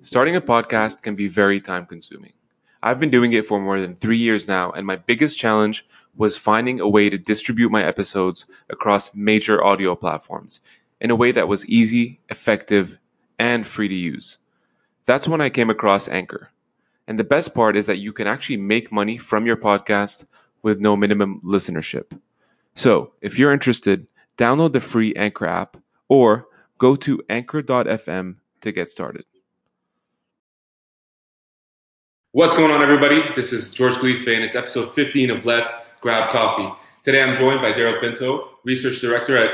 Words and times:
Starting 0.00 0.36
a 0.36 0.40
podcast 0.40 1.02
can 1.02 1.16
be 1.16 1.26
very 1.26 1.60
time 1.60 1.84
consuming. 1.84 2.32
I've 2.84 3.00
been 3.00 3.10
doing 3.10 3.32
it 3.32 3.44
for 3.44 3.60
more 3.60 3.80
than 3.80 3.96
three 3.96 4.16
years 4.16 4.46
now, 4.46 4.70
and 4.70 4.86
my 4.86 4.94
biggest 4.94 5.36
challenge 5.36 5.84
was 6.16 6.38
finding 6.38 6.78
a 6.78 6.88
way 6.88 7.10
to 7.10 7.18
distribute 7.18 7.72
my 7.72 7.82
episodes 7.82 8.46
across 8.70 9.12
major 9.12 9.62
audio 9.62 9.96
platforms 9.96 10.60
in 11.00 11.10
a 11.10 11.16
way 11.16 11.32
that 11.32 11.48
was 11.48 11.66
easy, 11.66 12.20
effective, 12.28 12.96
and 13.40 13.66
free 13.66 13.88
to 13.88 13.94
use. 13.94 14.38
That's 15.04 15.26
when 15.26 15.40
I 15.40 15.50
came 15.50 15.68
across 15.68 16.06
Anchor. 16.06 16.50
And 17.08 17.18
the 17.18 17.24
best 17.24 17.52
part 17.52 17.76
is 17.76 17.86
that 17.86 17.98
you 17.98 18.12
can 18.12 18.28
actually 18.28 18.58
make 18.58 18.92
money 18.92 19.18
from 19.18 19.46
your 19.46 19.56
podcast 19.56 20.26
with 20.62 20.78
no 20.78 20.96
minimum 20.96 21.40
listenership. 21.44 22.16
So 22.76 23.14
if 23.20 23.36
you're 23.36 23.52
interested, 23.52 24.06
download 24.36 24.74
the 24.74 24.80
free 24.80 25.12
Anchor 25.16 25.46
app 25.46 25.76
or 26.08 26.46
go 26.78 26.94
to 26.94 27.20
anchor.fm 27.28 28.36
to 28.60 28.70
get 28.70 28.90
started. 28.90 29.24
What's 32.32 32.54
going 32.56 32.70
on, 32.70 32.82
everybody? 32.82 33.22
This 33.34 33.54
is 33.54 33.72
George 33.72 33.94
Khalife, 33.94 34.28
and 34.28 34.44
it's 34.44 34.54
episode 34.54 34.94
15 34.94 35.30
of 35.30 35.46
Let's 35.46 35.72
Grab 36.02 36.30
Coffee. 36.30 36.70
Today 37.02 37.22
I'm 37.22 37.34
joined 37.38 37.62
by 37.62 37.72
Darrell 37.72 37.98
Pinto, 38.02 38.50
Research 38.64 39.00
Director 39.00 39.38
at 39.38 39.50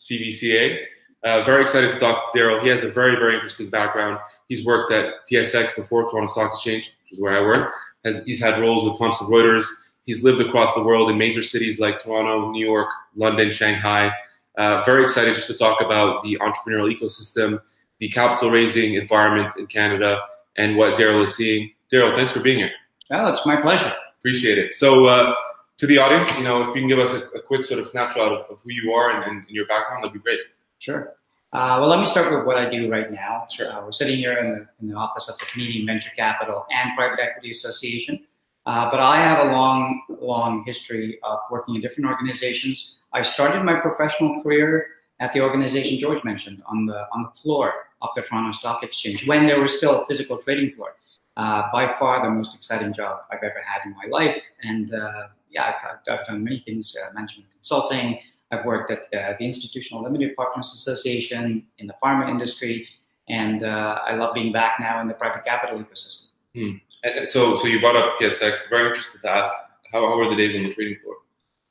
CVCA. 0.00 0.76
Uh, 1.22 1.44
very 1.44 1.62
excited 1.62 1.92
to 1.94 2.00
talk 2.00 2.32
to 2.32 2.38
Darrell. 2.38 2.60
He 2.64 2.68
has 2.68 2.82
a 2.82 2.90
very, 2.90 3.14
very 3.14 3.34
interesting 3.34 3.70
background. 3.70 4.18
He's 4.48 4.66
worked 4.66 4.90
at 4.90 5.14
TSX, 5.30 5.76
the 5.76 5.84
fourth 5.84 6.10
Toronto 6.10 6.26
Stock 6.32 6.54
Exchange, 6.54 6.90
which 7.04 7.12
is 7.12 7.20
where 7.20 7.32
I 7.32 7.42
work. 7.42 7.72
Has, 8.04 8.24
he's 8.24 8.40
had 8.40 8.60
roles 8.60 8.82
with 8.82 8.98
Thomson 8.98 9.28
Reuters. 9.28 9.64
He's 10.02 10.24
lived 10.24 10.40
across 10.40 10.74
the 10.74 10.82
world 10.82 11.08
in 11.08 11.16
major 11.16 11.44
cities 11.44 11.78
like 11.78 12.02
Toronto, 12.02 12.50
New 12.50 12.66
York, 12.66 12.88
London, 13.14 13.52
Shanghai. 13.52 14.10
Uh, 14.58 14.82
very 14.84 15.04
excited 15.04 15.36
just 15.36 15.46
to 15.46 15.56
talk 15.56 15.80
about 15.80 16.24
the 16.24 16.36
entrepreneurial 16.40 16.92
ecosystem, 16.92 17.60
the 18.00 18.08
capital 18.08 18.50
raising 18.50 18.94
environment 18.94 19.54
in 19.58 19.68
Canada, 19.68 20.18
and 20.56 20.76
what 20.76 20.98
Darrell 20.98 21.22
is 21.22 21.36
seeing. 21.36 21.70
Darrell, 21.90 22.16
thanks 22.16 22.32
for 22.32 22.40
being 22.40 22.58
here. 22.58 22.72
Oh, 23.12 23.32
it's 23.32 23.46
my 23.46 23.60
pleasure. 23.60 23.92
Appreciate 24.18 24.58
it. 24.58 24.74
So, 24.74 25.06
uh, 25.06 25.34
to 25.78 25.86
the 25.86 25.98
audience, 25.98 26.36
you 26.38 26.44
know, 26.44 26.62
if 26.62 26.68
you 26.68 26.80
can 26.80 26.88
give 26.88 26.98
us 26.98 27.12
a, 27.12 27.38
a 27.38 27.42
quick 27.42 27.64
sort 27.64 27.80
of 27.80 27.86
snapshot 27.86 28.32
of, 28.32 28.50
of 28.50 28.60
who 28.62 28.72
you 28.72 28.92
are 28.92 29.10
and, 29.10 29.24
and, 29.24 29.48
your 29.48 29.66
background, 29.66 30.02
that'd 30.02 30.14
be 30.14 30.18
great. 30.18 30.40
Sure. 30.78 31.14
Uh, 31.52 31.76
well, 31.78 31.88
let 31.88 32.00
me 32.00 32.06
start 32.06 32.34
with 32.34 32.46
what 32.46 32.56
I 32.56 32.68
do 32.68 32.90
right 32.90 33.12
now. 33.12 33.46
Sure. 33.50 33.70
Uh, 33.70 33.84
we're 33.84 33.92
sitting 33.92 34.16
here 34.16 34.38
in 34.38 34.50
the, 34.50 34.66
in 34.80 34.88
the 34.88 34.94
office 34.94 35.28
of 35.28 35.38
the 35.38 35.44
Canadian 35.46 35.86
Venture 35.86 36.10
Capital 36.16 36.66
and 36.70 36.96
Private 36.96 37.20
Equity 37.20 37.52
Association. 37.52 38.24
Uh, 38.64 38.90
but 38.90 38.98
I 38.98 39.18
have 39.18 39.46
a 39.46 39.52
long, 39.52 40.02
long 40.20 40.64
history 40.64 41.20
of 41.22 41.38
working 41.50 41.76
in 41.76 41.80
different 41.80 42.10
organizations. 42.10 42.98
I 43.12 43.22
started 43.22 43.62
my 43.62 43.78
professional 43.78 44.42
career 44.42 44.88
at 45.20 45.32
the 45.32 45.40
organization 45.40 45.98
George 45.98 46.22
mentioned 46.24 46.62
on 46.66 46.86
the 46.86 47.06
on 47.12 47.22
the 47.22 47.30
floor 47.40 47.72
of 48.02 48.10
the 48.14 48.22
Toronto 48.22 48.52
Stock 48.52 48.82
Exchange 48.82 49.26
when 49.26 49.46
there 49.46 49.60
was 49.60 49.76
still 49.76 50.02
a 50.02 50.06
physical 50.06 50.36
trading 50.36 50.74
floor. 50.74 50.94
Uh, 51.36 51.70
by 51.70 51.94
far 51.98 52.22
the 52.22 52.30
most 52.30 52.54
exciting 52.54 52.94
job 52.94 53.20
I've 53.30 53.42
ever 53.42 53.62
had 53.62 53.84
in 53.84 53.94
my 53.94 54.06
life, 54.10 54.40
and 54.62 54.94
uh, 54.94 55.28
yeah, 55.50 55.74
I've, 56.08 56.18
I've, 56.20 56.26
done 56.26 56.42
many 56.42 56.62
things: 56.64 56.96
uh, 56.96 57.12
management 57.12 57.50
consulting. 57.52 58.18
I've 58.50 58.64
worked 58.64 58.90
at 58.90 59.00
uh, 59.12 59.34
the 59.38 59.44
Institutional 59.44 60.02
Limited 60.02 60.34
Partners 60.34 60.72
Association 60.72 61.66
in 61.78 61.86
the 61.86 61.94
pharma 62.02 62.30
industry, 62.30 62.88
and 63.28 63.64
uh, 63.64 63.98
I 64.06 64.14
love 64.14 64.34
being 64.34 64.52
back 64.52 64.76
now 64.80 65.00
in 65.00 65.08
the 65.08 65.14
private 65.14 65.44
capital 65.44 65.78
ecosystem. 65.78 66.28
Hmm. 66.54 67.24
So, 67.24 67.56
so 67.56 67.66
you 67.66 67.80
brought 67.80 67.96
up 67.96 68.16
TSX. 68.16 68.70
Very 68.70 68.88
interested 68.88 69.20
to 69.20 69.30
ask 69.30 69.52
how, 69.92 70.08
how 70.08 70.16
were 70.16 70.30
the 70.30 70.36
days 70.36 70.54
on 70.54 70.62
the 70.62 70.72
trading 70.72 70.98
floor? 71.02 71.16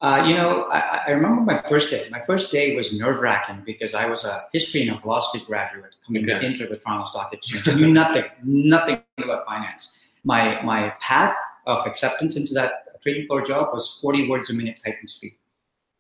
Uh, 0.01 0.23
you 0.27 0.35
know, 0.35 0.63
I, 0.63 1.01
I, 1.07 1.11
remember 1.11 1.41
my 1.41 1.63
first 1.69 1.89
day. 1.89 2.07
My 2.11 2.21
first 2.25 2.51
day 2.51 2.75
was 2.75 2.93
nerve 2.93 3.21
wracking 3.21 3.63
because 3.65 3.95
I 3.95 4.05
was 4.05 4.25
a 4.25 4.43
history 4.51 4.85
and 4.85 4.97
a 4.97 4.99
philosophy 4.99 5.43
graduate 5.45 5.95
coming 6.05 6.29
okay. 6.29 6.45
into 6.45 6.67
the 6.67 6.75
Toronto 6.75 7.05
Stock 7.09 7.33
Exchange. 7.33 7.67
I 7.69 7.75
knew 7.75 7.93
nothing, 7.93 8.25
nothing 8.43 9.01
about 9.17 9.45
finance. 9.45 9.97
My 10.25 10.61
my 10.63 10.93
path 10.99 11.35
of 11.65 11.87
acceptance 11.87 12.35
into 12.35 12.53
that 12.55 12.85
trading 13.05 13.27
floor 13.27 13.41
job 13.45 13.69
was 13.71 13.99
40 14.01 14.27
words 14.27 14.49
a 14.49 14.53
minute 14.53 14.81
typing 14.83 15.07
speed. 15.07 15.35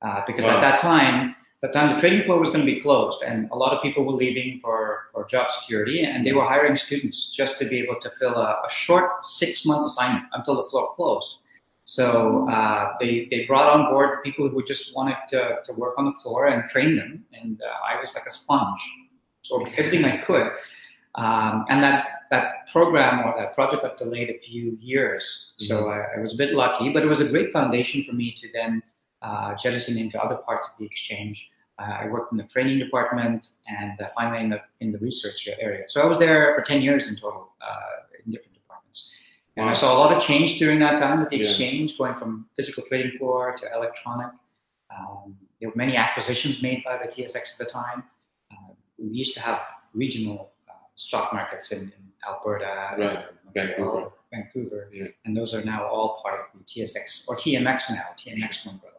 Uh, 0.01 0.21
because 0.27 0.43
wow. 0.43 0.57
at 0.57 0.61
that 0.61 0.79
time, 0.81 1.35
the 1.61 1.67
time 1.69 1.93
the 1.93 1.99
trading 1.99 2.25
floor 2.25 2.39
was 2.39 2.49
going 2.49 2.65
to 2.65 2.65
be 2.65 2.79
closed, 2.79 3.21
and 3.21 3.49
a 3.51 3.55
lot 3.55 3.73
of 3.73 3.81
people 3.81 4.03
were 4.03 4.13
leaving 4.13 4.59
for, 4.59 5.03
for 5.13 5.25
job 5.25 5.51
security, 5.51 6.03
and 6.03 6.25
they 6.25 6.33
were 6.33 6.43
hiring 6.43 6.75
students 6.75 7.29
just 7.29 7.59
to 7.59 7.65
be 7.65 7.79
able 7.79 7.99
to 8.01 8.09
fill 8.11 8.35
a, 8.35 8.61
a 8.65 8.69
short 8.69 9.25
six 9.25 9.65
month 9.65 9.85
assignment 9.85 10.25
until 10.33 10.55
the 10.57 10.63
floor 10.63 10.93
closed. 10.95 11.37
So 11.85 12.49
uh, 12.49 12.93
they, 12.99 13.27
they 13.29 13.45
brought 13.45 13.69
on 13.69 13.91
board 13.91 14.23
people 14.23 14.49
who 14.49 14.63
just 14.63 14.95
wanted 14.95 15.17
to, 15.29 15.59
to 15.65 15.73
work 15.73 15.93
on 15.97 16.05
the 16.05 16.13
floor 16.23 16.47
and 16.47 16.67
train 16.69 16.95
them, 16.95 17.23
and 17.31 17.61
uh, 17.61 17.65
I 17.87 17.99
was 17.99 18.11
like 18.15 18.25
a 18.25 18.31
sponge, 18.31 18.81
so 19.43 19.63
everything 19.65 20.03
I 20.03 20.17
could. 20.17 20.51
Um, 21.13 21.65
and 21.69 21.81
that 21.81 22.07
that 22.31 22.67
program 22.73 23.19
or 23.19 23.35
that 23.37 23.53
project 23.53 23.83
got 23.83 23.97
delayed 23.97 24.29
a 24.29 24.39
few 24.39 24.77
years, 24.81 25.53
so 25.57 25.83
mm-hmm. 25.83 26.17
I, 26.17 26.19
I, 26.19 26.21
was 26.21 26.33
a 26.33 26.37
bit 26.37 26.55
lucky. 26.55 26.89
But 26.91 27.03
it 27.03 27.05
was 27.05 27.21
a 27.21 27.29
great 27.29 27.53
foundation 27.53 28.03
for 28.03 28.13
me 28.13 28.33
to 28.37 28.49
then 28.51 28.81
uh, 29.21 29.53
jettison 29.55 29.97
into 29.97 30.21
other 30.21 30.35
parts 30.35 30.67
of 30.67 30.77
the 30.79 30.85
exchange. 30.85 31.51
Uh, 31.77 31.91
I 32.01 32.07
worked 32.07 32.31
in 32.31 32.37
the 32.37 32.45
training 32.45 32.79
department 32.79 33.49
and 33.67 33.99
uh, 34.01 34.07
finally 34.15 34.43
in 34.43 34.49
the, 34.49 34.61
in 34.79 34.91
the 34.91 34.97
research 34.99 35.47
area. 35.59 35.83
So 35.87 36.01
I 36.01 36.05
was 36.05 36.17
there 36.19 36.55
for 36.55 36.63
10 36.63 36.81
years 36.81 37.07
in 37.07 37.15
total 37.15 37.49
uh, 37.61 38.23
in 38.23 38.31
different 38.31 38.54
And 39.57 39.69
I 39.69 39.73
saw 39.73 39.95
a 39.95 39.97
lot 39.97 40.11
of 40.11 40.21
change 40.21 40.59
during 40.59 40.79
that 40.79 40.97
time 40.97 41.19
with 41.19 41.29
the 41.29 41.37
yeah. 41.37 41.47
exchange, 41.47 41.97
going 41.97 42.15
from 42.15 42.47
physical 42.55 42.83
trading 42.87 43.17
floor 43.17 43.55
to 43.57 43.65
electronic. 43.73 44.31
Um, 44.95 45.37
there 45.59 45.69
were 45.69 45.75
many 45.75 45.95
acquisitions 45.95 46.61
made 46.61 46.83
by 46.83 46.97
the 46.97 47.11
TSX 47.11 47.35
at 47.35 47.57
the 47.59 47.65
time. 47.65 48.03
Uh, 48.51 48.73
we 48.97 49.09
used 49.09 49.33
to 49.35 49.41
have 49.41 49.61
regional 49.93 50.51
uh, 50.69 50.73
stock 50.95 51.33
markets 51.33 51.71
in, 51.71 51.79
in 51.79 51.91
Alberta, 52.27 52.95
right. 52.97 53.25
Vancouver, 53.53 54.11
Vancouver, 54.33 54.89
yeah. 54.93 55.05
and 55.23 55.35
those 55.35 55.53
are 55.53 55.63
now 55.63 55.85
all 55.85 56.21
part 56.21 56.41
of 56.41 56.59
the 56.59 56.65
TSX 56.65 57.27
or 57.29 57.37
TMX 57.37 57.91
now, 57.91 58.03
TMX 58.19 58.67
umbrella. 58.67 58.95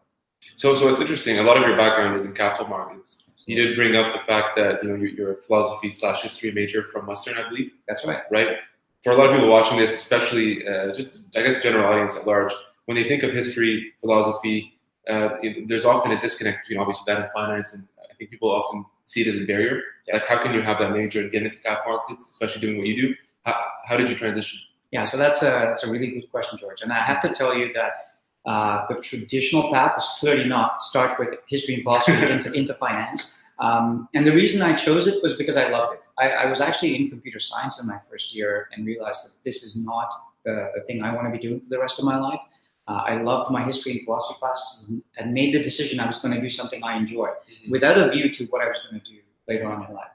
So, 0.55 0.75
so 0.75 0.87
it's 0.89 1.01
interesting. 1.01 1.39
A 1.39 1.43
lot 1.43 1.57
of 1.57 1.67
your 1.67 1.77
background 1.77 2.17
is 2.17 2.25
in 2.25 2.33
capital 2.33 2.67
markets. 2.67 3.23
You 3.45 3.55
did 3.55 3.75
bring 3.77 3.95
up 3.95 4.13
the 4.13 4.23
fact 4.25 4.57
that 4.57 4.83
you 4.83 4.89
know 4.89 4.95
you're, 4.95 5.33
a 5.33 5.41
philosophy 5.41 5.89
slash 5.89 6.21
history 6.21 6.51
major 6.51 6.83
from 6.83 7.07
Western, 7.07 7.37
I 7.37 7.47
believe. 7.47 7.71
That's 7.87 8.05
right. 8.05 8.23
Right. 8.29 8.57
For 9.03 9.11
a 9.11 9.15
lot 9.15 9.29
of 9.29 9.35
people 9.35 9.49
watching 9.49 9.77
this, 9.77 9.93
especially 9.93 10.67
uh, 10.67 10.93
just 10.93 11.19
I 11.35 11.43
guess 11.43 11.61
general 11.61 11.85
audience 11.85 12.15
at 12.15 12.25
large, 12.25 12.53
when 12.85 12.97
they 12.97 13.07
think 13.07 13.23
of 13.23 13.31
history, 13.31 13.93
philosophy, 14.01 14.79
uh, 15.09 15.37
it, 15.41 15.67
there's 15.67 15.85
often 15.85 16.11
a 16.11 16.19
disconnect 16.19 16.67
between 16.67 16.79
obviously 16.79 17.03
that 17.07 17.21
and 17.21 17.31
finance, 17.31 17.73
and 17.73 17.87
I 17.99 18.13
think 18.15 18.29
people 18.29 18.49
often 18.49 18.85
see 19.05 19.21
it 19.21 19.27
as 19.27 19.37
a 19.37 19.45
barrier. 19.45 19.81
Yeah. 20.07 20.15
Like, 20.15 20.27
how 20.27 20.41
can 20.41 20.53
you 20.53 20.61
have 20.61 20.79
that 20.79 20.91
major 20.91 21.21
and 21.21 21.31
get 21.31 21.43
into 21.43 21.57
cap 21.59 21.81
markets, 21.87 22.27
especially 22.29 22.61
doing 22.61 22.77
what 22.77 22.87
you 22.87 23.09
do? 23.09 23.15
How, 23.45 23.63
how 23.87 23.97
did 23.97 24.09
you 24.09 24.15
transition? 24.15 24.59
Yeah, 24.91 25.03
so 25.03 25.17
that's 25.17 25.41
a 25.41 25.69
that's 25.69 25.83
a 25.83 25.91
really 25.91 26.07
good 26.07 26.31
question, 26.31 26.57
George. 26.57 26.81
And 26.81 26.91
I 26.91 27.03
have 27.05 27.21
to 27.21 27.29
tell 27.33 27.53
you 27.55 27.73
that 27.73 28.07
uh, 28.45 28.85
the 28.87 28.95
traditional 29.01 29.71
path 29.71 29.97
is 29.97 30.07
clearly 30.19 30.47
not 30.47 30.81
start 30.81 31.19
with 31.19 31.29
history 31.47 31.75
and 31.75 31.83
philosophy 31.83 32.13
into, 32.31 32.51
into 32.53 32.73
finance. 32.73 33.37
Um, 33.59 34.07
and 34.13 34.25
the 34.25 34.31
reason 34.31 34.61
I 34.61 34.75
chose 34.75 35.07
it 35.07 35.21
was 35.23 35.35
because 35.35 35.57
I 35.57 35.69
loved 35.69 35.95
it. 35.95 36.01
I, 36.19 36.29
I, 36.29 36.45
was 36.45 36.61
actually 36.61 36.95
in 36.95 37.09
computer 37.09 37.39
science 37.39 37.79
in 37.79 37.87
my 37.87 37.97
first 38.09 38.33
year 38.33 38.69
and 38.71 38.85
realized 38.85 39.25
that 39.25 39.31
this 39.43 39.63
is 39.63 39.75
not 39.75 40.09
the, 40.45 40.71
the 40.75 40.81
thing 40.81 41.03
I 41.03 41.13
want 41.13 41.27
to 41.27 41.31
be 41.31 41.39
doing 41.39 41.59
for 41.59 41.69
the 41.69 41.79
rest 41.79 41.97
of 41.97 42.05
my 42.05 42.17
life. 42.19 42.39
Uh, 42.87 43.03
I 43.05 43.21
loved 43.21 43.51
my 43.51 43.65
history 43.65 43.93
and 43.93 44.05
philosophy 44.05 44.37
classes 44.39 44.91
and 45.17 45.33
made 45.33 45.55
the 45.55 45.63
decision 45.63 45.99
I 45.99 46.07
was 46.07 46.19
going 46.19 46.33
to 46.35 46.41
do 46.41 46.49
something 46.49 46.83
I 46.83 46.97
enjoy 46.97 47.27
mm-hmm. 47.27 47.71
without 47.71 47.97
a 47.97 48.09
view 48.09 48.31
to 48.31 48.45
what 48.45 48.61
I 48.61 48.67
was 48.67 48.79
going 48.87 49.01
to 49.01 49.11
do 49.11 49.17
later 49.47 49.65
on 49.65 49.85
in 49.87 49.93
life. 49.93 50.11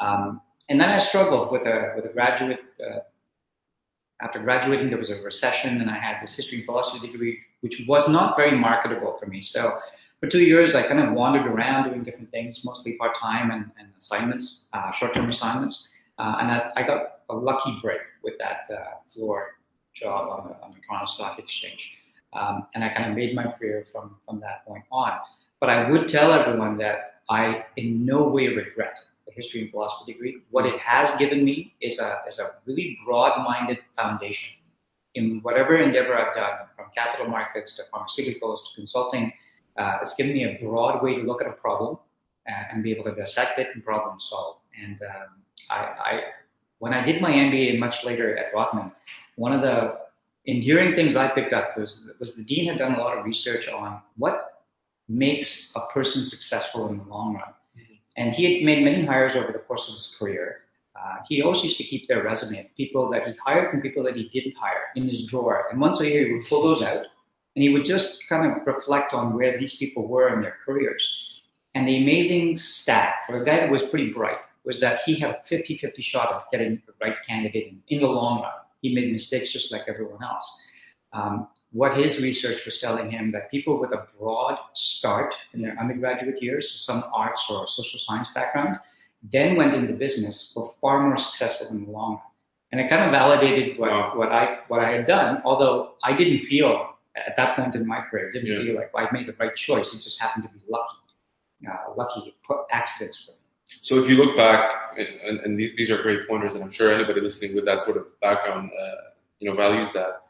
Um, 0.00 0.40
and 0.70 0.80
then 0.80 0.88
I 0.88 0.98
struggled 0.98 1.52
with 1.52 1.66
a, 1.66 1.92
with 1.94 2.06
a 2.06 2.12
graduate 2.12 2.60
uh, 2.82 3.00
after 4.20 4.40
graduating, 4.40 4.88
there 4.88 4.98
was 4.98 5.10
a 5.10 5.20
recession, 5.22 5.80
and 5.80 5.90
I 5.90 5.98
had 5.98 6.20
this 6.20 6.34
history 6.34 6.58
and 6.58 6.66
philosophy 6.66 7.06
degree, 7.06 7.38
which 7.60 7.84
was 7.86 8.08
not 8.08 8.36
very 8.36 8.56
marketable 8.56 9.16
for 9.16 9.26
me. 9.26 9.42
So 9.42 9.78
for 10.20 10.28
two 10.28 10.42
years, 10.42 10.74
I 10.74 10.82
kind 10.82 11.00
of 11.00 11.12
wandered 11.12 11.46
around 11.46 11.90
doing 11.90 12.02
different 12.02 12.30
things, 12.30 12.64
mostly 12.64 12.92
part 12.92 13.16
time 13.16 13.50
and, 13.50 13.70
and, 13.78 13.88
assignments, 13.96 14.66
uh, 14.72 14.90
short 14.92 15.14
term 15.14 15.28
assignments. 15.30 15.88
Uh, 16.18 16.36
and 16.40 16.50
I, 16.50 16.70
I, 16.76 16.82
got 16.82 17.20
a 17.30 17.34
lucky 17.34 17.78
break 17.80 18.00
with 18.24 18.34
that 18.38 18.66
uh, 18.72 18.96
floor 19.12 19.50
job 19.94 20.28
on 20.28 20.48
the, 20.48 20.64
on 20.64 20.72
the 20.72 20.78
Toronto 20.86 21.06
Stock 21.06 21.38
Exchange. 21.38 21.94
Um, 22.32 22.66
and 22.74 22.82
I 22.82 22.88
kind 22.88 23.08
of 23.08 23.16
made 23.16 23.34
my 23.34 23.44
career 23.52 23.86
from, 23.90 24.16
from 24.26 24.40
that 24.40 24.66
point 24.66 24.84
on. 24.90 25.12
But 25.60 25.70
I 25.70 25.88
would 25.90 26.08
tell 26.08 26.32
everyone 26.32 26.76
that 26.78 27.20
I 27.30 27.64
in 27.76 28.04
no 28.04 28.28
way 28.28 28.48
regret 28.48 28.96
the 29.26 29.32
history 29.32 29.62
and 29.62 29.70
philosophy 29.70 30.12
degree. 30.12 30.38
What 30.50 30.66
it 30.66 30.80
has 30.80 31.16
given 31.18 31.44
me 31.44 31.74
is 31.80 31.98
a, 31.98 32.20
is 32.26 32.38
a 32.38 32.52
really 32.66 32.98
broad-minded 33.04 33.78
foundation 33.94 34.56
in 35.14 35.40
whatever 35.42 35.76
endeavor 35.76 36.16
I've 36.16 36.34
done, 36.34 36.66
from 36.76 36.86
capital 36.94 37.28
markets 37.28 37.76
to 37.76 37.82
pharmaceuticals 37.92 38.58
to 38.68 38.74
consulting. 38.76 39.32
Uh, 39.78 39.98
it's 40.02 40.14
given 40.14 40.32
me 40.32 40.44
a 40.44 40.58
broad 40.62 41.02
way 41.02 41.14
to 41.14 41.22
look 41.22 41.40
at 41.40 41.48
a 41.48 41.52
problem 41.52 41.98
and, 42.46 42.66
and 42.72 42.82
be 42.82 42.92
able 42.92 43.04
to 43.04 43.14
dissect 43.14 43.58
it 43.58 43.68
and 43.74 43.84
problem 43.84 44.20
solve. 44.20 44.56
And 44.82 45.00
um, 45.02 45.42
I, 45.70 45.76
I, 45.76 46.22
when 46.78 46.92
I 46.92 47.04
did 47.04 47.22
my 47.22 47.30
MBA 47.30 47.78
much 47.78 48.04
later 48.04 48.36
at 48.36 48.52
Rotman, 48.52 48.92
one 49.36 49.52
of 49.52 49.62
the 49.62 49.98
enduring 50.46 50.94
things 50.94 51.14
I 51.14 51.28
picked 51.28 51.52
up 51.52 51.76
was, 51.76 52.06
was 52.18 52.34
the 52.34 52.42
dean 52.42 52.68
had 52.68 52.78
done 52.78 52.94
a 52.94 52.98
lot 52.98 53.16
of 53.16 53.24
research 53.24 53.68
on 53.68 54.00
what 54.16 54.64
makes 55.08 55.72
a 55.76 55.80
person 55.92 56.26
successful 56.26 56.88
in 56.88 56.98
the 56.98 57.04
long 57.04 57.34
run. 57.34 57.54
And 58.16 58.34
he 58.34 58.52
had 58.52 58.64
made 58.64 58.82
many 58.84 59.04
hires 59.04 59.36
over 59.36 59.52
the 59.52 59.60
course 59.60 59.88
of 59.88 59.94
his 59.94 60.16
career. 60.18 60.62
Uh, 60.96 60.98
uh, 61.08 61.16
he 61.28 61.42
always 61.42 61.62
used 61.62 61.78
to 61.78 61.84
keep 61.84 62.08
their 62.08 62.22
resume 62.22 62.60
of 62.60 62.66
people 62.76 63.10
that 63.10 63.26
he 63.26 63.34
hired 63.44 63.72
and 63.72 63.82
people 63.82 64.02
that 64.02 64.16
he 64.16 64.28
didn't 64.28 64.54
hire 64.56 64.84
in 64.96 65.08
his 65.08 65.24
drawer. 65.24 65.66
And 65.70 65.80
once 65.80 66.00
a 66.00 66.08
year, 66.08 66.26
he 66.26 66.32
would 66.34 66.46
pull 66.46 66.62
those 66.62 66.82
out 66.82 67.06
and 67.58 67.64
he 67.64 67.70
would 67.70 67.84
just 67.84 68.28
kind 68.28 68.46
of 68.48 68.64
reflect 68.68 69.12
on 69.12 69.34
where 69.34 69.58
these 69.58 69.74
people 69.74 70.06
were 70.06 70.32
in 70.32 70.42
their 70.42 70.54
careers. 70.64 71.12
And 71.74 71.88
the 71.88 71.96
amazing 71.96 72.56
stat 72.56 73.14
for 73.26 73.42
a 73.42 73.44
guy 73.44 73.56
that 73.56 73.68
was 73.68 73.82
pretty 73.82 74.12
bright 74.12 74.38
was 74.62 74.78
that 74.78 75.00
he 75.04 75.18
had 75.18 75.30
a 75.30 75.42
50 75.44 75.76
50 75.76 76.00
shot 76.00 76.30
of 76.30 76.44
getting 76.52 76.80
the 76.86 76.92
right 77.02 77.16
candidate 77.26 77.66
in, 77.66 77.82
in 77.88 78.00
the 78.00 78.06
long 78.06 78.42
run. 78.42 78.52
He 78.80 78.94
made 78.94 79.10
mistakes 79.10 79.52
just 79.52 79.72
like 79.72 79.82
everyone 79.88 80.22
else. 80.22 80.62
Um, 81.12 81.48
what 81.72 81.96
his 81.96 82.22
research 82.22 82.64
was 82.64 82.80
telling 82.80 83.10
him 83.10 83.32
that 83.32 83.50
people 83.50 83.80
with 83.80 83.90
a 83.90 84.06
broad 84.16 84.56
start 84.74 85.34
in 85.52 85.60
their 85.60 85.76
undergraduate 85.80 86.40
years, 86.40 86.70
some 86.80 87.02
arts 87.12 87.44
or 87.50 87.66
social 87.66 87.98
science 87.98 88.28
background, 88.36 88.76
then 89.32 89.56
went 89.56 89.74
into 89.74 89.94
business 89.94 90.52
were 90.54 90.68
far 90.80 91.04
more 91.04 91.16
successful 91.16 91.66
in 91.66 91.86
the 91.86 91.90
long 91.90 92.12
run. 92.12 92.22
And 92.70 92.80
it 92.80 92.88
kind 92.88 93.02
of 93.02 93.10
validated 93.10 93.80
what, 93.80 93.90
wow. 93.90 94.12
what 94.14 94.30
I 94.30 94.58
what 94.68 94.78
I 94.78 94.92
had 94.92 95.08
done, 95.08 95.42
although 95.44 95.94
I 96.04 96.16
didn't 96.16 96.42
feel 96.44 96.94
at 97.26 97.36
that 97.36 97.56
point 97.56 97.74
in 97.74 97.86
my 97.86 98.00
career, 98.02 98.30
didn't 98.30 98.48
yeah. 98.48 98.58
feel 98.58 98.74
like 98.76 98.90
I 98.96 99.08
made 99.12 99.26
the 99.26 99.34
right 99.38 99.54
choice. 99.54 99.94
It 99.94 100.00
just 100.00 100.20
happened 100.20 100.44
to 100.44 100.50
be 100.50 100.64
lucky, 100.68 100.96
uh, 101.68 101.94
lucky 101.96 102.34
accidents 102.70 103.24
for 103.24 103.32
me. 103.32 103.38
So 103.82 104.02
if 104.02 104.08
you 104.08 104.16
look 104.16 104.36
back, 104.36 104.70
and, 104.98 105.40
and, 105.40 105.58
these 105.58 105.76
these 105.76 105.90
are 105.90 106.02
great 106.02 106.26
pointers, 106.26 106.54
and 106.54 106.64
I'm 106.64 106.70
sure 106.70 106.92
anybody 106.92 107.20
listening 107.20 107.54
with 107.54 107.66
that 107.66 107.82
sort 107.82 107.96
of 107.96 108.06
background, 108.20 108.70
uh, 108.78 109.10
you 109.40 109.48
know, 109.48 109.56
values 109.56 109.92
that. 109.92 110.22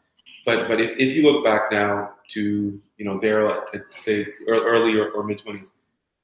But 0.45 0.69
but 0.69 0.81
if, 0.81 0.99
if 0.99 1.15
you 1.15 1.23
look 1.23 1.45
back 1.45 1.71
now 1.71 2.15
to 2.35 2.81
you 2.97 3.05
know 3.05 3.17
at, 3.17 3.75
at, 3.75 3.83
say 3.95 4.27
early 4.49 4.99
or, 4.99 5.11
or 5.11 5.23
mid 5.23 5.41
twenties, 5.41 5.73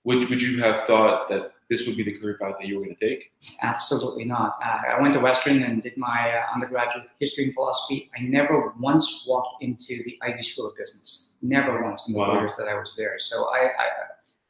would 0.04 0.28
would 0.28 0.42
you 0.42 0.60
have 0.62 0.84
thought 0.84 1.28
that 1.28 1.52
this 1.70 1.86
would 1.86 1.96
be 1.96 2.02
the 2.02 2.18
career 2.18 2.36
path 2.40 2.54
that 2.58 2.66
you 2.66 2.78
were 2.78 2.84
going 2.84 2.96
to 2.96 3.08
take? 3.08 3.32
Absolutely 3.62 4.24
not. 4.24 4.58
Uh, 4.64 4.96
I 4.96 5.00
went 5.00 5.14
to 5.14 5.20
Western 5.20 5.62
and 5.62 5.82
did 5.82 5.96
my 5.96 6.32
uh, 6.32 6.54
undergraduate 6.54 7.06
history 7.20 7.44
and 7.44 7.54
philosophy. 7.54 8.10
I 8.18 8.22
never 8.22 8.72
once 8.78 9.24
walked 9.26 9.62
into 9.62 10.02
the 10.04 10.18
Ivey 10.22 10.42
School 10.42 10.68
of 10.68 10.76
Business. 10.76 11.30
Never 11.42 11.82
once 11.82 12.06
in 12.08 12.14
the 12.14 12.20
wow. 12.20 12.34
years 12.34 12.52
that 12.58 12.68
I 12.68 12.74
was 12.74 12.94
there. 12.96 13.18
So 13.18 13.48
I, 13.50 13.66
I, 13.66 13.88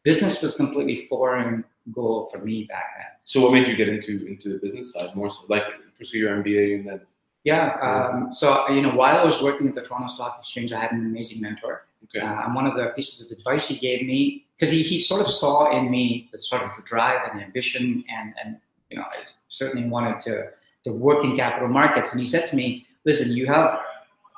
business 0.02 0.42
was 0.42 0.54
completely 0.54 1.06
foreign 1.06 1.64
goal 1.92 2.26
for 2.26 2.38
me 2.38 2.64
back 2.64 2.84
then. 2.96 3.06
So 3.26 3.40
what 3.40 3.52
made 3.52 3.68
you 3.68 3.76
get 3.76 3.88
into 3.88 4.26
into 4.26 4.50
the 4.50 4.58
business 4.58 4.92
side 4.92 5.14
more 5.14 5.30
so, 5.30 5.42
like 5.48 5.64
pursue 5.98 6.18
your 6.18 6.36
MBA 6.42 6.76
and 6.76 6.88
then 6.88 7.00
yeah. 7.44 7.76
Um, 7.80 8.34
so, 8.34 8.68
you 8.70 8.80
know, 8.80 8.90
while 8.90 9.18
I 9.18 9.24
was 9.24 9.40
working 9.42 9.68
at 9.68 9.74
the 9.74 9.82
Toronto 9.82 10.08
Stock 10.08 10.38
Exchange, 10.40 10.72
I 10.72 10.80
had 10.80 10.92
an 10.92 11.04
amazing 11.04 11.42
mentor. 11.42 11.84
Okay. 12.04 12.24
Uh, 12.24 12.46
and 12.46 12.54
one 12.54 12.66
of 12.66 12.74
the 12.74 12.86
pieces 12.96 13.30
of 13.30 13.38
advice 13.38 13.68
he 13.68 13.76
gave 13.76 14.06
me, 14.06 14.43
because 14.58 14.72
he, 14.72 14.82
he 14.82 15.00
sort 15.00 15.20
of 15.20 15.30
saw 15.30 15.76
in 15.76 15.90
me 15.90 16.28
the 16.32 16.38
sort 16.38 16.62
of 16.62 16.70
the 16.76 16.82
drive 16.82 17.28
and 17.28 17.40
the 17.40 17.44
ambition, 17.44 18.04
and, 18.08 18.34
and 18.42 18.56
you 18.90 18.96
know, 18.96 19.02
I 19.02 19.24
certainly 19.48 19.88
wanted 19.88 20.20
to, 20.20 20.50
to 20.84 20.92
work 20.92 21.24
in 21.24 21.36
capital 21.36 21.68
markets. 21.68 22.12
And 22.12 22.20
he 22.20 22.26
said 22.26 22.48
to 22.50 22.56
me, 22.56 22.86
listen, 23.04 23.32
you 23.32 23.46
have 23.46 23.80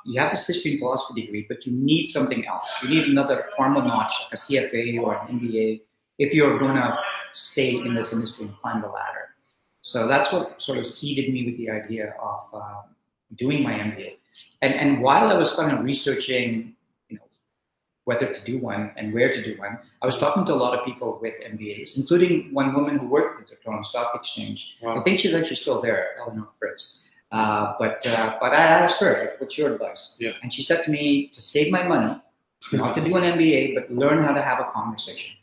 you 0.07 0.21
have 0.21 0.31
this 0.31 0.47
history 0.47 0.71
and 0.71 0.79
philosophy 0.79 1.21
degree, 1.21 1.45
but 1.49 1.65
you 1.65 1.73
need 1.73 2.05
something 2.05 2.47
else. 2.47 2.65
You 2.81 2.89
need 2.89 3.09
another 3.09 3.49
formal 3.57 3.81
notch, 3.81 4.13
like 4.23 4.33
a 4.33 4.35
CFA 4.37 5.01
or 5.01 5.17
an 5.17 5.37
MBA, 5.37 5.81
if 6.17 6.33
you're 6.33 6.57
going 6.57 6.75
to 6.75 6.97
stay 7.33 7.75
in 7.75 7.93
this 7.93 8.13
industry 8.13 8.45
and 8.45 8.57
climb 8.57 8.81
the 8.81 8.87
ladder. 8.87 9.35
So 9.81 10.07
that's 10.07 10.31
what 10.31 10.61
sort 10.61 10.77
of 10.77 10.87
seeded 10.87 11.33
me 11.33 11.45
with 11.45 11.57
the 11.57 11.69
idea 11.69 12.15
of 12.21 12.39
uh, 12.53 12.81
doing 13.35 13.61
my 13.61 13.73
MBA. 13.73 14.13
And, 14.61 14.73
and 14.73 15.01
while 15.01 15.27
I 15.27 15.33
was 15.33 15.53
kind 15.53 15.77
of 15.77 15.83
researching, 15.83 16.73
whether 18.07 18.33
to 18.33 18.41
do 18.45 18.57
one 18.57 18.89
and 18.95 19.13
where 19.13 19.29
to 19.33 19.43
do 19.43 19.59
one, 19.59 19.77
I 20.01 20.05
was 20.05 20.17
talking 20.17 20.45
to 20.45 20.53
a 20.53 20.59
lot 20.63 20.73
of 20.73 20.85
people 20.85 21.19
with 21.21 21.33
MBAs, 21.45 21.97
including 21.97 22.53
one 22.53 22.73
woman 22.73 22.97
who 22.97 23.05
worked 23.05 23.41
at 23.41 23.47
the 23.49 23.57
Toronto 23.61 23.83
Stock 23.83 24.13
Exchange. 24.15 24.77
Wow. 24.81 24.97
I 24.97 25.03
think 25.03 25.19
she's 25.19 25.33
actually 25.33 25.57
still 25.57 25.81
there, 25.81 26.15
Eleanor 26.17 26.47
Fritz. 26.57 27.03
Uh, 27.33 27.73
but 27.77 28.07
uh, 28.07 28.37
but 28.39 28.53
I 28.53 28.63
asked 28.63 29.01
her, 29.01 29.33
"What's 29.39 29.57
your 29.57 29.73
advice?" 29.73 30.15
Yeah. 30.21 30.31
And 30.41 30.53
she 30.53 30.63
said 30.63 30.85
to 30.85 30.89
me 30.89 31.27
to 31.33 31.41
save 31.41 31.69
my 31.69 31.83
money, 31.83 32.15
not 32.71 32.95
to 32.95 33.03
do 33.03 33.13
an 33.17 33.23
MBA, 33.23 33.75
but 33.75 33.91
learn 33.91 34.23
how 34.23 34.31
to 34.31 34.41
have 34.41 34.61
a 34.61 34.71
conversation. 34.71 35.35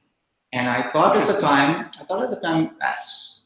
And 0.54 0.66
I 0.66 0.90
thought 0.90 1.14
at 1.18 1.26
the 1.26 1.38
time, 1.38 1.90
I 2.00 2.04
thought 2.04 2.22
at 2.22 2.30
the 2.30 2.40
time, 2.40 2.70
that's 2.80 3.42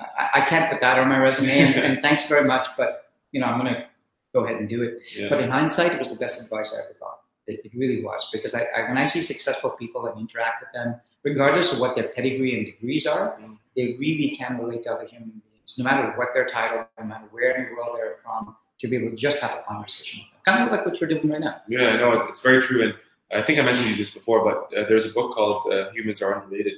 I, 0.00 0.40
I 0.40 0.40
can't 0.48 0.70
put 0.72 0.80
that 0.80 0.98
on 0.98 1.10
my 1.10 1.18
resume. 1.18 1.50
and, 1.50 1.74
and 1.74 2.02
thanks 2.02 2.26
very 2.26 2.46
much, 2.48 2.68
but 2.78 3.12
you 3.32 3.40
know, 3.40 3.48
I'm 3.48 3.60
going 3.60 3.74
to 3.74 3.84
go 4.32 4.44
ahead 4.44 4.56
and 4.56 4.66
do 4.66 4.82
it. 4.82 4.98
Yeah. 5.14 5.28
But 5.28 5.40
in 5.40 5.50
hindsight, 5.50 5.92
it 5.92 5.98
was 5.98 6.08
the 6.10 6.16
best 6.16 6.42
advice 6.42 6.72
I 6.74 6.78
ever 6.84 6.96
got. 6.98 7.19
It, 7.50 7.60
it 7.64 7.72
really 7.74 8.02
was 8.02 8.28
because 8.32 8.54
I, 8.54 8.62
I, 8.76 8.88
when 8.88 8.98
I 8.98 9.04
see 9.04 9.22
successful 9.22 9.70
people 9.70 10.06
and 10.06 10.18
interact 10.18 10.62
with 10.62 10.72
them, 10.72 11.00
regardless 11.22 11.72
of 11.72 11.80
what 11.80 11.94
their 11.96 12.08
pedigree 12.08 12.56
and 12.56 12.66
degrees 12.66 13.06
are, 13.06 13.36
mm. 13.40 13.56
they 13.76 13.96
really 13.98 14.34
can 14.36 14.58
relate 14.58 14.84
to 14.84 14.90
other 14.92 15.06
human 15.06 15.30
beings, 15.30 15.74
no 15.78 15.84
matter 15.84 16.12
what 16.16 16.28
their 16.34 16.46
title, 16.46 16.86
no 16.98 17.04
matter 17.04 17.26
where 17.30 17.56
in 17.56 17.68
the 17.68 17.74
world 17.74 17.96
they're 17.96 18.16
from, 18.22 18.56
to 18.80 18.88
be 18.88 18.96
able 18.96 19.10
to 19.10 19.16
just 19.16 19.38
have 19.38 19.50
a 19.58 19.62
conversation 19.68 20.20
with 20.20 20.44
them. 20.44 20.54
Kind 20.54 20.64
of 20.66 20.72
like 20.72 20.86
what 20.86 21.00
you're 21.00 21.10
doing 21.10 21.28
right 21.28 21.40
now. 21.40 21.60
Yeah, 21.68 21.96
no, 21.96 22.22
it's 22.28 22.40
very 22.40 22.62
true. 22.62 22.82
And 22.82 22.94
I 23.32 23.44
think 23.44 23.58
I 23.58 23.62
mentioned 23.62 23.98
this 23.98 24.10
before, 24.10 24.44
but 24.44 24.76
uh, 24.76 24.88
there's 24.88 25.04
a 25.04 25.10
book 25.10 25.34
called 25.34 25.70
uh, 25.72 25.90
Humans 25.90 26.22
Are 26.22 26.42
Underrated. 26.42 26.74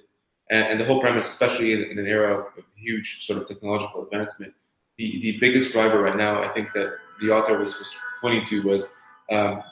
And, 0.50 0.64
and, 0.64 0.80
the 0.80 0.84
whole 0.84 1.00
premise, 1.00 1.28
especially 1.28 1.72
in, 1.72 1.82
in 1.84 1.98
an 1.98 2.06
era 2.06 2.38
of, 2.38 2.46
of 2.58 2.64
huge 2.76 3.24
sort 3.24 3.40
of 3.40 3.46
technological 3.46 4.02
advancement, 4.02 4.52
the, 4.98 5.20
the 5.22 5.38
biggest 5.38 5.72
driver 5.72 6.02
right 6.02 6.16
now, 6.16 6.42
I 6.42 6.48
think 6.48 6.72
that 6.74 6.96
the 7.20 7.30
author 7.30 7.56
was, 7.56 7.78
was 7.78 7.90
pointing 8.20 8.44
to 8.46 8.62
was, 8.62 8.88
um, 9.30 9.62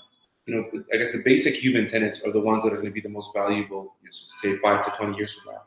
you 0.51 0.57
know, 0.57 0.85
I 0.93 0.97
guess 0.97 1.13
the 1.13 1.23
basic 1.23 1.55
human 1.55 1.87
tenets 1.87 2.23
are 2.25 2.33
the 2.33 2.41
ones 2.41 2.65
that 2.65 2.73
are 2.73 2.77
going 2.77 2.89
to 2.89 2.93
be 2.93 3.01
the 3.01 3.09
most 3.09 3.31
valuable, 3.33 3.95
you 4.03 4.07
know, 4.07 4.11
say 4.11 4.59
five 4.59 4.85
to 4.85 4.91
20 4.97 5.17
years 5.17 5.35
from 5.35 5.55
now. 5.55 5.63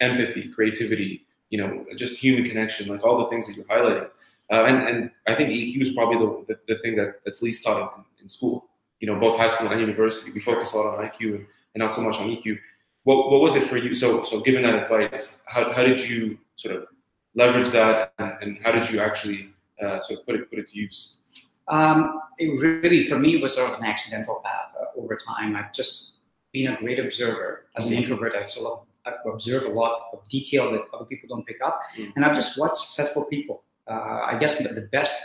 Empathy, 0.00 0.48
creativity, 0.48 1.26
you 1.50 1.58
know, 1.58 1.84
just 1.96 2.18
human 2.18 2.44
connection, 2.48 2.88
like 2.88 3.04
all 3.04 3.18
the 3.22 3.28
things 3.28 3.46
that 3.46 3.54
you're 3.54 3.66
highlighting. 3.66 4.08
Uh, 4.50 4.64
and, 4.64 4.88
and 4.88 5.10
I 5.26 5.34
think 5.34 5.50
EQ 5.50 5.82
is 5.82 5.90
probably 5.90 6.16
the, 6.16 6.44
the, 6.48 6.74
the 6.74 6.80
thing 6.80 6.96
that, 6.96 7.20
that's 7.24 7.42
least 7.42 7.62
taught 7.62 7.94
in, 7.96 8.22
in, 8.22 8.28
school. 8.28 8.68
You 9.00 9.08
know, 9.08 9.20
both 9.20 9.38
high 9.38 9.48
school 9.48 9.68
and 9.68 9.80
university, 9.80 10.32
we 10.32 10.40
focus 10.40 10.72
a 10.72 10.78
lot 10.78 10.98
on 10.98 11.04
IQ 11.04 11.20
and, 11.20 11.46
and 11.74 11.82
not 11.82 11.94
so 11.94 12.00
much 12.00 12.16
on 12.20 12.28
EQ. 12.28 12.58
What, 13.04 13.30
what 13.30 13.42
was 13.42 13.54
it 13.54 13.68
for 13.68 13.76
you? 13.76 13.94
So, 13.94 14.22
so 14.22 14.40
given 14.40 14.62
that 14.62 14.74
advice, 14.74 15.38
how, 15.44 15.70
how 15.72 15.82
did 15.82 16.00
you 16.00 16.38
sort 16.56 16.76
of 16.76 16.86
leverage 17.34 17.70
that, 17.72 18.14
and, 18.18 18.32
and 18.40 18.58
how 18.64 18.72
did 18.72 18.90
you 18.90 19.00
actually 19.00 19.50
uh, 19.82 20.00
sort 20.00 20.20
of 20.20 20.26
put 20.26 20.36
it 20.36 20.48
put 20.48 20.58
it 20.58 20.68
to 20.68 20.78
use? 20.78 21.16
Um, 21.68 22.20
it 22.38 22.48
really, 22.60 23.08
for 23.08 23.18
me, 23.18 23.36
was 23.38 23.54
sort 23.54 23.70
of 23.70 23.78
an 23.78 23.84
accidental 23.84 24.40
path. 24.44 24.74
Uh, 24.78 25.00
over 25.00 25.16
time, 25.16 25.56
I've 25.56 25.72
just 25.72 26.12
been 26.52 26.72
a 26.72 26.76
great 26.78 26.98
observer. 26.98 27.66
As 27.76 27.86
an 27.86 27.92
mm-hmm. 27.92 28.02
introvert, 28.02 28.34
I 28.34 28.46
sort 28.46 28.66
of 28.66 28.86
I 29.04 29.14
observe 29.28 29.64
a 29.64 29.68
lot 29.68 30.10
of 30.12 30.28
detail 30.28 30.70
that 30.72 30.82
other 30.94 31.04
people 31.04 31.28
don't 31.28 31.46
pick 31.46 31.60
up, 31.64 31.80
mm-hmm. 31.96 32.10
and 32.14 32.24
I've 32.24 32.36
just 32.36 32.58
watched 32.58 32.78
successful 32.78 33.24
people. 33.24 33.64
Uh, 33.90 34.20
I 34.26 34.36
guess 34.38 34.58
the 34.58 34.88
best 34.92 35.20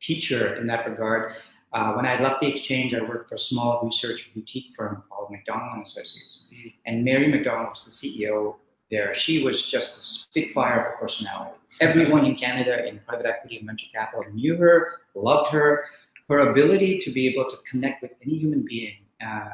teacher 0.00 0.56
in 0.56 0.66
that 0.66 0.88
regard. 0.88 1.32
Uh, 1.72 1.92
when 1.94 2.06
I 2.06 2.20
left 2.20 2.40
the 2.40 2.46
exchange, 2.46 2.94
I 2.94 3.00
worked 3.00 3.28
for 3.28 3.34
a 3.34 3.38
small 3.38 3.80
research 3.82 4.30
boutique 4.34 4.74
firm 4.76 5.02
called 5.10 5.30
McDonald 5.30 5.74
and 5.74 5.82
Associates, 5.82 6.46
mm-hmm. 6.52 6.68
and 6.86 7.04
Mary 7.04 7.28
McDonald 7.28 7.70
was 7.70 7.84
the 7.84 7.90
CEO 7.90 8.56
there. 8.90 9.14
She 9.14 9.42
was 9.42 9.68
just 9.70 9.98
a 9.98 10.00
spitfire 10.00 10.86
of 10.86 10.94
a 10.94 10.96
personality. 10.98 11.55
Everyone 11.80 12.24
in 12.24 12.36
Canada 12.36 12.86
in 12.86 13.00
private 13.06 13.26
equity 13.26 13.58
and 13.58 13.66
venture 13.66 13.86
capital 13.92 14.24
knew 14.32 14.56
her, 14.56 14.92
loved 15.14 15.50
her. 15.50 15.84
Her 16.28 16.50
ability 16.50 16.98
to 17.00 17.12
be 17.12 17.28
able 17.28 17.48
to 17.48 17.56
connect 17.70 18.02
with 18.02 18.10
any 18.20 18.38
human 18.38 18.64
being. 18.66 18.96
Uh, 19.24 19.50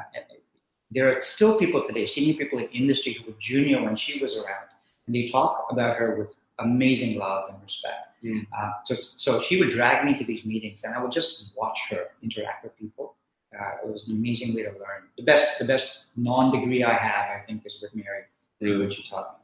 there 0.89 1.15
are 1.15 1.21
still 1.21 1.59
people 1.59 1.83
today, 1.85 2.05
senior 2.05 2.33
people 2.33 2.59
in 2.59 2.65
industry 2.69 3.13
who 3.13 3.31
were 3.31 3.37
junior 3.39 3.83
when 3.83 3.95
she 3.95 4.19
was 4.19 4.35
around, 4.35 4.69
and 5.05 5.15
they 5.15 5.29
talk 5.29 5.67
about 5.69 5.97
her 5.97 6.15
with 6.15 6.33
amazing 6.59 7.19
love 7.19 7.49
and 7.49 7.61
respect. 7.63 8.07
Mm. 8.23 8.47
Uh, 8.57 8.71
so, 8.85 8.95
so 8.95 9.41
she 9.41 9.59
would 9.59 9.69
drag 9.69 10.05
me 10.05 10.15
to 10.17 10.23
these 10.23 10.45
meetings, 10.45 10.83
and 10.83 10.95
I 10.95 11.01
would 11.01 11.11
just 11.11 11.51
watch 11.55 11.79
her 11.89 12.07
interact 12.23 12.63
with 12.63 12.75
people. 12.77 13.17
Uh, 13.53 13.85
it 13.85 13.91
was 13.91 14.07
an 14.07 14.15
amazing 14.15 14.55
way 14.55 14.63
to 14.63 14.71
learn. 14.71 15.03
The 15.17 15.23
best, 15.23 15.59
the 15.59 15.65
best 15.65 16.05
non-degree 16.15 16.83
I 16.83 16.93
have, 16.93 17.29
I 17.29 17.43
think, 17.45 17.65
is 17.65 17.77
with 17.81 17.93
Mary 17.93 18.23
really 18.61 18.85
what 18.85 18.93
she 18.93 19.03
taught 19.03 19.19
about. 19.19 19.39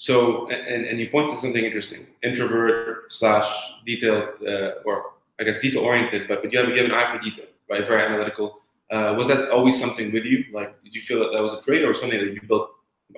So, 0.00 0.48
and, 0.48 0.86
and 0.86 0.98
you 0.98 1.10
point 1.10 1.28
to 1.28 1.36
something 1.36 1.62
interesting, 1.62 2.06
introvert 2.22 3.12
slash 3.12 3.46
detailed, 3.84 4.30
uh, 4.48 4.86
or 4.86 5.12
I 5.38 5.44
guess 5.44 5.58
detail 5.58 5.82
oriented, 5.82 6.26
but, 6.26 6.40
but 6.42 6.50
you 6.50 6.58
have, 6.58 6.70
you 6.70 6.76
have 6.76 6.86
an 6.86 6.92
eye 6.92 7.12
for 7.12 7.18
detail, 7.18 7.44
right? 7.68 7.86
Very 7.86 8.02
analytical. 8.02 8.62
Uh, 8.90 9.14
was 9.18 9.28
that 9.28 9.50
always 9.50 9.78
something 9.78 10.10
with 10.10 10.24
you? 10.24 10.46
Like, 10.54 10.82
did 10.82 10.94
you 10.94 11.02
feel 11.02 11.18
that 11.20 11.32
that 11.34 11.42
was 11.42 11.52
a 11.52 11.60
trait 11.60 11.84
or 11.84 11.92
something 11.92 12.18
that 12.18 12.32
you 12.32 12.40
built, 12.48 12.70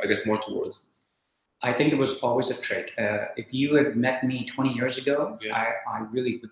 I 0.03 0.07
guess, 0.07 0.27
more 0.27 0.43
towards? 0.43 0.87
I 1.63 1.73
think 1.73 1.93
it 1.93 1.99
was 1.99 2.17
always 2.17 2.51
a 2.51 2.61
trait. 2.61 2.91
Uh, 2.99 3.27
if 3.37 3.47
you 3.55 3.77
had 3.77 3.97
met 3.97 4.25
me 4.25 4.45
20 4.53 4.73
years 4.73 4.99
ago, 4.99 5.39
yeah. 5.41 5.55
I, 5.55 5.99
I 5.99 5.99
really 6.11 6.41
would 6.43 6.51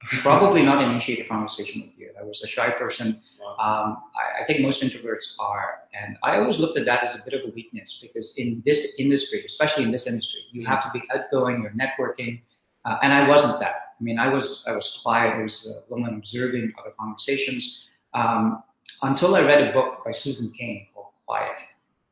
probably 0.00 0.62
not 0.62 0.82
initiate 0.82 1.24
a 1.24 1.28
conversation 1.28 1.82
with 1.82 1.90
you. 1.96 2.10
I 2.18 2.24
was 2.24 2.42
a 2.42 2.46
shy 2.46 2.70
person. 2.70 3.20
Wow. 3.40 3.50
Um, 3.58 4.02
I, 4.16 4.42
I, 4.42 4.46
think 4.46 4.60
most 4.60 4.82
introverts 4.82 5.34
are, 5.38 5.80
and 5.92 6.16
I 6.22 6.38
always 6.38 6.58
looked 6.58 6.78
at 6.78 6.86
that 6.86 7.04
as 7.04 7.16
a 7.16 7.22
bit 7.24 7.34
of 7.34 7.48
a 7.48 7.52
weakness 7.52 7.98
because 8.00 8.32
in 8.38 8.62
this 8.64 8.94
industry, 8.98 9.44
especially 9.44 9.84
in 9.84 9.90
this 9.90 10.06
industry, 10.06 10.40
you 10.52 10.66
have 10.66 10.82
to 10.84 10.90
be 10.92 11.02
outgoing, 11.14 11.62
you're 11.62 11.72
networking, 11.72 12.40
uh, 12.86 12.96
and 13.02 13.12
I 13.12 13.28
wasn't 13.28 13.60
that. 13.60 13.74
I 14.00 14.02
mean, 14.02 14.18
I 14.18 14.28
was 14.28 14.64
I 14.66 14.72
was 14.72 15.00
quiet. 15.02 15.34
I 15.34 15.42
was 15.42 15.68
uh, 15.70 15.94
alone 15.94 16.14
observing 16.14 16.72
other 16.80 16.94
conversations 16.98 17.84
um, 18.14 18.62
until 19.02 19.34
I 19.34 19.40
read 19.40 19.68
a 19.68 19.72
book 19.72 20.02
by 20.04 20.12
Susan 20.12 20.50
Cain 20.56 20.86
called 20.94 21.08
Quiet. 21.26 21.60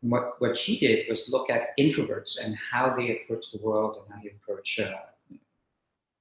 And 0.02 0.10
what 0.10 0.40
what 0.40 0.58
she 0.58 0.78
did 0.78 1.08
was 1.08 1.26
look 1.30 1.48
at 1.48 1.70
introverts 1.80 2.44
and 2.44 2.54
how 2.70 2.94
they 2.94 3.18
approach 3.18 3.50
the 3.50 3.60
world 3.62 3.96
and 3.96 4.14
how 4.14 4.22
they 4.22 4.30
approach 4.30 4.78
uh, 4.78 4.92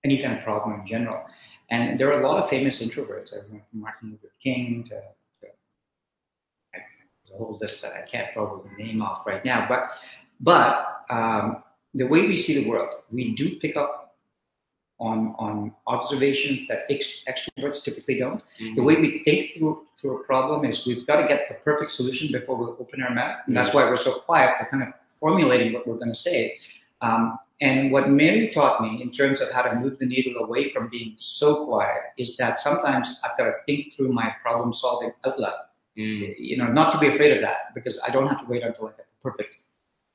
any 0.06 0.22
kind 0.22 0.38
of 0.38 0.44
problem 0.44 0.80
in 0.80 0.88
general. 0.88 1.26
And 1.70 2.00
there 2.00 2.12
are 2.14 2.22
a 2.22 2.28
lot 2.28 2.42
of 2.42 2.50
famous 2.50 2.82
introverts, 2.82 3.38
everyone 3.38 3.62
from 3.70 3.82
Martin 3.82 4.12
Luther 4.12 4.34
King 4.42 4.86
to, 4.90 4.96
to 4.96 5.52
there's 6.74 7.34
a 7.34 7.38
whole 7.38 7.58
list 7.60 7.82
that 7.82 7.94
I 7.94 8.02
can't 8.02 8.34
probably 8.34 8.72
name 8.78 9.02
off 9.02 9.26
right 9.26 9.44
now. 9.44 9.66
But 9.68 9.90
but 10.40 11.04
um, 11.10 11.64
the 11.94 12.06
way 12.06 12.28
we 12.28 12.36
see 12.36 12.64
the 12.64 12.70
world, 12.70 12.90
we 13.12 13.36
do 13.36 13.58
pick 13.60 13.76
up 13.76 14.16
on 15.00 15.36
on 15.38 15.74
observations 15.88 16.68
that 16.68 16.86
ex- 16.90 17.22
extroverts 17.28 17.84
typically 17.84 18.18
don't. 18.18 18.42
Mm-hmm. 18.62 18.76
The 18.76 18.84
way 18.84 18.96
we 18.96 19.24
think 19.24 19.58
through 19.58 19.86
through 20.00 20.22
a 20.22 20.24
problem 20.24 20.66
is 20.66 20.86
we've 20.86 21.06
got 21.06 21.22
to 21.22 21.28
get 21.28 21.48
the 21.50 21.56
perfect 21.56 21.92
solution 21.92 22.32
before 22.32 22.56
we 22.56 22.66
open 22.66 23.02
our 23.02 23.14
mouth, 23.14 23.38
and 23.46 23.56
that's 23.56 23.74
why 23.74 23.84
we're 23.84 23.98
so 23.98 24.20
quiet. 24.20 24.56
We're 24.60 24.70
kind 24.70 24.84
of 24.84 24.94
formulating 25.10 25.74
what 25.74 25.88
we're 25.88 25.98
going 25.98 26.10
to 26.10 26.16
say. 26.16 26.58
Um, 27.02 27.38
and 27.60 27.92
what 27.92 28.10
Mary 28.10 28.52
taught 28.54 28.82
me 28.82 29.02
in 29.02 29.10
terms 29.10 29.42
of 29.42 29.50
how 29.52 29.64
to 29.64 29.76
move 29.76 29.98
the 29.98 30.06
needle 30.06 30.44
away 30.44 30.70
from 30.70 30.90
being 30.90 31.16
so 31.18 31.66
quiet 31.66 32.04
is 32.18 32.38
that 32.38 32.60
sometimes 32.60 33.20
I've 33.24 33.38
got 33.38 33.46
to 33.46 33.54
think 33.66 33.94
through 33.94 34.14
my 34.14 34.32
problem 34.42 34.74
solving 34.74 35.12
out 35.26 35.40
loud. 35.40 35.54
Mm. 35.98 36.36
You 36.38 36.58
know, 36.58 36.68
not 36.68 36.92
to 36.92 37.00
be 37.00 37.08
afraid 37.08 37.36
of 37.36 37.42
that 37.42 37.74
because 37.74 38.00
I 38.08 38.12
don't 38.12 38.28
have 38.28 38.40
to 38.42 38.46
wait 38.46 38.62
until 38.62 38.86
I 38.88 38.92
get 38.92 39.08
the 39.08 39.30
perfect 39.30 39.50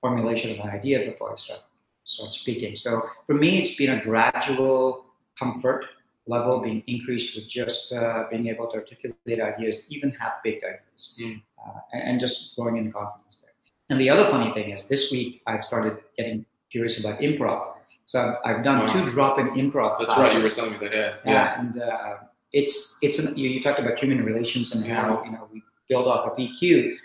formulation 0.00 0.52
of 0.52 0.64
an 0.64 0.70
idea 0.70 1.10
before 1.10 1.32
I 1.32 1.36
start 1.36 1.60
start 2.04 2.32
speaking. 2.32 2.76
So 2.76 3.02
for 3.26 3.34
me, 3.34 3.60
it's 3.60 3.76
been 3.76 3.90
a 3.90 4.02
gradual 4.02 5.06
comfort 5.38 5.86
level 6.26 6.60
being 6.60 6.82
increased 6.86 7.34
with 7.34 7.48
just 7.48 7.92
uh, 7.92 8.24
being 8.30 8.46
able 8.46 8.68
to 8.68 8.76
articulate 8.76 9.40
ideas, 9.40 9.86
even 9.90 10.10
half 10.12 10.34
baked 10.44 10.64
ideas, 10.64 11.16
mm. 11.20 11.42
uh, 11.58 11.80
and, 11.92 12.02
and, 12.02 12.20
just 12.20 12.54
growing 12.54 12.76
in 12.76 12.92
confidence 12.92 13.40
there. 13.42 13.52
And 13.90 14.00
the 14.00 14.08
other 14.08 14.30
funny 14.30 14.52
thing 14.54 14.70
is, 14.70 14.86
this 14.86 15.10
week 15.10 15.42
I've 15.46 15.64
started 15.64 15.98
getting 16.16 16.46
curious 16.72 16.98
about 16.98 17.20
improv. 17.20 17.74
So 18.06 18.20
I've, 18.44 18.56
I've 18.56 18.64
done 18.64 18.80
wow. 18.80 18.92
two 18.92 19.10
drop-in 19.10 19.48
improv. 19.50 19.98
That's 19.98 20.14
classes. 20.14 20.34
right. 20.34 20.36
You 20.36 20.42
were 20.42 20.48
telling 20.48 20.72
me 20.72 20.78
that. 20.78 20.92
Yeah. 20.92 21.16
Yeah. 21.24 21.60
And 21.60 21.80
uh, 21.80 22.14
it's 22.52 22.98
it's 23.02 23.18
an, 23.18 23.36
you, 23.36 23.48
you, 23.48 23.62
talked 23.62 23.78
about 23.78 23.98
human 23.98 24.24
relations 24.24 24.74
and 24.74 24.84
how 24.84 25.22
you 25.24 25.32
know 25.32 25.48
we 25.52 25.62
build 25.88 26.08
off 26.08 26.30
of 26.30 26.36
EQ. 26.36 26.96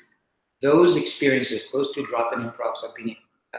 Those 0.62 0.95
experiences, 0.95 1.65
those 1.71 1.93
two 1.93 2.05
drop-in 2.07 2.39
improvs, 2.39 2.81
have 2.81 2.95
been 2.95 3.15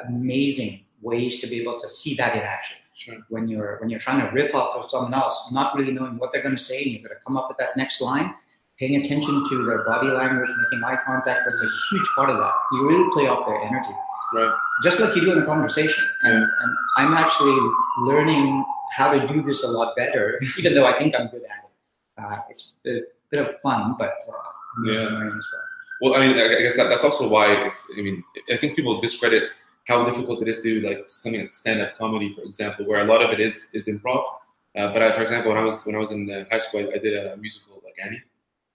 amazing 0.08 0.80
ways 1.00 1.40
to 1.40 1.46
be 1.46 1.60
able 1.60 1.80
to 1.80 1.88
see 1.88 2.16
that 2.16 2.34
in 2.34 2.42
action. 2.42 2.76
Sure. 2.96 3.14
When 3.28 3.46
you're 3.46 3.78
when 3.80 3.88
you're 3.88 4.00
trying 4.00 4.26
to 4.26 4.32
riff 4.32 4.54
off 4.54 4.74
of 4.76 4.90
someone 4.90 5.14
else, 5.14 5.50
not 5.52 5.76
really 5.76 5.92
knowing 5.92 6.18
what 6.18 6.32
they're 6.32 6.42
going 6.42 6.56
to 6.56 6.62
say, 6.62 6.82
and 6.82 6.92
you've 6.92 7.02
got 7.02 7.10
to 7.10 7.20
come 7.24 7.36
up 7.36 7.46
with 7.48 7.58
that 7.58 7.76
next 7.76 8.00
line. 8.00 8.34
Paying 8.78 8.96
attention 9.04 9.44
to 9.48 9.64
their 9.64 9.82
body 9.84 10.06
language, 10.06 10.50
making 10.50 10.84
eye 10.84 10.98
contact, 11.04 11.40
that's 11.44 11.60
a 11.60 11.68
huge 11.90 12.08
part 12.14 12.30
of 12.30 12.38
that. 12.38 12.52
You 12.70 12.88
really 12.88 13.10
play 13.12 13.26
off 13.26 13.44
their 13.44 13.60
energy. 13.60 13.90
Right. 14.35 14.54
Just 14.82 15.00
like 15.00 15.14
you 15.16 15.23
do 15.23 15.32
in 15.32 15.38
a 15.38 15.47
conversation. 15.47 16.04
And, 16.23 16.37
and 16.37 16.76
I'm 16.97 17.14
actually 17.14 17.58
learning 18.00 18.64
how 18.94 19.12
to 19.12 19.26
do 19.26 19.42
this 19.42 19.64
a 19.64 19.68
lot 19.68 19.97
better, 19.97 20.40
even 20.58 20.75
though 20.75 20.87
I 20.87 20.99
think 20.99 21.14
I'm 21.14 21.28
good 21.28 21.42
at 21.42 21.64
it. 21.64 22.23
Uh, 22.23 22.38
it's 22.50 22.75
a 22.87 23.00
bit 23.30 23.49
of 23.49 23.61
fun, 23.62 23.94
but 23.99 24.14
uh, 24.28 24.32
yeah. 24.85 25.02
as 25.02 25.11
well. 25.11 25.42
Well, 26.00 26.14
I 26.14 26.26
mean, 26.26 26.38
I 26.38 26.62
guess 26.62 26.76
that, 26.76 26.88
that's 26.88 27.04
also 27.04 27.28
why 27.28 27.52
it's, 27.52 27.82
I 27.97 28.02
mean, 28.02 28.23
I 28.52 28.56
think 28.56 28.76
people 28.76 29.00
discredit 29.00 29.50
how 29.88 30.04
difficult 30.04 30.42
it 30.42 30.49
is 30.49 30.58
to 30.58 30.80
do 30.80 30.87
like 30.87 31.04
something 31.08 31.40
like 31.40 31.54
stand-up 31.54 31.97
comedy, 31.97 32.35
for 32.35 32.42
example, 32.42 32.87
where 32.87 33.00
a 33.00 33.04
lot 33.04 33.23
of 33.23 33.30
it 33.30 33.40
is 33.40 33.70
is 33.73 33.88
improv. 33.88 34.23
Uh, 34.76 34.92
but 34.92 35.02
I, 35.02 35.12
for 35.16 35.23
example, 35.23 35.50
when 35.50 35.58
I 35.58 35.64
was 35.64 35.85
when 35.87 35.97
I 35.97 35.99
was 35.99 36.12
in 36.12 36.47
high 36.50 36.58
school, 36.58 36.80
I, 36.80 36.97
I 36.97 36.99
did 36.99 37.14
a 37.16 37.37
musical 37.38 37.82
like 37.85 37.94
Annie, 38.04 38.23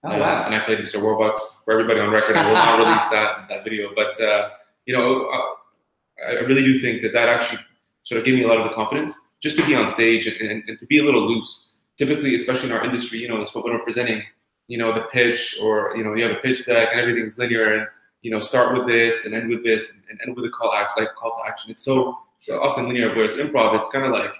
oh, 0.04 0.10
uh, 0.10 0.18
wow. 0.18 0.44
and 0.44 0.54
I 0.54 0.60
played 0.60 0.80
Mr. 0.80 1.00
Warbucks. 1.00 1.64
For 1.64 1.72
everybody 1.72 2.00
on 2.00 2.10
record, 2.10 2.36
I 2.36 2.46
will 2.46 2.54
not 2.54 2.78
release 2.84 3.08
that 3.08 3.48
that 3.48 3.64
video. 3.64 3.90
But 3.94 4.20
uh, 4.20 4.50
you 4.86 4.96
know, 4.96 5.28
I, 6.26 6.32
I, 6.32 6.40
really 6.40 6.62
do 6.62 6.78
think 6.80 7.02
that 7.02 7.12
that 7.12 7.28
actually 7.28 7.60
sort 8.02 8.18
of 8.18 8.24
gave 8.24 8.34
me 8.34 8.42
a 8.42 8.46
lot 8.46 8.58
of 8.60 8.68
the 8.68 8.74
confidence 8.74 9.18
just 9.40 9.56
to 9.56 9.66
be 9.66 9.74
on 9.74 9.88
stage 9.88 10.26
and, 10.26 10.36
and, 10.36 10.68
and 10.68 10.78
to 10.78 10.86
be 10.86 10.98
a 10.98 11.02
little 11.02 11.26
loose. 11.26 11.76
Typically, 11.96 12.34
especially 12.34 12.70
in 12.70 12.74
our 12.74 12.84
industry, 12.84 13.18
you 13.18 13.28
know, 13.28 13.44
when 13.52 13.72
we're 13.72 13.78
presenting, 13.84 14.22
you 14.66 14.78
know, 14.78 14.92
the 14.92 15.02
pitch 15.02 15.58
or 15.62 15.96
you 15.96 16.02
know, 16.02 16.14
you 16.14 16.22
have 16.22 16.32
a 16.32 16.40
pitch 16.40 16.66
deck 16.66 16.88
and 16.90 17.00
everything's 17.00 17.38
linear 17.38 17.74
and 17.74 17.86
you 18.22 18.30
know, 18.30 18.40
start 18.40 18.76
with 18.76 18.86
this 18.86 19.26
and 19.26 19.34
end 19.34 19.50
with 19.50 19.62
this 19.62 19.98
and 20.08 20.18
end 20.26 20.34
with 20.34 20.46
a 20.46 20.48
call 20.48 20.72
act 20.72 20.98
like 20.98 21.14
call 21.14 21.30
to 21.32 21.46
action. 21.46 21.70
It's 21.70 21.82
so 21.84 22.18
so 22.40 22.60
often 22.60 22.88
linear, 22.88 23.14
whereas 23.14 23.36
improv, 23.36 23.78
it's 23.78 23.88
kind 23.88 24.04
of 24.04 24.12
like 24.12 24.34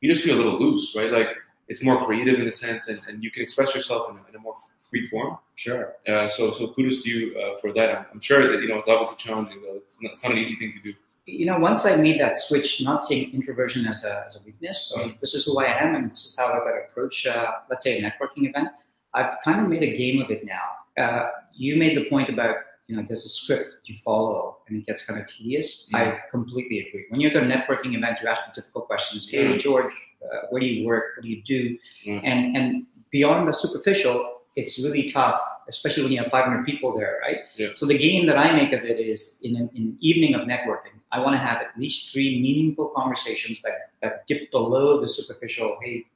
you 0.00 0.12
just 0.12 0.24
feel 0.24 0.36
a 0.36 0.40
little 0.40 0.58
loose, 0.60 0.94
right? 0.94 1.10
Like 1.10 1.28
it's 1.68 1.82
more 1.82 2.04
creative 2.04 2.38
in 2.38 2.46
a 2.46 2.52
sense, 2.52 2.88
and, 2.88 3.00
and 3.08 3.24
you 3.24 3.30
can 3.30 3.42
express 3.42 3.74
yourself 3.74 4.10
in 4.10 4.16
a, 4.16 4.28
in 4.28 4.36
a 4.36 4.38
more 4.38 4.54
free 4.90 5.08
form. 5.08 5.38
Sure. 5.56 5.94
Uh, 6.08 6.28
so 6.28 6.52
so 6.52 6.68
kudos 6.68 7.02
to 7.02 7.08
you 7.08 7.38
uh, 7.38 7.58
for 7.58 7.72
that. 7.72 7.90
I'm, 7.90 8.06
I'm, 8.12 8.20
sure 8.20 8.50
that 8.50 8.62
you 8.62 8.68
know 8.68 8.78
it's 8.78 8.88
obviously 8.88 9.16
challenging 9.16 9.62
though. 9.62 9.76
It's 9.76 10.00
not, 10.00 10.12
it's 10.12 10.22
not, 10.22 10.32
an 10.32 10.38
easy 10.38 10.56
thing 10.56 10.72
to 10.72 10.92
do. 10.92 10.96
You 11.26 11.46
know, 11.46 11.58
once 11.58 11.86
I 11.86 11.96
made 11.96 12.20
that 12.20 12.38
switch, 12.38 12.80
not 12.80 13.04
seeing 13.04 13.32
introversion 13.32 13.86
as 13.86 14.04
a, 14.04 14.24
as 14.26 14.36
a 14.36 14.40
weakness, 14.44 14.92
so 14.92 15.00
mm. 15.00 15.20
this 15.20 15.34
is 15.34 15.44
who 15.44 15.60
I 15.60 15.66
am, 15.80 15.94
and 15.94 16.10
this 16.10 16.24
is 16.24 16.36
how 16.36 16.46
I 16.46 16.64
would 16.64 16.74
approach, 16.88 17.26
uh, 17.26 17.52
let's 17.68 17.84
say, 17.84 17.98
a 17.98 18.02
networking 18.02 18.48
event. 18.48 18.68
I've 19.14 19.34
kind 19.44 19.60
of 19.60 19.68
made 19.68 19.82
a 19.82 19.96
game 19.96 20.20
of 20.20 20.30
it 20.30 20.44
now. 20.44 21.02
Uh, 21.02 21.30
you 21.54 21.76
made 21.76 21.96
the 21.96 22.08
point 22.08 22.28
about 22.28 22.56
you 22.90 22.96
know, 22.96 23.04
there's 23.06 23.24
a 23.24 23.28
script 23.28 23.88
you 23.88 23.94
follow 24.04 24.58
and 24.66 24.78
it 24.78 24.86
gets 24.86 25.04
kind 25.04 25.20
of 25.20 25.28
tedious. 25.28 25.88
Mm. 25.94 25.98
I 25.98 26.20
completely 26.28 26.80
agree. 26.88 27.06
When 27.08 27.20
you're 27.20 27.30
at 27.30 27.36
a 27.36 27.40
networking 27.40 27.96
event, 27.96 28.18
you 28.20 28.28
ask 28.28 28.42
the 28.46 28.60
typical 28.60 28.82
questions. 28.82 29.30
Hey, 29.30 29.44
mm. 29.44 29.60
George, 29.60 29.92
uh, 30.24 30.46
where 30.50 30.60
do 30.60 30.66
you 30.66 30.84
work? 30.84 31.16
What 31.16 31.22
do 31.22 31.28
you 31.28 31.40
do? 31.42 31.78
Mm. 32.04 32.20
And 32.24 32.56
and 32.56 32.86
beyond 33.10 33.46
the 33.46 33.52
superficial, 33.52 34.39
it's 34.56 34.78
really 34.82 35.10
tough, 35.10 35.40
especially 35.68 36.02
when 36.02 36.12
you 36.12 36.22
have 36.22 36.30
500 36.30 36.64
people 36.64 36.96
there, 36.96 37.18
right? 37.22 37.38
Yeah. 37.56 37.68
So 37.74 37.86
the 37.86 37.96
game 37.96 38.26
that 38.26 38.36
I 38.36 38.52
make 38.52 38.72
of 38.72 38.84
it 38.84 38.98
is 38.98 39.38
in 39.42 39.56
an, 39.56 39.70
in 39.74 39.82
an 39.82 39.98
evening 40.00 40.34
of 40.34 40.42
networking, 40.42 40.98
I 41.12 41.20
want 41.20 41.34
to 41.34 41.38
have 41.38 41.58
at 41.58 41.78
least 41.78 42.12
three 42.12 42.40
meaningful 42.40 42.88
conversations 42.94 43.62
that, 43.62 43.90
that 44.02 44.26
dip 44.26 44.50
below 44.50 45.00
the 45.00 45.08
superficial, 45.08 45.78
hey, 45.82 46.06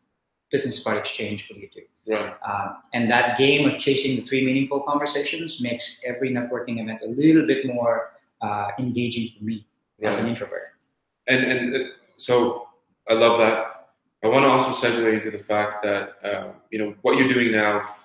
business 0.51 0.83
card 0.83 0.99
exchange, 0.99 1.49
what 1.49 1.57
do 1.57 1.63
you 1.63 1.69
do? 1.75 2.13
Right. 2.13 2.35
Um, 2.47 2.77
and 2.93 3.11
that 3.11 3.39
game 3.39 3.69
of 3.69 3.79
chasing 3.79 4.17
the 4.17 4.23
three 4.23 4.45
meaningful 4.45 4.81
conversations 4.81 5.61
makes 5.61 6.03
every 6.07 6.31
networking 6.31 6.81
event 6.81 7.01
a 7.03 7.09
little 7.09 7.47
bit 7.47 7.67
more 7.67 8.13
uh, 8.41 8.69
engaging 8.79 9.33
for 9.37 9.45
me 9.45 9.67
right. 10.01 10.15
as 10.15 10.21
an 10.21 10.29
introvert. 10.29 10.75
And 11.27 11.45
and 11.45 11.75
uh, 11.75 11.79
so 12.17 12.69
I 13.09 13.15
love 13.15 13.39
that. 13.39 13.89
I 14.23 14.29
want 14.29 14.45
to 14.45 14.49
also 14.49 14.71
segue 14.71 15.13
into 15.13 15.31
the 15.31 15.43
fact 15.43 15.83
that 15.83 16.17
uh, 16.23 16.53
you 16.71 16.79
know 16.79 16.95
what 17.03 17.17
you're 17.17 17.33
doing 17.33 17.51
now 17.53 17.97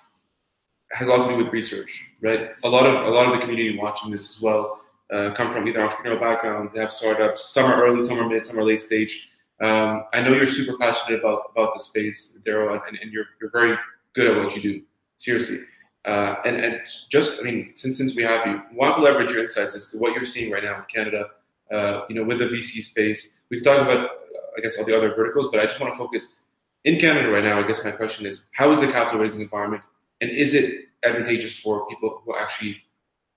has 0.92 1.08
a 1.08 1.10
lot 1.12 1.28
to 1.28 1.36
do 1.36 1.44
with 1.44 1.52
research, 1.52 2.06
right? 2.20 2.50
A 2.64 2.68
lot 2.68 2.86
of 2.86 3.06
a 3.06 3.10
lot 3.10 3.26
of 3.26 3.32
the 3.34 3.40
community 3.40 3.78
watching 3.78 4.10
this 4.10 4.36
as 4.36 4.42
well 4.42 4.80
uh, 5.12 5.32
come 5.36 5.52
from 5.52 5.66
either 5.66 5.80
entrepreneurial 5.80 6.20
backgrounds, 6.20 6.72
they 6.72 6.80
have 6.80 6.92
startups. 6.92 7.52
Some 7.52 7.70
are 7.70 7.84
early, 7.84 8.04
some 8.04 8.18
are 8.18 8.28
mid, 8.28 8.44
some 8.46 8.58
are 8.58 8.64
late 8.64 8.80
stage. 8.80 9.28
Um, 9.60 10.04
I 10.14 10.22
know 10.22 10.32
you're 10.32 10.46
super 10.46 10.78
passionate 10.78 11.20
about 11.20 11.52
about 11.52 11.74
the 11.74 11.80
space, 11.80 12.38
Darrell, 12.44 12.80
and, 12.86 12.98
and 13.00 13.12
you're 13.12 13.26
you're 13.40 13.50
very 13.50 13.76
good 14.14 14.26
at 14.26 14.36
what 14.36 14.54
you 14.56 14.62
do. 14.62 14.82
Seriously. 15.18 15.58
Uh, 16.06 16.36
and, 16.46 16.56
and 16.56 16.80
just, 17.10 17.40
I 17.40 17.42
mean, 17.42 17.68
since, 17.76 17.98
since 17.98 18.16
we 18.16 18.22
have 18.22 18.46
you, 18.46 18.62
want 18.72 18.94
to 18.94 19.02
leverage 19.02 19.32
your 19.32 19.42
insights 19.42 19.74
as 19.74 19.88
to 19.88 19.98
what 19.98 20.14
you're 20.14 20.24
seeing 20.24 20.50
right 20.50 20.64
now 20.64 20.76
in 20.76 20.84
Canada, 20.84 21.26
uh, 21.70 22.06
you 22.08 22.14
know, 22.14 22.24
with 22.24 22.38
the 22.38 22.46
VC 22.46 22.82
space. 22.82 23.38
We've 23.50 23.62
talked 23.62 23.82
about, 23.82 23.98
uh, 23.98 24.08
I 24.56 24.60
guess, 24.62 24.78
all 24.78 24.86
the 24.86 24.96
other 24.96 25.14
verticals, 25.14 25.48
but 25.52 25.60
I 25.60 25.66
just 25.66 25.78
want 25.78 25.92
to 25.92 25.98
focus 25.98 26.36
in 26.84 26.98
Canada 26.98 27.28
right 27.28 27.44
now. 27.44 27.62
I 27.62 27.66
guess 27.66 27.84
my 27.84 27.90
question 27.90 28.24
is, 28.24 28.46
how 28.52 28.70
is 28.70 28.80
the 28.80 28.86
capital 28.86 29.20
raising 29.20 29.42
environment, 29.42 29.82
and 30.20 30.30
is 30.30 30.54
it 30.54 30.86
advantageous 31.02 31.58
for 31.58 31.88
people 31.88 32.22
who 32.24 32.36
actually 32.36 32.76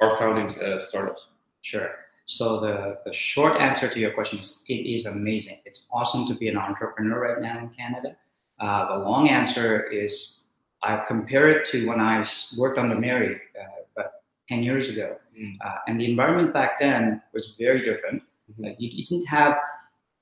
are 0.01 0.17
founding 0.17 0.47
uh, 0.61 0.79
startups? 0.79 1.29
Sure. 1.61 1.91
So 2.25 2.59
the, 2.59 2.97
the 3.05 3.13
short 3.13 3.59
answer 3.59 3.89
to 3.89 3.99
your 3.99 4.11
question 4.11 4.39
is 4.39 4.63
it 4.67 4.73
is 4.73 5.05
amazing. 5.05 5.59
It's 5.65 5.85
awesome 5.91 6.27
to 6.27 6.35
be 6.35 6.47
an 6.47 6.57
entrepreneur 6.57 7.19
right 7.19 7.41
now 7.41 7.59
in 7.59 7.69
Canada. 7.69 8.15
Uh, 8.59 8.97
the 8.97 9.03
long 9.03 9.29
answer 9.29 9.83
is 9.83 10.43
I 10.81 11.03
compare 11.07 11.49
it 11.49 11.67
to 11.69 11.87
when 11.87 11.99
I 11.99 12.25
worked 12.57 12.77
under 12.77 12.95
Mary 12.95 13.39
uh, 13.59 13.65
about 13.95 14.11
10 14.47 14.63
years 14.63 14.89
ago. 14.89 15.17
Mm. 15.37 15.57
Uh, 15.65 15.75
and 15.87 15.99
the 15.99 16.09
environment 16.09 16.53
back 16.53 16.79
then 16.79 17.21
was 17.33 17.55
very 17.57 17.83
different. 17.83 18.23
Mm-hmm. 18.51 18.65
you, 18.77 18.89
you, 18.89 19.05
didn't 19.05 19.27
have 19.27 19.57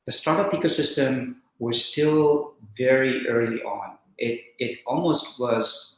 the 0.06 0.12
startup 0.12 0.52
ecosystem 0.52 1.36
was 1.58 1.84
still 1.84 2.54
very 2.78 3.28
early 3.28 3.62
on. 3.64 3.98
It, 4.18 4.42
it 4.60 4.80
almost 4.86 5.40
was, 5.40 5.98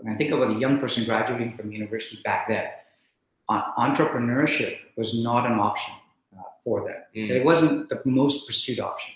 when 0.00 0.14
I 0.14 0.16
think 0.16 0.30
about 0.32 0.56
a 0.56 0.58
young 0.58 0.78
person 0.78 1.04
graduating 1.04 1.56
from 1.56 1.72
university 1.72 2.20
back 2.22 2.48
then, 2.48 2.66
uh, 3.48 3.62
entrepreneurship 3.78 4.78
was 4.96 5.20
not 5.20 5.46
an 5.50 5.58
option 5.58 5.94
uh, 6.38 6.42
for 6.64 6.84
them. 6.84 6.96
Mm. 7.16 7.30
It 7.30 7.44
wasn't 7.44 7.88
the 7.88 8.00
most 8.04 8.46
pursued 8.46 8.80
option. 8.80 9.14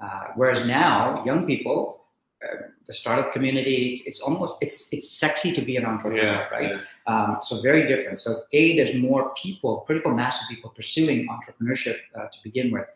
Uh, 0.00 0.28
whereas 0.36 0.66
now, 0.66 1.22
young 1.24 1.46
people, 1.46 2.04
uh, 2.42 2.56
the 2.86 2.92
startup 2.92 3.32
community, 3.32 3.92
it's, 3.92 4.06
it's, 4.06 4.20
almost 4.20 4.54
it's 4.60 4.88
it's 4.90 5.10
sexy 5.10 5.52
to 5.52 5.62
be 5.62 5.76
an 5.76 5.84
entrepreneur, 5.86 6.24
yeah, 6.24 6.48
right? 6.48 6.70
Yeah. 6.72 6.80
Um, 7.06 7.38
so 7.40 7.60
very 7.62 7.86
different. 7.86 8.20
So 8.20 8.42
a 8.52 8.76
there's 8.76 8.94
more 8.94 9.32
people, 9.34 9.80
critical 9.86 10.12
mass 10.12 10.42
of 10.42 10.48
people 10.48 10.70
pursuing 10.70 11.26
entrepreneurship 11.28 11.98
uh, 12.14 12.24
to 12.24 12.38
begin 12.42 12.70
with, 12.70 12.86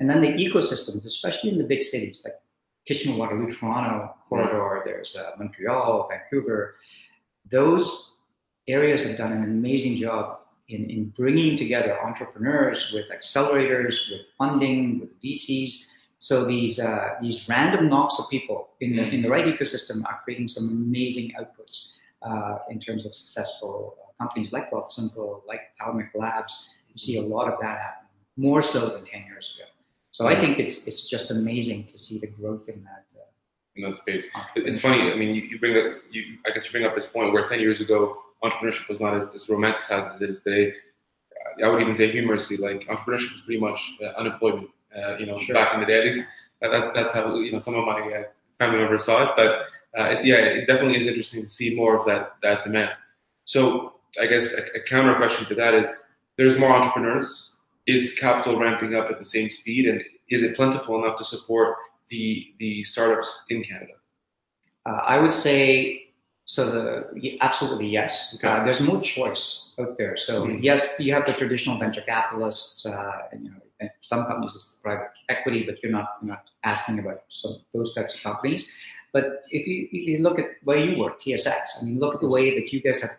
and 0.00 0.08
then 0.10 0.22
the 0.22 0.28
ecosystems, 0.28 1.06
especially 1.06 1.50
in 1.50 1.58
the 1.58 1.64
big 1.64 1.84
cities 1.84 2.22
like 2.24 2.34
Kitchener, 2.86 3.16
Waterloo, 3.16 3.50
Toronto 3.50 4.14
corridor. 4.28 4.82
There's 4.84 5.16
uh, 5.16 5.32
Montreal, 5.38 6.08
Vancouver. 6.10 6.76
Those 7.50 8.12
areas 8.68 9.04
have 9.04 9.16
done 9.16 9.32
an 9.32 9.44
amazing 9.44 9.98
job 9.98 10.40
in, 10.68 10.90
in 10.90 11.12
bringing 11.16 11.56
together 11.56 12.00
entrepreneurs 12.02 12.90
with 12.92 13.06
accelerators, 13.10 14.10
with 14.10 14.22
funding, 14.36 15.00
with 15.00 15.22
VCs 15.22 15.84
So 16.18 16.44
these 16.46 16.78
uh, 16.80 17.10
these 17.20 17.46
random 17.48 17.88
knocks 17.88 18.18
of 18.18 18.28
people 18.30 18.70
in 18.80 18.96
the 18.96 19.04
in 19.04 19.22
the 19.22 19.28
right 19.28 19.44
ecosystem 19.44 20.02
are 20.06 20.20
creating 20.24 20.48
some 20.48 20.68
amazing 20.70 21.32
outputs 21.38 21.98
uh, 22.22 22.58
in 22.70 22.80
terms 22.80 23.04
of 23.06 23.14
successful 23.14 23.96
uh, 24.00 24.24
companies 24.24 24.50
like 24.50 24.70
Wealthsimple, 24.70 25.42
like 25.46 25.60
Thalmic 25.78 26.08
Labs. 26.14 26.68
You 26.88 26.98
see 26.98 27.18
a 27.18 27.22
lot 27.22 27.52
of 27.52 27.60
that 27.60 27.78
happening, 27.78 28.10
more 28.36 28.62
so 28.62 28.88
than 28.88 29.04
ten 29.04 29.24
years 29.26 29.54
ago. 29.54 29.68
So 30.16 30.26
I 30.26 30.40
think 30.40 30.58
it's 30.58 30.86
it's 30.86 31.06
just 31.06 31.30
amazing 31.30 31.88
to 31.88 31.98
see 31.98 32.18
the 32.18 32.26
growth 32.26 32.70
in 32.70 32.82
that. 32.84 33.04
Uh, 33.14 33.28
in 33.74 33.82
that 33.82 33.98
space, 33.98 34.26
it's 34.54 34.80
funny. 34.80 35.12
I 35.12 35.14
mean, 35.14 35.34
you, 35.34 35.42
you 35.42 35.58
bring 35.58 35.76
up, 35.76 36.00
you, 36.10 36.38
I 36.46 36.52
guess 36.52 36.64
you 36.64 36.72
bring 36.72 36.86
up 36.86 36.94
this 36.94 37.04
point 37.04 37.34
where 37.34 37.44
ten 37.46 37.60
years 37.60 37.82
ago 37.82 38.16
entrepreneurship 38.42 38.88
was 38.88 38.98
not 38.98 39.14
as, 39.14 39.30
as 39.34 39.44
romanticized 39.44 40.14
as 40.14 40.22
it 40.22 40.30
is 40.30 40.40
today. 40.40 40.72
I 41.62 41.68
would 41.68 41.82
even 41.82 41.94
say 41.94 42.10
humorously, 42.10 42.56
like 42.56 42.86
entrepreneurship 42.86 43.34
was 43.34 43.42
pretty 43.44 43.60
much 43.60 43.92
uh, 44.02 44.18
unemployment. 44.18 44.70
Uh, 44.96 45.18
you 45.18 45.26
know, 45.26 45.38
sure. 45.38 45.54
back 45.54 45.74
in 45.74 45.80
the 45.80 45.86
day, 45.86 45.98
at 45.98 46.06
least 46.06 46.26
that, 46.62 46.94
that's 46.94 47.12
how 47.12 47.36
you 47.36 47.52
know 47.52 47.58
some 47.58 47.74
of 47.74 47.84
my 47.84 48.00
uh, 48.00 48.22
family 48.58 48.78
members 48.78 49.04
saw 49.04 49.24
it. 49.24 49.30
But 49.36 49.50
uh, 50.00 50.12
it, 50.12 50.24
yeah, 50.24 50.36
it 50.36 50.66
definitely 50.66 50.96
is 50.96 51.06
interesting 51.06 51.42
to 51.42 51.48
see 51.50 51.76
more 51.76 51.94
of 51.94 52.06
that 52.06 52.36
that 52.42 52.64
demand. 52.64 52.92
So 53.44 53.96
I 54.18 54.24
guess 54.28 54.54
a, 54.54 54.62
a 54.78 54.80
counter 54.80 55.14
question 55.16 55.44
to 55.48 55.54
that 55.56 55.74
is: 55.74 55.92
there's 56.38 56.56
more 56.56 56.74
entrepreneurs. 56.74 57.55
Is 57.86 58.14
capital 58.14 58.58
ramping 58.58 58.94
up 58.94 59.10
at 59.10 59.18
the 59.18 59.24
same 59.24 59.48
speed, 59.48 59.86
and 59.86 60.02
is 60.28 60.42
it 60.42 60.56
plentiful 60.56 61.02
enough 61.02 61.16
to 61.18 61.24
support 61.24 61.76
the 62.08 62.46
the 62.58 62.82
startups 62.84 63.44
in 63.48 63.62
Canada? 63.62 63.92
Uh, 64.84 65.00
I 65.04 65.18
would 65.18 65.34
say 65.34 66.06
so 66.46 66.70
the 67.14 67.38
absolutely 67.40 67.88
yes. 67.88 68.36
Okay. 68.36 68.46
Uh, 68.46 68.64
there's 68.64 68.80
more 68.80 69.00
choice 69.00 69.72
out 69.80 69.96
there. 69.98 70.16
So 70.16 70.46
mm-hmm. 70.46 70.62
yes, 70.62 70.94
you 71.00 71.12
have 71.12 71.26
the 71.26 71.32
traditional 71.32 71.76
venture 71.78 72.02
capitalists. 72.02 72.86
Uh, 72.86 73.12
and, 73.32 73.44
you 73.44 73.50
know, 73.50 73.88
some 74.00 74.26
companies 74.26 74.54
is 74.54 74.78
private 74.80 75.10
equity, 75.28 75.64
but 75.64 75.82
you're 75.82 75.92
not 75.92 76.18
you're 76.22 76.30
not 76.30 76.44
asking 76.62 77.00
about 77.00 77.22
some 77.28 77.56
those 77.74 77.94
types 77.94 78.14
of 78.14 78.22
companies. 78.22 78.72
But 79.12 79.42
if 79.50 79.66
you 79.66 79.88
if 79.90 80.08
you 80.08 80.18
look 80.22 80.38
at 80.38 80.46
where 80.62 80.78
you 80.78 80.96
work, 80.98 81.20
TSX, 81.20 81.82
I 81.82 81.84
mean, 81.84 81.98
look 81.98 82.14
at 82.14 82.20
the 82.20 82.28
way 82.28 82.58
that 82.58 82.72
you 82.72 82.80
guys 82.80 83.00
have 83.02 83.10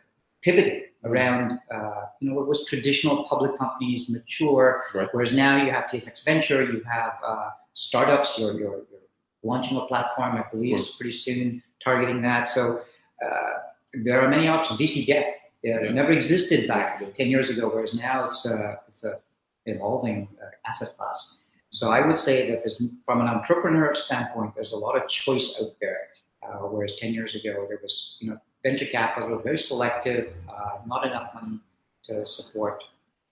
pivoted 0.41 0.83
around, 1.04 1.60
uh, 1.72 2.06
you 2.20 2.30
know, 2.30 2.36
what 2.36 2.48
was 2.48 2.66
traditional 2.66 3.24
public 3.25 3.58
companies 3.58 4.10
mature, 4.10 4.84
right. 4.94 5.08
whereas 5.12 5.34
now 5.34 5.63
you 5.63 5.72
have 5.72 5.86
TSX 5.86 6.24
Venture, 6.25 6.63
you 6.63 6.82
have 6.89 7.13
uh, 7.25 7.50
startups. 7.74 8.38
You're, 8.38 8.54
you're, 8.54 8.82
you're 8.89 9.08
launching 9.44 9.77
a 9.77 9.86
platform, 9.86 10.36
I 10.36 10.44
believe, 10.51 10.80
pretty 10.98 11.16
soon 11.16 11.62
targeting 11.84 12.22
that. 12.24 12.50
So 12.50 12.82
uh, 13.24 13.54
there 13.94 14.22
are 14.22 14.27
many 14.27 14.48
options. 14.48 14.80
VC 14.80 15.06
debt 15.06 15.30
uh, 15.30 15.82
yeah. 15.82 15.92
never 15.92 16.12
existed 16.12 16.68
back 16.68 17.00
10 17.13 17.27
years 17.27 17.50
ago, 17.50 17.70
whereas 17.70 17.94
now 17.94 18.25
it's 18.25 18.46
a, 18.46 18.80
it's 18.88 19.04
a 19.04 19.20
evolving 19.66 20.27
uh, 20.42 20.50
asset 20.68 20.96
class. 20.98 21.38
So 21.70 21.92
I 21.92 22.06
would 22.06 22.18
say 22.18 22.50
that 22.50 22.62
there's, 22.62 22.82
from 23.06 23.22
an 23.22 23.27
entrepreneur 23.27 23.94
standpoint, 23.94 24.56
there's 24.56 24.72
a 24.72 24.77
lot 24.77 24.96
of 24.96 25.08
choice 25.10 25.60
out 25.62 25.72
there. 25.82 26.00
Uh, 26.42 26.68
whereas 26.70 26.96
10 26.98 27.13
years 27.13 27.36
ago, 27.36 27.66
there 27.68 27.80
was, 27.82 28.18
you 28.22 28.30
know, 28.30 28.38
venture 28.67 28.86
capital, 28.86 29.39
very 29.39 29.57
selective, 29.57 30.33
uh, 30.50 30.79
not 30.86 31.05
enough 31.07 31.33
money 31.33 31.59
to 32.03 32.25
support 32.25 32.83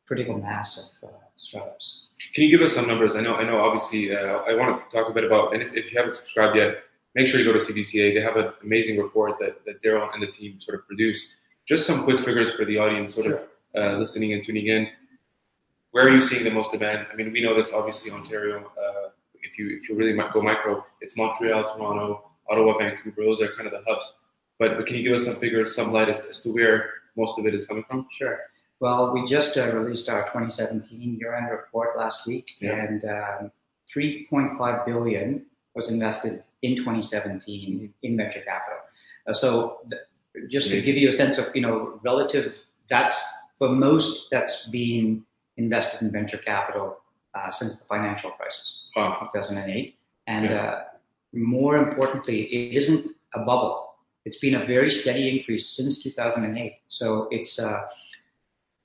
critical 0.07 0.37
mass 0.37 0.77
of 0.77 1.09
uh, 1.09 1.13
startups. 1.35 2.07
Can 2.33 2.45
you 2.45 2.51
give 2.55 2.61
us 2.61 2.73
some 2.73 2.87
numbers? 2.87 3.15
I 3.15 3.21
know, 3.21 3.35
I 3.35 3.43
know. 3.43 3.59
Obviously, 3.59 4.15
I 4.15 4.53
want 4.53 4.89
to 4.89 4.95
talk 4.95 5.09
a 5.09 5.13
bit 5.13 5.25
about, 5.25 5.53
and 5.53 5.61
if, 5.61 5.73
if 5.73 5.91
you 5.91 5.97
haven't 5.97 6.15
subscribed 6.15 6.55
yet, 6.55 6.71
make 7.15 7.27
sure 7.27 7.39
you 7.39 7.45
go 7.45 7.57
to 7.57 7.59
CVCA. 7.59 8.13
They 8.13 8.21
have 8.21 8.37
an 8.37 8.49
amazing 8.63 8.97
report 8.97 9.33
that, 9.39 9.65
that 9.65 9.81
Darrell 9.81 10.09
and 10.13 10.23
the 10.23 10.27
team 10.27 10.59
sort 10.59 10.79
of 10.79 10.87
produce. 10.87 11.35
Just 11.65 11.85
some 11.85 12.03
quick 12.03 12.19
figures 12.21 12.53
for 12.53 12.63
the 12.65 12.77
audience 12.77 13.15
sort 13.15 13.25
sure. 13.27 13.35
of 13.37 13.43
uh, 13.77 13.97
listening 13.97 14.33
and 14.33 14.43
tuning 14.45 14.67
in. 14.67 14.87
Where 15.91 16.05
are 16.07 16.13
you 16.13 16.21
seeing 16.21 16.43
the 16.43 16.51
most 16.51 16.71
demand? 16.71 17.07
I 17.11 17.15
mean, 17.15 17.31
we 17.31 17.41
know 17.41 17.55
this 17.55 17.73
obviously 17.73 18.11
Ontario. 18.11 18.71
Uh, 18.77 19.09
if 19.41 19.57
you 19.57 19.77
if 19.77 19.89
you 19.89 19.95
really 19.95 20.13
might 20.13 20.31
go 20.33 20.41
micro, 20.41 20.85
it's 21.01 21.15
Montreal, 21.17 21.63
Toronto, 21.75 22.31
Ottawa, 22.49 22.77
Vancouver. 22.77 23.23
Those 23.23 23.41
are 23.41 23.51
kind 23.55 23.67
of 23.67 23.71
the 23.71 23.83
hubs. 23.89 24.13
But, 24.59 24.85
can 24.85 24.96
you 24.96 25.03
give 25.03 25.13
us 25.13 25.25
some 25.25 25.35
figures, 25.35 25.75
some 25.75 25.91
light 25.91 26.09
as, 26.09 26.20
as 26.25 26.41
to 26.41 26.50
where 26.50 26.91
most 27.18 27.37
of 27.37 27.46
it 27.46 27.53
is 27.53 27.65
coming 27.65 27.83
from? 27.89 28.07
Sure. 28.11 28.39
Well, 28.79 29.13
we 29.13 29.25
just 29.25 29.57
uh, 29.57 29.74
released 29.74 30.09
our 30.09 30.24
2017 30.24 31.18
year-end 31.20 31.50
report 31.50 31.98
last 31.98 32.27
week, 32.27 32.51
yeah. 32.59 32.75
and 32.75 33.03
um, 33.05 33.51
3.5 33.94 34.85
billion 34.85 35.46
was 35.75 35.89
invested 35.89 36.44
in 36.61 36.75
2017 36.77 37.94
in 38.03 38.18
venture 38.18 38.41
capital. 38.41 38.79
Uh, 39.27 39.33
so 39.33 39.79
th- 39.89 40.50
just 40.50 40.70
to 40.70 40.81
give 40.81 40.98
you 40.98 41.09
a 41.09 41.11
sense 41.11 41.37
of, 41.37 41.55
you 41.55 41.61
know, 41.61 42.00
relative, 42.03 42.65
that's 42.89 43.24
for 43.57 43.70
most 43.70 44.27
that's 44.31 44.68
been 44.68 45.25
invested 45.57 46.01
in 46.01 46.11
venture 46.11 46.37
capital 46.37 46.98
uh, 47.33 47.50
since 47.50 47.79
the 47.79 47.85
financial 47.85 48.31
crisis, 48.31 48.89
wow. 48.96 49.13
2008. 49.13 49.98
And 50.27 50.46
yeah. 50.46 50.55
uh, 50.55 50.83
more 51.33 51.77
importantly, 51.77 52.44
it 52.44 52.75
isn't 52.75 53.07
a 53.33 53.39
bubble. 53.39 53.84
It's 54.25 54.38
been 54.38 54.55
a 54.55 54.66
very 54.66 54.90
steady 54.90 55.38
increase 55.38 55.70
since 55.70 56.01
2008. 56.01 56.79
So 56.88 57.27
it's 57.31 57.59
uh, 57.59 57.81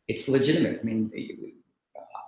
it's 0.08 0.28
legitimate. 0.28 0.80
I 0.80 0.84
mean, 0.84 1.10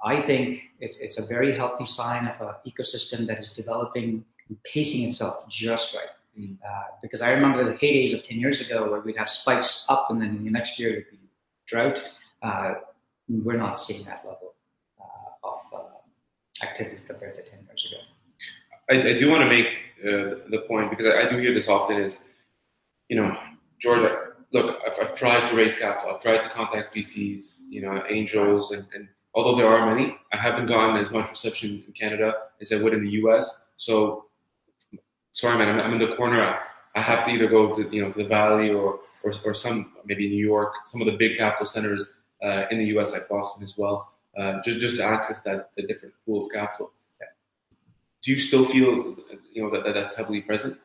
I 0.05 0.21
think 0.23 0.59
it's, 0.81 0.97
it's 0.99 1.19
a 1.19 1.27
very 1.27 1.57
healthy 1.57 1.87
sign 1.87 2.27
of 2.27 2.41
an 2.41 2.55
ecosystem 2.67 3.27
that 3.27 3.39
is 3.39 3.51
developing 3.53 4.25
pacing 4.65 5.09
itself 5.09 5.49
just 5.49 5.95
right. 5.95 6.09
Mm. 6.39 6.57
Uh, 6.65 6.83
because 7.01 7.21
I 7.21 7.31
remember 7.31 7.65
the 7.65 7.73
heydays 7.73 8.15
of 8.15 8.25
10 8.25 8.39
years 8.39 8.61
ago 8.61 8.91
where 8.91 9.01
we'd 9.01 9.17
have 9.17 9.29
spikes 9.29 9.85
up 9.89 10.11
and 10.11 10.21
then 10.21 10.45
the 10.45 10.51
next 10.51 10.79
year 10.79 10.91
it'd 10.91 11.11
be 11.11 11.19
drought. 11.67 12.01
Uh, 12.43 12.75
we're 13.29 13.57
not 13.57 13.81
seeing 13.81 14.05
that 14.05 14.23
level 14.25 14.55
uh, 15.01 15.49
of 15.49 15.61
uh, 15.75 16.65
activity 16.65 16.99
compared 17.07 17.35
to 17.35 17.43
10 17.43 17.61
years 17.67 17.89
ago. 17.91 18.03
I, 18.91 19.15
I 19.15 19.19
do 19.19 19.31
want 19.31 19.43
to 19.43 19.49
make 19.49 19.85
uh, 20.05 20.41
the 20.51 20.65
point 20.67 20.91
because 20.91 21.07
I, 21.07 21.23
I, 21.23 21.29
do 21.29 21.39
hear 21.39 21.55
this 21.55 21.69
often 21.69 21.99
is, 21.99 22.19
you 23.13 23.21
know, 23.21 23.37
George, 23.79 24.01
look, 24.55 24.79
I've, 24.87 24.99
I've, 24.99 25.15
tried 25.15 25.47
to 25.51 25.55
raise 25.55 25.77
capital. 25.77 26.15
I've 26.15 26.23
tried 26.23 26.41
to 26.41 26.49
contact 26.49 26.95
VCs, 26.95 27.65
you 27.69 27.83
know, 27.83 28.03
angels, 28.09 28.71
and, 28.71 28.87
and 28.95 29.07
although 29.35 29.55
there 29.55 29.67
are 29.67 29.95
many, 29.95 30.17
I 30.33 30.39
haven't 30.39 30.65
gotten 30.65 30.97
as 30.97 31.11
much 31.11 31.29
reception 31.29 31.85
in 31.87 31.93
Canada 31.93 32.33
as 32.63 32.73
I 32.73 32.77
would 32.77 32.95
in 32.95 33.05
the 33.05 33.11
US. 33.23 33.67
So 33.77 34.25
sorry, 35.33 35.59
man, 35.59 35.69
I'm, 35.69 35.81
I'm 35.81 35.93
in 35.93 35.99
the 35.99 36.17
corner. 36.17 36.41
I, 36.41 36.59
I, 36.95 37.03
have 37.03 37.27
to 37.27 37.33
either 37.33 37.49
go 37.49 37.71
to 37.75 37.83
you 37.95 38.03
know 38.03 38.11
to 38.11 38.17
the 38.17 38.29
Valley 38.29 38.71
or 38.71 39.01
or, 39.23 39.33
or 39.45 39.53
some 39.53 39.93
maybe 40.07 40.27
New 40.27 40.47
York, 40.47 40.73
some 40.85 41.03
of 41.03 41.07
the 41.07 41.19
big 41.19 41.37
capital 41.37 41.67
centers 41.67 42.23
uh, 42.43 42.65
in 42.71 42.79
the 42.79 42.87
U.S. 42.95 43.13
like 43.13 43.29
Boston 43.29 43.63
as 43.63 43.77
well, 43.77 44.13
uh, 44.39 44.63
just 44.65 44.81
just 44.81 44.97
to 44.97 45.05
access 45.05 45.43
that 45.43 45.69
the 45.77 45.83
different 45.83 46.15
pool 46.25 46.47
of 46.47 46.51
capital. 46.51 46.93
Do 48.23 48.31
you 48.31 48.39
still 48.39 48.65
feel 48.65 49.17
you 49.53 49.63
know 49.63 49.71
that, 49.71 49.85
that 49.85 49.93
that's 49.93 50.15
heavily 50.15 50.41
present? 50.41 50.79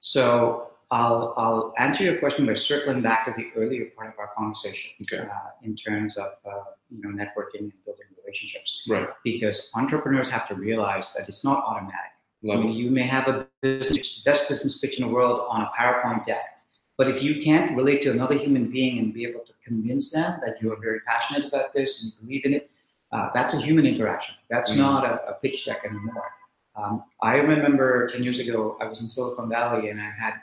So 0.00 0.68
I'll 0.90 1.34
I'll 1.36 1.74
answer 1.78 2.02
your 2.02 2.18
question 2.18 2.46
by 2.46 2.54
circling 2.54 3.02
back 3.02 3.26
to 3.26 3.32
the 3.36 3.50
earlier 3.56 3.86
part 3.96 4.08
of 4.08 4.18
our 4.18 4.30
conversation 4.36 4.92
okay. 5.02 5.28
uh, 5.28 5.50
in 5.62 5.76
terms 5.76 6.16
of 6.16 6.32
uh, 6.46 6.64
you 6.90 7.02
know 7.02 7.10
networking 7.10 7.60
and 7.60 7.72
building 7.84 8.06
relationships. 8.22 8.82
Right. 8.88 9.08
Because 9.22 9.70
entrepreneurs 9.74 10.28
have 10.30 10.48
to 10.48 10.54
realize 10.54 11.12
that 11.14 11.28
it's 11.28 11.44
not 11.44 11.62
automatic. 11.64 12.12
I 12.44 12.56
mean, 12.56 12.72
you 12.72 12.90
may 12.90 13.02
have 13.02 13.26
a 13.26 13.48
business, 13.62 14.22
best 14.24 14.48
business 14.48 14.78
pitch 14.78 15.00
in 15.00 15.06
the 15.06 15.12
world 15.12 15.40
on 15.50 15.62
a 15.62 15.70
PowerPoint 15.76 16.24
deck, 16.24 16.58
but 16.96 17.08
if 17.08 17.20
you 17.20 17.42
can't 17.42 17.76
relate 17.76 18.00
to 18.02 18.12
another 18.12 18.36
human 18.36 18.70
being 18.70 18.98
and 18.98 19.12
be 19.12 19.24
able 19.24 19.40
to 19.40 19.52
convince 19.64 20.12
them 20.12 20.38
that 20.44 20.62
you 20.62 20.72
are 20.72 20.76
very 20.76 21.00
passionate 21.00 21.46
about 21.46 21.74
this 21.74 22.02
and 22.02 22.12
you 22.12 22.26
believe 22.26 22.44
in 22.44 22.54
it, 22.54 22.70
uh, 23.10 23.30
that's 23.34 23.54
a 23.54 23.60
human 23.60 23.86
interaction. 23.86 24.34
That's 24.50 24.70
mm-hmm. 24.70 24.80
not 24.80 25.04
a, 25.04 25.30
a, 25.30 25.34
pitch 25.34 25.64
deck 25.64 25.84
anymore. 25.84 26.30
Um, 26.76 27.04
I 27.22 27.36
remember 27.36 28.08
10 28.08 28.22
years 28.22 28.38
ago, 28.38 28.76
I 28.80 28.86
was 28.86 29.00
in 29.00 29.08
Silicon 29.08 29.48
Valley 29.48 29.88
and 29.88 30.00
I 30.00 30.10
had 30.10 30.34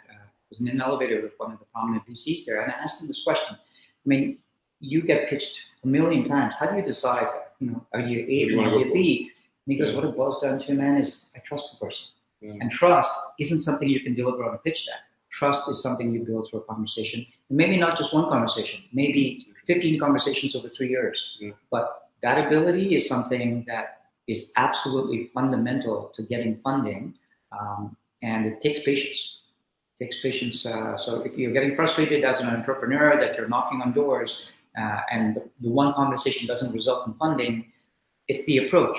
was 0.49 0.61
in 0.61 0.67
an 0.67 0.81
elevator 0.81 1.21
with 1.21 1.33
one 1.37 1.51
of 1.51 1.59
the 1.59 1.65
prominent 1.65 2.05
VCs 2.07 2.45
there, 2.45 2.61
and 2.61 2.71
I 2.71 2.75
asked 2.75 3.01
him 3.01 3.07
this 3.07 3.23
question. 3.23 3.55
I 3.55 4.07
mean, 4.07 4.39
you 4.79 5.01
get 5.01 5.29
pitched 5.29 5.61
a 5.83 5.87
million 5.87 6.23
times. 6.23 6.55
How 6.55 6.67
do 6.67 6.77
you 6.77 6.83
decide 6.83 7.23
that? 7.23 7.53
You 7.59 7.71
know, 7.71 7.85
are 7.93 8.01
you 8.01 8.25
A 8.27 8.55
or 8.55 8.65
are 8.65 8.79
you 8.79 8.93
B? 8.93 9.31
And 9.65 9.73
he 9.73 9.79
goes, 9.79 9.95
what 9.95 10.03
it 10.03 10.15
boils 10.15 10.41
down 10.41 10.59
to, 10.59 10.73
man, 10.73 10.97
is 10.97 11.29
I 11.35 11.39
trust 11.39 11.71
the 11.71 11.85
person. 11.85 12.05
Mm. 12.43 12.61
And 12.61 12.71
trust 12.71 13.11
isn't 13.39 13.61
something 13.61 13.89
you 13.89 14.01
can 14.01 14.13
deliver 14.13 14.43
on 14.43 14.53
a 14.53 14.57
pitch 14.57 14.85
deck. 14.85 14.99
Trust 15.29 15.69
is 15.69 15.81
something 15.81 16.13
you 16.13 16.23
build 16.23 16.49
through 16.49 16.59
a 16.59 16.63
conversation. 16.63 17.25
And 17.49 17.57
maybe 17.57 17.77
not 17.77 17.97
just 17.97 18.13
one 18.13 18.29
conversation, 18.29 18.83
maybe 18.93 19.47
15 19.65 19.99
conversations 19.99 20.55
over 20.55 20.69
three 20.69 20.89
years. 20.89 21.37
Mm. 21.41 21.53
But 21.71 22.09
that 22.21 22.45
ability 22.45 22.95
is 22.95 23.07
something 23.07 23.63
that 23.67 24.01
is 24.27 24.51
absolutely 24.55 25.25
fundamental 25.33 26.11
to 26.13 26.23
getting 26.23 26.57
funding. 26.57 27.15
Um, 27.51 27.95
and 28.21 28.45
it 28.45 28.61
takes 28.61 28.83
patience. 28.83 29.39
Takes 29.97 30.21
patience. 30.21 30.65
Uh, 30.65 30.97
so 30.97 31.21
if 31.21 31.37
you're 31.37 31.53
getting 31.53 31.75
frustrated 31.75 32.23
as 32.25 32.41
an 32.41 32.47
entrepreneur 32.47 33.17
that 33.19 33.37
you're 33.37 33.47
knocking 33.47 33.81
on 33.81 33.93
doors 33.93 34.49
uh, 34.77 34.99
and 35.11 35.37
the, 35.61 35.69
one 35.69 35.93
conversation 35.93 36.47
doesn't 36.47 36.73
result 36.73 37.07
in 37.07 37.13
funding, 37.13 37.71
it's 38.27 38.45
the 38.45 38.65
approach 38.65 38.97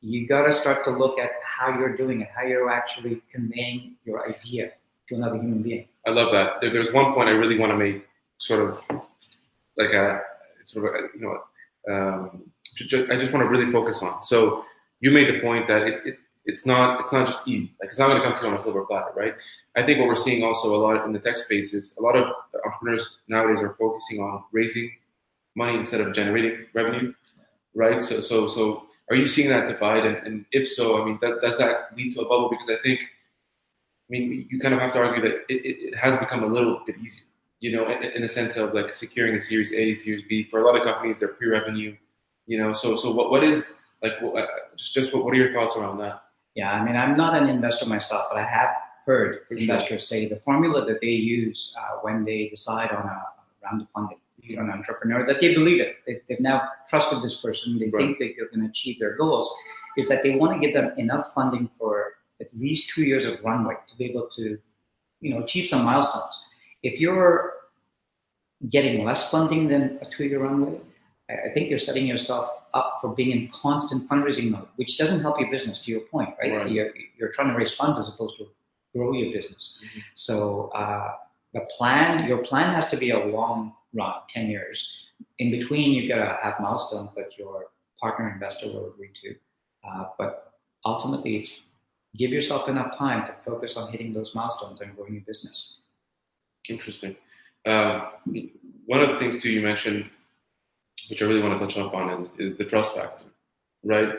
you 0.00 0.26
got 0.28 0.42
to 0.42 0.52
start 0.52 0.84
to 0.84 0.90
look 0.90 1.18
at 1.18 1.30
how 1.44 1.76
you're 1.76 1.96
doing 1.96 2.20
it, 2.20 2.28
how 2.34 2.42
you're 2.42 2.70
actually 2.70 3.20
conveying 3.32 3.96
your 4.04 4.28
idea 4.28 4.72
to 5.08 5.14
another 5.14 5.36
human 5.36 5.62
being. 5.62 5.88
I 6.06 6.10
love 6.10 6.32
that. 6.32 6.60
There, 6.60 6.72
there's 6.72 6.92
one 6.92 7.14
point 7.14 7.28
I 7.28 7.32
really 7.32 7.58
want 7.58 7.72
to 7.72 7.76
make, 7.76 8.06
sort 8.38 8.60
of 8.60 8.80
like 9.76 9.90
a 9.90 10.20
sort 10.62 10.86
of 10.86 10.94
a, 10.94 11.18
you 11.18 11.20
know, 11.20 11.92
um, 11.92 12.42
I 13.10 13.16
just 13.16 13.32
want 13.32 13.44
to 13.44 13.48
really 13.48 13.70
focus 13.70 14.02
on. 14.02 14.22
So 14.22 14.64
you 15.00 15.10
made 15.10 15.34
the 15.34 15.40
point 15.40 15.66
that 15.68 15.82
it, 15.82 16.02
it, 16.04 16.18
it's 16.48 16.66
not 16.66 17.00
it's 17.00 17.12
not 17.12 17.26
just 17.26 17.40
easy. 17.46 17.72
Like 17.80 17.90
it's 17.90 17.98
not 17.98 18.08
going 18.08 18.20
to 18.20 18.26
come 18.26 18.36
to 18.36 18.42
you 18.42 18.48
on 18.48 18.54
a 18.54 18.58
silver 18.58 18.84
platter, 18.84 19.12
right? 19.14 19.34
I 19.76 19.84
think 19.84 20.00
what 20.00 20.08
we're 20.08 20.16
seeing 20.16 20.42
also 20.42 20.74
a 20.74 20.80
lot 20.80 21.04
in 21.04 21.12
the 21.12 21.20
tech 21.20 21.38
space 21.38 21.74
is 21.74 21.96
a 21.98 22.02
lot 22.02 22.16
of 22.16 22.24
entrepreneurs 22.64 23.18
nowadays 23.28 23.60
are 23.60 23.70
focusing 23.70 24.20
on 24.20 24.42
raising 24.50 24.90
money 25.54 25.76
instead 25.76 26.00
of 26.00 26.14
generating 26.14 26.66
revenue, 26.74 27.12
right? 27.74 28.02
So 28.02 28.20
so 28.20 28.48
so 28.48 28.88
are 29.10 29.16
you 29.16 29.26
seeing 29.26 29.48
that 29.48 29.68
divide? 29.68 30.04
And, 30.04 30.16
and 30.26 30.44
if 30.52 30.68
so, 30.68 31.00
I 31.00 31.04
mean, 31.04 31.18
that, 31.22 31.40
does 31.40 31.56
that 31.58 31.96
lead 31.96 32.12
to 32.14 32.20
a 32.20 32.24
bubble? 32.24 32.50
Because 32.50 32.68
I 32.68 32.76
think, 32.82 33.00
I 33.00 34.10
mean, 34.10 34.46
you 34.50 34.60
kind 34.60 34.74
of 34.74 34.80
have 34.80 34.92
to 34.92 34.98
argue 34.98 35.22
that 35.22 35.44
it, 35.48 35.64
it, 35.64 35.76
it 35.88 35.96
has 35.96 36.16
become 36.18 36.44
a 36.44 36.46
little 36.46 36.82
bit 36.86 36.96
easier, 36.98 37.24
you 37.60 37.74
know, 37.74 37.88
in, 37.88 38.02
in 38.04 38.22
the 38.22 38.28
sense 38.28 38.56
of 38.56 38.74
like 38.74 38.92
securing 38.92 39.34
a 39.34 39.40
Series 39.40 39.72
A, 39.72 39.94
Series 39.94 40.22
B. 40.28 40.44
For 40.44 40.60
a 40.60 40.66
lot 40.66 40.76
of 40.76 40.82
companies, 40.82 41.18
they're 41.18 41.28
pre-revenue, 41.28 41.96
you 42.46 42.58
know. 42.58 42.72
So 42.72 42.96
so 42.96 43.10
what 43.10 43.30
what 43.30 43.44
is 43.44 43.80
like 44.02 44.12
uh, 44.22 44.46
just 44.76 44.94
just 44.94 45.14
what, 45.14 45.24
what 45.24 45.34
are 45.34 45.36
your 45.36 45.52
thoughts 45.52 45.76
around 45.76 45.98
that? 45.98 46.22
Yeah, 46.58 46.72
I 46.72 46.84
mean, 46.84 46.96
I'm 46.96 47.16
not 47.16 47.40
an 47.40 47.48
investor 47.48 47.86
myself, 47.86 48.24
but 48.30 48.36
I 48.36 48.44
have 48.44 48.70
heard 49.06 49.42
For 49.46 49.54
investors 49.54 50.02
sure. 50.02 50.10
say 50.10 50.28
the 50.28 50.40
formula 50.48 50.84
that 50.86 51.00
they 51.00 51.14
use 51.38 51.72
uh, 51.78 51.98
when 52.02 52.24
they 52.24 52.48
decide 52.48 52.90
on 52.90 53.04
a 53.06 53.22
round 53.64 53.82
of 53.82 53.88
funding 53.90 54.18
you 54.42 54.58
an 54.58 54.68
entrepreneur 54.68 55.24
that 55.24 55.40
they 55.40 55.54
believe 55.54 55.80
it. 55.80 55.96
They, 56.04 56.20
have 56.34 56.40
now 56.40 56.68
trusted 56.88 57.22
this 57.22 57.36
person. 57.36 57.78
They 57.78 57.90
right. 57.90 58.00
think 58.00 58.18
that 58.18 58.32
they're 58.36 58.48
going 58.48 58.62
to 58.62 58.70
achieve 58.74 58.98
their 58.98 59.16
goals. 59.16 59.48
Is 59.96 60.08
that 60.08 60.24
they 60.24 60.34
want 60.34 60.52
to 60.54 60.58
give 60.58 60.74
them 60.74 60.92
enough 60.96 61.32
funding 61.32 61.70
for 61.78 62.14
at 62.40 62.52
least 62.56 62.90
two 62.90 63.04
years 63.04 63.24
of 63.24 63.38
runway 63.44 63.74
to 63.90 63.96
be 63.96 64.06
able 64.06 64.28
to, 64.34 64.58
you 65.20 65.30
know, 65.30 65.44
achieve 65.44 65.68
some 65.68 65.84
milestones. 65.84 66.34
If 66.82 66.98
you're 66.98 67.52
getting 68.68 69.04
less 69.04 69.30
funding 69.30 69.68
than 69.68 70.00
a 70.02 70.10
two-year 70.10 70.42
runway, 70.42 70.80
I 71.30 71.50
think 71.54 71.70
you're 71.70 71.78
setting 71.78 72.08
yourself 72.08 72.50
up 72.74 72.98
for 73.00 73.14
being 73.14 73.30
in 73.30 73.48
constant 73.48 74.08
fundraising 74.08 74.50
mode, 74.50 74.68
which 74.76 74.98
doesn't 74.98 75.20
help 75.20 75.40
your 75.40 75.50
business. 75.50 75.84
To 75.84 75.90
your 75.90 76.00
point, 76.00 76.30
right? 76.40 76.52
right. 76.52 76.70
You're, 76.70 76.90
you're 77.18 77.32
trying 77.32 77.48
to 77.48 77.54
raise 77.54 77.74
funds 77.74 77.98
as 77.98 78.08
opposed 78.08 78.36
to 78.38 78.46
grow 78.94 79.12
your 79.12 79.32
business. 79.32 79.78
Mm-hmm. 79.84 80.00
So 80.14 80.68
uh, 80.74 81.12
the 81.54 81.66
plan, 81.76 82.28
your 82.28 82.38
plan 82.38 82.72
has 82.72 82.88
to 82.90 82.96
be 82.96 83.10
a 83.10 83.18
long 83.18 83.72
run, 83.94 84.14
10 84.30 84.48
years. 84.48 84.96
In 85.38 85.50
between, 85.50 85.92
you've 85.92 86.08
gotta 86.08 86.38
have 86.42 86.60
milestones 86.60 87.10
that 87.16 87.38
your 87.38 87.66
partner 88.00 88.30
investor 88.32 88.66
will 88.66 88.88
agree 88.88 89.10
to. 89.22 89.34
Uh, 89.88 90.04
but 90.18 90.54
ultimately, 90.84 91.36
it's 91.36 91.60
give 92.16 92.30
yourself 92.30 92.68
enough 92.68 92.96
time 92.96 93.26
to 93.26 93.32
focus 93.44 93.76
on 93.76 93.90
hitting 93.92 94.12
those 94.12 94.34
milestones 94.34 94.80
and 94.80 94.94
growing 94.96 95.14
your 95.14 95.22
business. 95.26 95.80
Interesting. 96.68 97.16
Uh, 97.66 98.10
one 98.86 99.00
of 99.00 99.10
the 99.10 99.18
things 99.18 99.42
too 99.42 99.50
you 99.50 99.60
mentioned, 99.60 100.08
which 101.08 101.22
I 101.22 101.26
really 101.26 101.42
want 101.42 101.58
to 101.58 101.66
touch 101.66 101.78
up 101.78 101.94
on, 101.94 102.20
is 102.20 102.30
is 102.38 102.56
the 102.56 102.64
trust 102.64 102.94
factor, 102.96 103.24
right? 103.84 104.14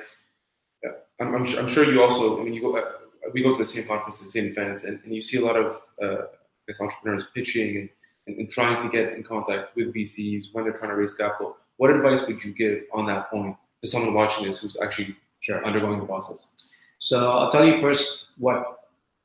I'm, 1.22 1.36
I'm, 1.36 1.44
I'm 1.58 1.68
sure 1.68 1.84
you 1.84 2.02
also. 2.02 2.40
I 2.40 2.44
mean, 2.44 2.54
you 2.54 2.62
go. 2.62 2.78
Uh, 2.78 2.92
we 3.34 3.44
go 3.44 3.52
to 3.52 3.58
the 3.58 3.66
same 3.66 3.86
conferences, 3.86 4.22
the 4.22 4.30
same 4.30 4.46
events, 4.46 4.86
and, 4.86 5.00
and 5.04 5.14
you 5.14 5.22
see 5.22 5.38
a 5.38 5.42
lot 5.42 5.58
of 5.58 5.82
uh, 6.02 6.26
guess 6.68 6.80
entrepreneurs 6.80 7.26
pitching 7.36 7.78
and 7.78 7.90
and, 8.30 8.38
and 8.38 8.50
trying 8.50 8.82
to 8.84 8.90
get 8.90 9.14
in 9.14 9.24
contact 9.24 9.76
with 9.76 9.94
VCs 9.94 10.54
when 10.54 10.64
they're 10.64 10.74
trying 10.74 10.92
to 10.92 10.96
raise 10.96 11.16
capital, 11.16 11.58
what 11.78 11.90
advice 11.90 12.26
would 12.28 12.44
you 12.44 12.54
give 12.54 12.84
on 12.94 13.06
that 13.08 13.30
point 13.30 13.56
to 13.84 13.90
someone 13.90 14.14
watching 14.14 14.46
this 14.46 14.60
who's 14.60 14.78
actually 14.82 15.16
sure. 15.40 15.66
undergoing 15.66 16.00
the 16.00 16.06
process? 16.06 16.52
So 17.00 17.32
I'll 17.32 17.52
tell 17.52 17.66
you 17.66 17.82
first 17.82 18.26
what 18.38 18.80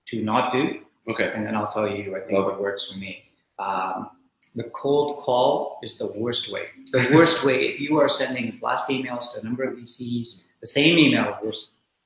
to 0.08 0.22
not 0.22 0.52
do. 0.52 0.80
Okay. 1.08 1.32
And 1.34 1.46
then 1.46 1.54
I'll 1.54 1.66
tell 1.66 1.88
you, 1.88 2.16
I 2.16 2.20
think, 2.20 2.32
Love 2.32 2.46
what 2.46 2.54
it. 2.54 2.60
works 2.60 2.90
for 2.90 2.98
me. 2.98 3.24
Um, 3.58 4.10
the 4.54 4.64
cold 4.64 5.18
call 5.18 5.78
is 5.82 5.98
the 5.98 6.06
worst 6.06 6.52
way. 6.52 6.66
The 6.92 7.10
worst 7.12 7.44
way, 7.44 7.66
if 7.66 7.80
you 7.80 7.98
are 7.98 8.08
sending 8.08 8.58
blast 8.60 8.88
emails 8.88 9.32
to 9.32 9.40
a 9.40 9.42
number 9.42 9.64
of 9.64 9.76
VCs, 9.76 10.44
the 10.60 10.66
same 10.66 10.98
email, 10.98 11.36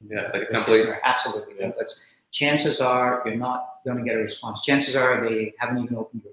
yeah, 0.08 0.30
like 0.32 0.48
template. 0.50 0.98
Absolutely, 1.04 1.54
yeah. 1.58 1.68
templates. 1.68 2.00
Chances 2.30 2.80
are 2.80 3.22
you're 3.24 3.36
not 3.36 3.80
going 3.84 3.98
to 3.98 4.04
get 4.04 4.14
a 4.14 4.18
response. 4.18 4.62
Chances 4.62 4.96
are 4.96 5.28
they 5.28 5.54
haven't 5.58 5.82
even 5.82 5.96
opened 5.96 6.22
your 6.24 6.32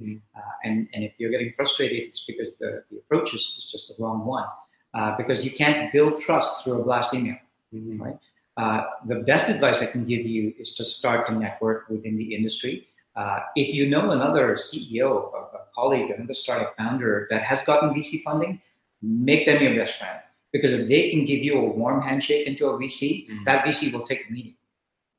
Mm-hmm. 0.00 0.16
Uh, 0.36 0.40
and, 0.64 0.88
and 0.92 1.04
if 1.04 1.12
you're 1.18 1.30
getting 1.30 1.52
frustrated, 1.52 2.02
it's 2.02 2.24
because 2.24 2.56
the, 2.58 2.82
the 2.90 2.98
approach 2.98 3.34
is, 3.34 3.40
is 3.58 3.68
just 3.70 3.88
the 3.88 4.02
wrong 4.02 4.24
one. 4.24 4.46
Uh, 4.92 5.16
because 5.16 5.44
you 5.44 5.50
can't 5.50 5.92
build 5.92 6.20
trust 6.20 6.62
through 6.62 6.80
a 6.80 6.84
blast 6.84 7.14
email, 7.14 7.36
mm-hmm. 7.74 8.00
right? 8.02 8.18
Uh, 8.56 8.84
the 9.06 9.16
best 9.16 9.48
advice 9.48 9.82
I 9.82 9.86
can 9.86 10.04
give 10.04 10.24
you 10.24 10.54
is 10.58 10.74
to 10.76 10.84
start 10.84 11.26
to 11.26 11.34
network 11.34 11.88
within 11.88 12.16
the 12.16 12.34
industry. 12.34 12.86
Uh, 13.16 13.40
if 13.54 13.74
you 13.74 13.88
know 13.88 14.10
another 14.10 14.54
CEO, 14.54 15.32
a, 15.34 15.58
colleague, 15.74 16.10
another 16.10 16.34
startup 16.34 16.76
founder 16.76 17.26
that 17.30 17.42
has 17.42 17.62
gotten 17.62 17.90
VC 17.90 18.22
funding, 18.22 18.60
make 19.02 19.46
them 19.46 19.62
your 19.62 19.74
best 19.74 19.98
friend. 19.98 20.20
Because 20.52 20.72
if 20.72 20.88
they 20.88 21.10
can 21.10 21.24
give 21.24 21.42
you 21.42 21.58
a 21.58 21.64
warm 21.64 22.00
handshake 22.00 22.46
into 22.46 22.66
a 22.66 22.78
VC, 22.78 23.28
mm-hmm. 23.28 23.44
that 23.44 23.64
VC 23.64 23.92
will 23.92 24.06
take 24.06 24.28
the 24.28 24.34
meeting. 24.34 24.54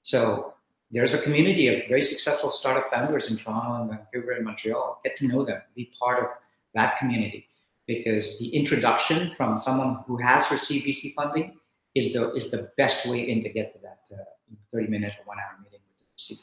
So 0.04 0.54
there's 0.92 1.14
a 1.14 1.22
community 1.22 1.68
of 1.68 1.88
very 1.90 2.02
successful 2.02 2.50
startup 2.50 2.90
founders 2.90 3.30
in 3.30 3.38
Toronto 3.38 3.82
and 3.82 3.90
Vancouver 3.90 4.32
and 4.32 4.46
Montreal. 4.46 5.02
Get 5.04 5.18
to 5.18 5.28
know 5.28 5.44
them, 5.44 5.62
be 5.76 5.92
part 6.00 6.24
of 6.24 6.30
that 6.74 6.98
community, 7.00 7.48
because 7.88 8.38
the 8.40 8.48
introduction 8.56 9.34
from 9.34 9.58
someone 9.58 10.04
who 10.08 10.18
has 10.18 10.50
received 10.52 10.86
VC 10.86 11.14
funding 11.14 11.58
is 11.96 12.14
the 12.14 12.34
is 12.34 12.52
the 12.52 12.70
best 12.78 13.08
way 13.08 13.30
in 13.30 13.42
to 13.42 13.50
get 13.50 13.74
to 13.74 13.80
that 13.80 14.02
uh, 14.14 14.24
30 14.72 14.88
minute 14.88 15.14
or 15.20 15.26
one 15.26 15.38
hour 15.40 15.58
meeting 15.64 15.80
with 15.88 15.98
the 16.28 16.36
VC. 16.36 16.40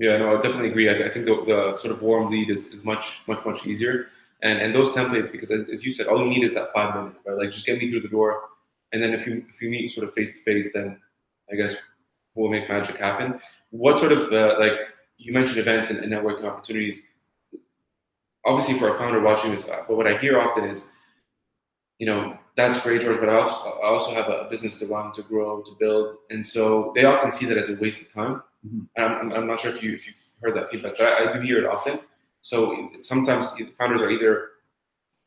Yeah, 0.00 0.16
no, 0.16 0.34
I 0.34 0.40
definitely 0.40 0.70
agree. 0.70 0.88
I, 0.88 0.94
th- 0.94 1.10
I 1.10 1.12
think 1.12 1.26
the, 1.26 1.44
the, 1.44 1.76
sort 1.76 1.92
of 1.92 2.00
warm 2.00 2.30
lead 2.30 2.48
is, 2.48 2.64
is 2.68 2.84
much 2.84 3.20
much 3.26 3.44
much 3.44 3.66
easier, 3.66 4.06
and 4.42 4.58
and 4.58 4.74
those 4.74 4.88
templates 4.92 5.30
because 5.30 5.50
as, 5.50 5.68
as 5.68 5.84
you 5.84 5.90
said, 5.90 6.06
all 6.06 6.24
you 6.24 6.30
need 6.30 6.42
is 6.42 6.54
that 6.54 6.72
five 6.74 6.94
minutes, 6.94 7.18
right? 7.26 7.36
Like 7.36 7.52
just 7.52 7.66
get 7.66 7.78
me 7.78 7.90
through 7.90 8.00
the 8.00 8.08
door, 8.08 8.44
and 8.92 9.02
then 9.02 9.12
if 9.12 9.26
you 9.26 9.44
if 9.52 9.60
you 9.60 9.68
meet 9.68 9.90
sort 9.90 10.08
of 10.08 10.14
face 10.14 10.38
to 10.38 10.42
face, 10.42 10.72
then 10.72 10.98
I 11.52 11.56
guess 11.56 11.76
we'll 12.34 12.50
make 12.50 12.66
magic 12.66 12.96
happen. 12.96 13.38
What 13.72 13.98
sort 13.98 14.12
of 14.12 14.32
uh, 14.32 14.58
like 14.58 14.72
you 15.18 15.34
mentioned 15.34 15.58
events 15.58 15.90
and, 15.90 15.98
and, 15.98 16.10
networking 16.10 16.46
opportunities? 16.46 17.02
Obviously, 18.46 18.78
for 18.78 18.88
a 18.88 18.94
founder 18.94 19.20
watching 19.20 19.50
this, 19.50 19.68
uh, 19.68 19.82
but 19.86 19.98
what 19.98 20.06
I 20.06 20.16
hear 20.16 20.40
often 20.40 20.64
is, 20.64 20.90
you 21.98 22.06
know, 22.06 22.38
that's 22.56 22.80
great, 22.80 23.02
George, 23.02 23.20
but 23.20 23.28
I 23.28 23.34
also, 23.34 23.68
I 23.68 23.88
also 23.88 24.14
have 24.14 24.28
a 24.30 24.46
business 24.48 24.78
to 24.78 24.86
run, 24.86 25.12
to 25.12 25.22
grow, 25.22 25.60
to 25.60 25.72
build, 25.78 26.16
and 26.30 26.44
so 26.44 26.90
they 26.94 27.04
often 27.04 27.30
see 27.30 27.44
that 27.44 27.58
as 27.58 27.68
a 27.68 27.76
waste 27.78 28.00
of 28.00 28.10
time. 28.10 28.42
Mm-hmm. 28.66 29.02
I'm, 29.02 29.32
I'm, 29.32 29.46
not 29.46 29.60
sure 29.60 29.72
if 29.74 29.82
you 29.82 29.94
if 29.94 30.06
you've 30.06 30.16
heard 30.42 30.56
that 30.56 30.68
feedback, 30.68 30.98
but 30.98 31.06
I, 31.06 31.30
I 31.30 31.32
do 31.32 31.40
hear 31.40 31.58
it 31.58 31.66
often. 31.66 32.00
So 32.42 32.90
sometimes 33.02 33.48
founders 33.78 34.02
are 34.02 34.10
either 34.10 34.48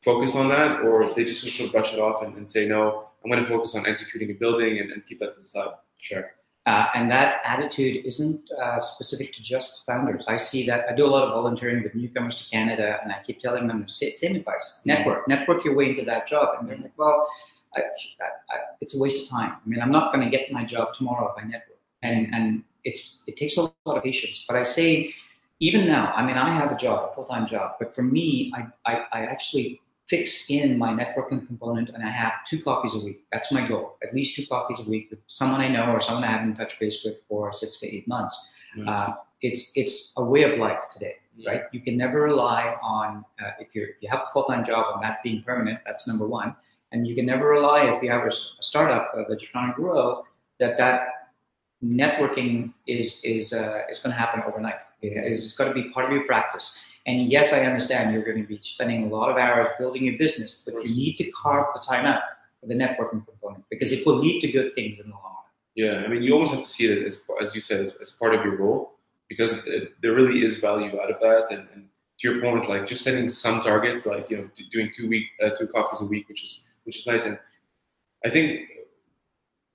focused 0.04 0.36
on 0.36 0.50
that 0.50 0.82
or 0.82 1.14
they 1.16 1.24
just 1.24 1.42
sort 1.42 1.68
of 1.68 1.72
brush 1.72 1.94
it 1.94 2.00
off 2.00 2.22
and, 2.22 2.36
and 2.36 2.50
say, 2.50 2.68
no, 2.68 3.08
I'm 3.24 3.32
going 3.32 3.44
to 3.44 3.50
focus 3.50 3.76
on 3.76 3.86
executing 3.86 4.32
a 4.32 4.34
building 4.34 4.80
and, 4.80 4.92
and 4.92 5.06
keep 5.08 5.20
that 5.20 5.34
to 5.34 5.40
the 5.40 5.46
side. 5.46 5.70
Sure. 5.98 6.32
Uh, 6.66 6.86
and 6.96 7.12
that 7.12 7.42
attitude 7.44 8.06
isn't 8.06 8.50
uh, 8.62 8.80
specific 8.80 9.34
to 9.34 9.44
just 9.44 9.86
founders. 9.86 10.26
I 10.28 10.38
see 10.38 10.66
that 10.68 10.86
I 10.90 10.96
do 10.96 11.06
a 11.06 11.08
lot 11.08 11.24
of 11.24 11.32
volunteering 11.32 11.84
with 11.84 11.94
newcomers 11.94 12.42
to 12.42 12.50
Canada, 12.50 13.00
and 13.04 13.12
I 13.12 13.22
keep 13.22 13.42
telling 13.42 13.68
them 13.68 13.86
the 13.86 14.14
same 14.14 14.36
advice: 14.36 14.82
network, 14.86 15.28
network 15.28 15.66
your 15.66 15.76
way 15.76 15.90
into 15.90 16.06
that 16.06 16.26
job. 16.26 16.56
And 16.58 16.70
they're 16.70 16.78
like, 16.78 16.94
"Well, 16.96 17.28
I, 17.76 17.82
I, 17.82 17.84
I, 17.84 18.58
it's 18.80 18.96
a 18.98 19.02
waste 19.02 19.24
of 19.24 19.30
time. 19.30 19.52
I 19.54 19.68
mean, 19.68 19.82
I'm 19.82 19.92
not 19.92 20.14
going 20.14 20.24
to 20.24 20.32
get 20.36 20.54
my 20.54 20.64
job 20.64 20.94
tomorrow 20.94 21.34
by 21.36 21.44
network." 21.44 21.80
And 22.02 22.34
and 22.34 22.64
it's 22.84 23.18
it 23.28 23.38
takes 23.38 23.58
a 23.58 23.62
lot 23.62 23.74
of 23.86 24.04
patience. 24.04 24.46
But 24.48 24.58
I 24.58 24.64
say, 24.64 25.14
even 25.60 25.88
now, 25.88 26.14
I 26.16 26.26
mean, 26.26 26.38
I 26.38 26.52
have 26.52 26.72
a 26.72 26.76
job, 26.76 27.10
a 27.10 27.14
full 27.14 27.26
time 27.26 27.48
job, 27.48 27.74
but 27.80 27.96
for 27.96 28.04
me, 28.04 28.52
I, 28.56 28.66
I, 28.86 29.06
I 29.12 29.26
actually 29.26 29.82
fix 30.08 30.50
in 30.50 30.78
my 30.78 30.92
networking 30.92 31.48
component 31.48 31.90
and 31.90 32.04
I 32.04 32.12
have 32.12 32.34
two 32.46 32.62
coffees 32.62 32.94
a 32.94 33.00
week. 33.00 33.24
That's 33.32 33.52
my 33.52 33.66
goal. 33.68 33.98
At 34.04 34.14
least 34.14 34.36
two 34.36 34.46
coffees 34.48 34.86
a 34.86 34.90
week 34.90 35.08
with 35.10 35.20
someone 35.28 35.62
I 35.62 35.70
know 35.70 35.86
or 35.92 36.02
someone 36.02 36.24
I 36.24 36.32
haven't 36.32 36.56
touched 36.56 36.80
base 36.80 37.02
with 37.06 37.18
for 37.28 37.54
six 37.54 37.80
to 37.80 37.88
eight 37.88 38.08
months. 38.08 38.36
Nice. 38.76 39.10
Uh, 39.10 39.14
it's 39.42 39.72
it's 39.76 40.14
a 40.18 40.24
way 40.24 40.44
of 40.44 40.58
life 40.58 40.88
today, 40.90 41.16
yeah. 41.36 41.52
right? 41.52 41.62
You 41.72 41.82
can 41.82 41.98
never 41.98 42.22
rely 42.22 42.76
on 42.82 43.24
uh, 43.42 43.52
if 43.60 43.76
you 43.76 43.84
if 43.84 44.02
you 44.02 44.10
have 44.10 44.22
a 44.22 44.34
full 44.34 44.44
time 44.46 44.66
job 44.66 44.96
and 44.96 45.04
that 45.04 45.24
being 45.24 45.44
permanent. 45.44 45.80
That's 45.86 46.08
number 46.08 46.28
one, 46.28 46.56
and 46.92 47.08
you 47.08 47.16
can 47.16 47.26
never 47.26 47.48
rely 47.48 47.86
if 47.86 48.02
you 48.04 48.10
have 48.10 48.24
a, 48.24 48.28
a 48.28 48.64
startup 48.64 49.12
uh, 49.16 49.24
that 49.30 49.42
you're 49.42 49.52
trying 49.52 49.72
to 49.72 49.76
grow 49.76 50.24
that 50.60 50.78
that 50.78 51.23
networking 51.84 52.74
is 52.88 53.20
is 53.24 53.54
uh, 53.54 53.82
is 53.90 54.00
going 54.00 54.14
to 54.14 54.20
happen 54.20 54.42
overnight. 54.48 54.76
It's 55.02 55.54
got 55.54 55.66
to 55.66 55.74
be 55.74 55.90
part 55.90 56.06
of 56.06 56.12
your 56.14 56.26
practice. 56.26 56.80
And 57.06 57.28
yes, 57.28 57.52
I 57.52 57.62
understand 57.62 58.14
you're 58.14 58.24
going 58.24 58.42
to 58.42 58.48
be 58.48 58.58
spending 58.62 59.04
a 59.04 59.08
lot 59.08 59.30
of 59.30 59.36
hours 59.36 59.68
building 59.78 60.06
your 60.06 60.18
business, 60.18 60.62
but 60.66 60.76
you 60.88 60.96
need 60.96 61.18
to 61.18 61.30
carve 61.32 61.68
the 61.74 61.82
time 61.82 62.06
out 62.06 62.22
for 62.62 62.68
the 62.68 62.74
networking 62.74 63.26
component 63.26 63.66
because 63.70 63.92
it 63.92 64.06
will 64.06 64.16
lead 64.16 64.40
to 64.40 64.52
good 64.52 64.74
things 64.74 65.00
in 65.00 65.08
the 65.08 65.16
long 65.16 65.24
run. 65.24 65.34
Yeah, 65.76 66.04
I 66.06 66.08
mean, 66.08 66.24
you 66.24 66.32
almost 66.34 66.54
have 66.54 66.64
to 66.64 66.70
see 66.70 66.86
it 66.86 67.06
as, 67.06 67.24
as 67.42 67.54
you 67.54 67.60
said, 67.60 67.82
as, 67.82 67.96
as 67.98 68.12
part 68.12 68.34
of 68.34 68.46
your 68.46 68.56
role 68.56 68.94
because 69.28 69.52
it, 69.66 69.94
there 70.02 70.14
really 70.14 70.44
is 70.44 70.60
value 70.60 70.98
out 71.02 71.12
of 71.12 71.20
that. 71.20 71.48
And, 71.52 71.68
and, 71.74 71.88
to 72.20 72.32
your 72.32 72.42
point, 72.42 72.70
like 72.70 72.86
just 72.86 73.04
setting 73.04 73.28
some 73.28 73.60
targets, 73.62 74.06
like 74.06 74.30
you 74.30 74.38
know, 74.38 74.50
doing 74.72 74.92
two 74.96 75.10
week, 75.10 75.26
uh, 75.44 75.50
two 75.58 75.68
coffees 75.68 76.00
a 76.00 76.06
week, 76.06 76.30
which 76.30 76.44
is 76.44 76.68
which 76.84 77.00
is 77.00 77.08
nice. 77.08 77.26
And 77.26 77.40
I 78.24 78.30
think 78.30 78.70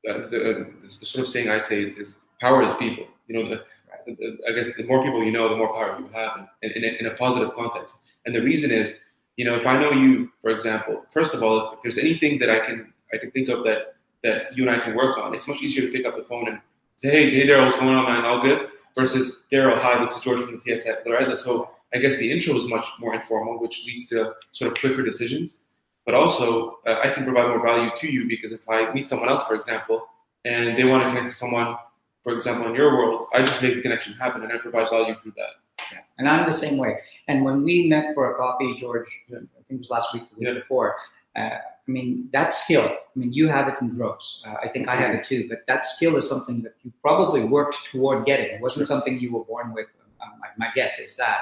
uh, 0.09 0.29
the, 0.31 0.67
the, 0.83 1.07
sort 1.07 1.27
of 1.27 1.29
saying 1.29 1.49
I 1.49 1.59
say 1.59 1.83
is, 1.83 1.91
is 1.99 2.17
power 2.41 2.63
is 2.63 2.73
people. 2.75 3.07
You 3.27 3.43
know, 3.43 3.49
the, 3.49 4.39
I 4.49 4.53
guess 4.53 4.69
the 4.77 4.85
more 4.85 5.03
people 5.03 5.25
you 5.25 5.33
know, 5.33 5.49
the 5.49 5.57
more 5.57 5.73
power 5.73 5.99
you 5.99 6.09
have 6.09 6.49
in, 6.63 6.71
in, 6.73 6.85
in, 6.85 7.07
a 7.07 7.15
positive 7.15 7.55
context. 7.55 7.99
And 8.25 8.35
the 8.35 8.41
reason 8.41 8.71
is, 8.71 9.01
you 9.37 9.45
know, 9.45 9.55
if 9.55 9.67
I 9.67 9.79
know 9.81 9.93
you, 9.93 10.31
for 10.41 10.51
example, 10.51 11.05
first 11.11 11.35
of 11.35 11.43
all, 11.43 11.59
if, 11.59 11.75
if, 11.75 11.83
there's 11.83 11.99
anything 11.99 12.39
that 12.39 12.51
I 12.51 12.59
can 12.61 12.93
I 13.13 13.19
can 13.19 13.31
think 13.31 13.49
of 13.49 13.65
that 13.65 13.97
that 14.25 14.57
you 14.57 14.69
and 14.69 14.75
I 14.75 14.83
can 14.83 14.95
work 14.95 15.19
on, 15.19 15.35
it's 15.35 15.47
much 15.47 15.63
easier 15.63 15.87
to 15.87 15.93
pick 15.93 16.07
up 16.07 16.17
the 16.17 16.25
phone 16.25 16.49
and 16.49 16.61
say, 16.97 17.11
hey, 17.11 17.31
hey 17.31 17.47
Darrell, 17.47 17.67
what's 17.67 17.79
going 17.79 17.95
on, 17.95 18.05
man? 18.05 18.25
All 18.25 18.41
good? 18.41 18.69
Versus 18.95 19.43
Darrell, 19.51 19.79
hi, 19.79 20.01
this 20.01 20.17
is 20.17 20.23
George 20.23 20.41
from 20.41 20.59
the 20.59 20.59
TSX. 20.59 21.07
Right? 21.07 21.39
So 21.39 21.71
I 21.95 21.99
guess 21.99 22.17
the 22.17 22.31
intro 22.31 22.57
is 22.57 22.67
much 22.67 22.87
more 22.99 23.15
informal, 23.15 23.61
which 23.61 23.85
leads 23.87 24.09
to 24.09 24.35
sort 24.53 24.73
of 24.73 24.79
quicker 24.79 25.03
decisions. 25.03 25.61
But 26.09 26.14
also, 26.14 26.79
uh, 26.87 27.01
I 27.05 27.11
can 27.11 27.25
provide 27.25 27.49
more 27.49 27.62
value 27.62 27.90
to 27.99 28.11
you 28.11 28.27
because 28.27 28.53
if 28.53 28.66
I 28.66 28.90
meet 28.94 29.07
someone 29.07 29.29
else, 29.29 29.44
for 29.44 29.55
example, 29.55 30.07
and 30.47 30.75
they 30.75 30.85
want 30.85 31.03
to 31.03 31.11
connect 31.11 31.29
to 31.29 31.35
someone, 31.35 31.77
for 32.25 32.33
example, 32.33 32.66
in 32.66 32.75
your 32.75 32.97
world, 32.97 33.27
I 33.35 33.42
just 33.42 33.61
make 33.61 33.75
the 33.75 33.83
connection 33.83 34.14
happen 34.14 34.42
and 34.42 34.51
I 34.51 34.57
provide 34.57 34.88
value 34.88 35.16
through 35.23 35.35
that. 35.37 35.85
Yeah. 35.92 35.99
And 36.16 36.27
I'm 36.27 36.47
the 36.47 36.55
same 36.55 36.79
way. 36.79 37.01
And 37.29 37.44
when 37.44 37.62
we 37.62 37.88
met 37.88 38.14
for 38.14 38.33
a 38.33 38.38
coffee, 38.38 38.75
George, 38.81 39.07
I 39.31 39.35
think 39.35 39.51
it 39.68 39.79
was 39.81 39.90
last 39.90 40.14
week, 40.14 40.23
or 40.23 40.29
the 40.31 40.38
week 40.38 40.49
yeah. 40.49 40.55
before, 40.55 40.97
uh, 41.37 41.40
I 41.40 41.90
mean, 41.90 42.31
that 42.33 42.55
skill, 42.55 42.87
I 42.87 43.18
mean, 43.18 43.31
you 43.31 43.49
have 43.49 43.68
it 43.68 43.75
in 43.83 43.94
droves. 43.94 44.42
Uh, 44.47 44.55
I 44.62 44.68
think. 44.68 44.88
I 44.88 44.97
have 44.97 45.14
it 45.14 45.25
too, 45.25 45.47
but 45.47 45.59
that 45.66 45.85
skill 45.85 46.16
is 46.16 46.27
something 46.27 46.62
that 46.62 46.73
you 46.85 46.92
probably 47.03 47.44
worked 47.44 47.77
toward 47.92 48.25
getting. 48.25 48.47
It 48.47 48.62
wasn't 48.62 48.87
sure. 48.87 48.97
something 48.97 49.21
you 49.21 49.35
were 49.35 49.44
born 49.44 49.75
with. 49.75 49.88
Um, 50.23 50.40
my, 50.40 50.49
my, 50.57 50.73
guess 50.75 50.99
is 50.99 51.16
that. 51.16 51.40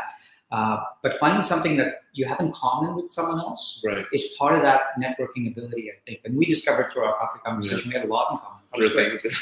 Uh, 0.52 0.78
but 1.02 1.18
finding 1.18 1.42
something 1.42 1.76
that 1.76 2.02
you 2.12 2.26
have 2.26 2.38
in 2.38 2.52
common 2.52 2.94
with 2.94 3.10
someone 3.10 3.38
else 3.38 3.82
right. 3.84 4.04
is 4.12 4.34
part 4.38 4.54
of 4.54 4.62
that 4.62 4.80
networking 5.00 5.50
ability, 5.50 5.90
I 5.90 5.98
think. 6.06 6.20
And 6.24 6.36
we 6.36 6.46
discovered 6.46 6.90
through 6.92 7.02
our 7.02 7.14
coffee 7.14 7.40
conversation, 7.44 7.90
yeah. 7.90 7.96
we 7.96 8.00
had 8.00 8.08
a 8.08 8.12
lot 8.12 8.32
in 8.32 8.38
common. 8.38 8.62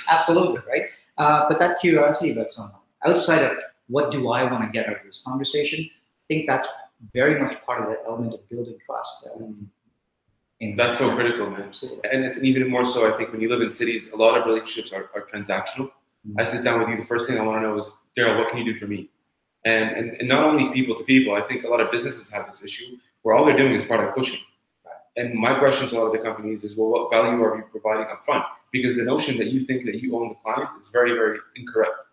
Absolutely, 0.09 0.63
right? 0.67 0.85
Uh, 1.19 1.47
but 1.49 1.59
that 1.59 1.79
curiosity 1.81 2.33
about 2.33 2.51
someone, 2.51 2.81
outside 3.05 3.45
of 3.45 3.53
what 3.89 4.11
do 4.13 4.31
I 4.31 4.51
want 4.51 4.65
to 4.65 4.71
get 4.71 4.89
out 4.89 4.97
of 4.97 5.03
this 5.05 5.23
conversation, 5.27 5.81
I 5.85 6.25
think 6.29 6.47
that's 6.47 6.69
very 7.13 7.41
much 7.41 7.61
part 7.63 7.83
of 7.83 7.89
the 7.89 7.99
element 8.07 8.33
of 8.33 8.49
building 8.49 8.79
trust. 8.87 9.29
Um, 9.35 9.71
that's 10.77 10.99
so 10.99 11.15
critical, 11.15 11.51
man. 11.51 11.63
Absolutely. 11.63 12.09
And 12.11 12.45
even 12.45 12.71
more 12.71 12.85
so, 12.85 13.13
I 13.13 13.17
think 13.19 13.33
when 13.33 13.41
you 13.41 13.49
live 13.49 13.61
in 13.61 13.69
cities, 13.69 14.11
a 14.13 14.17
lot 14.17 14.39
of 14.39 14.47
relationships 14.47 14.93
are, 14.93 15.11
are 15.15 15.27
transactional. 15.27 15.91
Mm-hmm. 16.27 16.41
I 16.41 16.45
sit 16.45 16.65
down 16.65 16.81
with 16.81 16.89
you, 16.89 16.97
the 16.97 17.05
first 17.05 17.27
thing 17.27 17.39
I 17.39 17.43
want 17.43 17.63
to 17.63 17.69
know 17.69 17.77
is, 17.77 17.93
Darrell, 18.17 18.39
what 18.39 18.49
can 18.49 18.59
you 18.59 18.73
do 18.73 18.79
for 18.79 18.87
me? 18.87 19.11
And, 19.65 19.91
and, 19.91 20.11
and 20.21 20.29
not 20.29 20.45
only 20.45 20.73
people 20.73 20.95
to 20.97 21.05
people, 21.05 21.35
I 21.35 21.41
think 21.41 21.65
a 21.65 21.69
lot 21.69 21.81
of 21.81 21.91
businesses 21.91 22.29
have 22.31 22.47
this 22.47 22.63
issue 22.63 22.97
where 23.23 23.35
all 23.35 23.47
they're 23.47 23.57
doing 23.57 23.73
is 23.73 23.85
product 23.85 24.17
pushing. 24.17 24.41
And 25.17 25.35
my 25.35 25.59
question 25.59 25.89
to 25.89 25.97
a 25.97 25.99
lot 25.99 26.07
of 26.07 26.13
the 26.13 26.19
companies 26.19 26.65
is, 26.65 26.77
well, 26.77 26.89
what 26.89 27.11
value 27.11 27.43
are 27.43 27.57
you 27.57 27.65
providing 27.71 28.07
up 28.11 28.25
front? 28.25 28.45
Because 28.73 28.97
the 28.97 29.05
notion 29.05 29.39
that 29.39 29.47
you 29.47 29.61
think 29.61 29.85
that 29.85 30.03
you 30.03 30.17
own 30.17 30.29
the 30.29 30.35
client 30.35 30.69
is 30.79 30.91
very, 30.91 31.13
very 31.13 31.39
incorrect. 31.55 32.05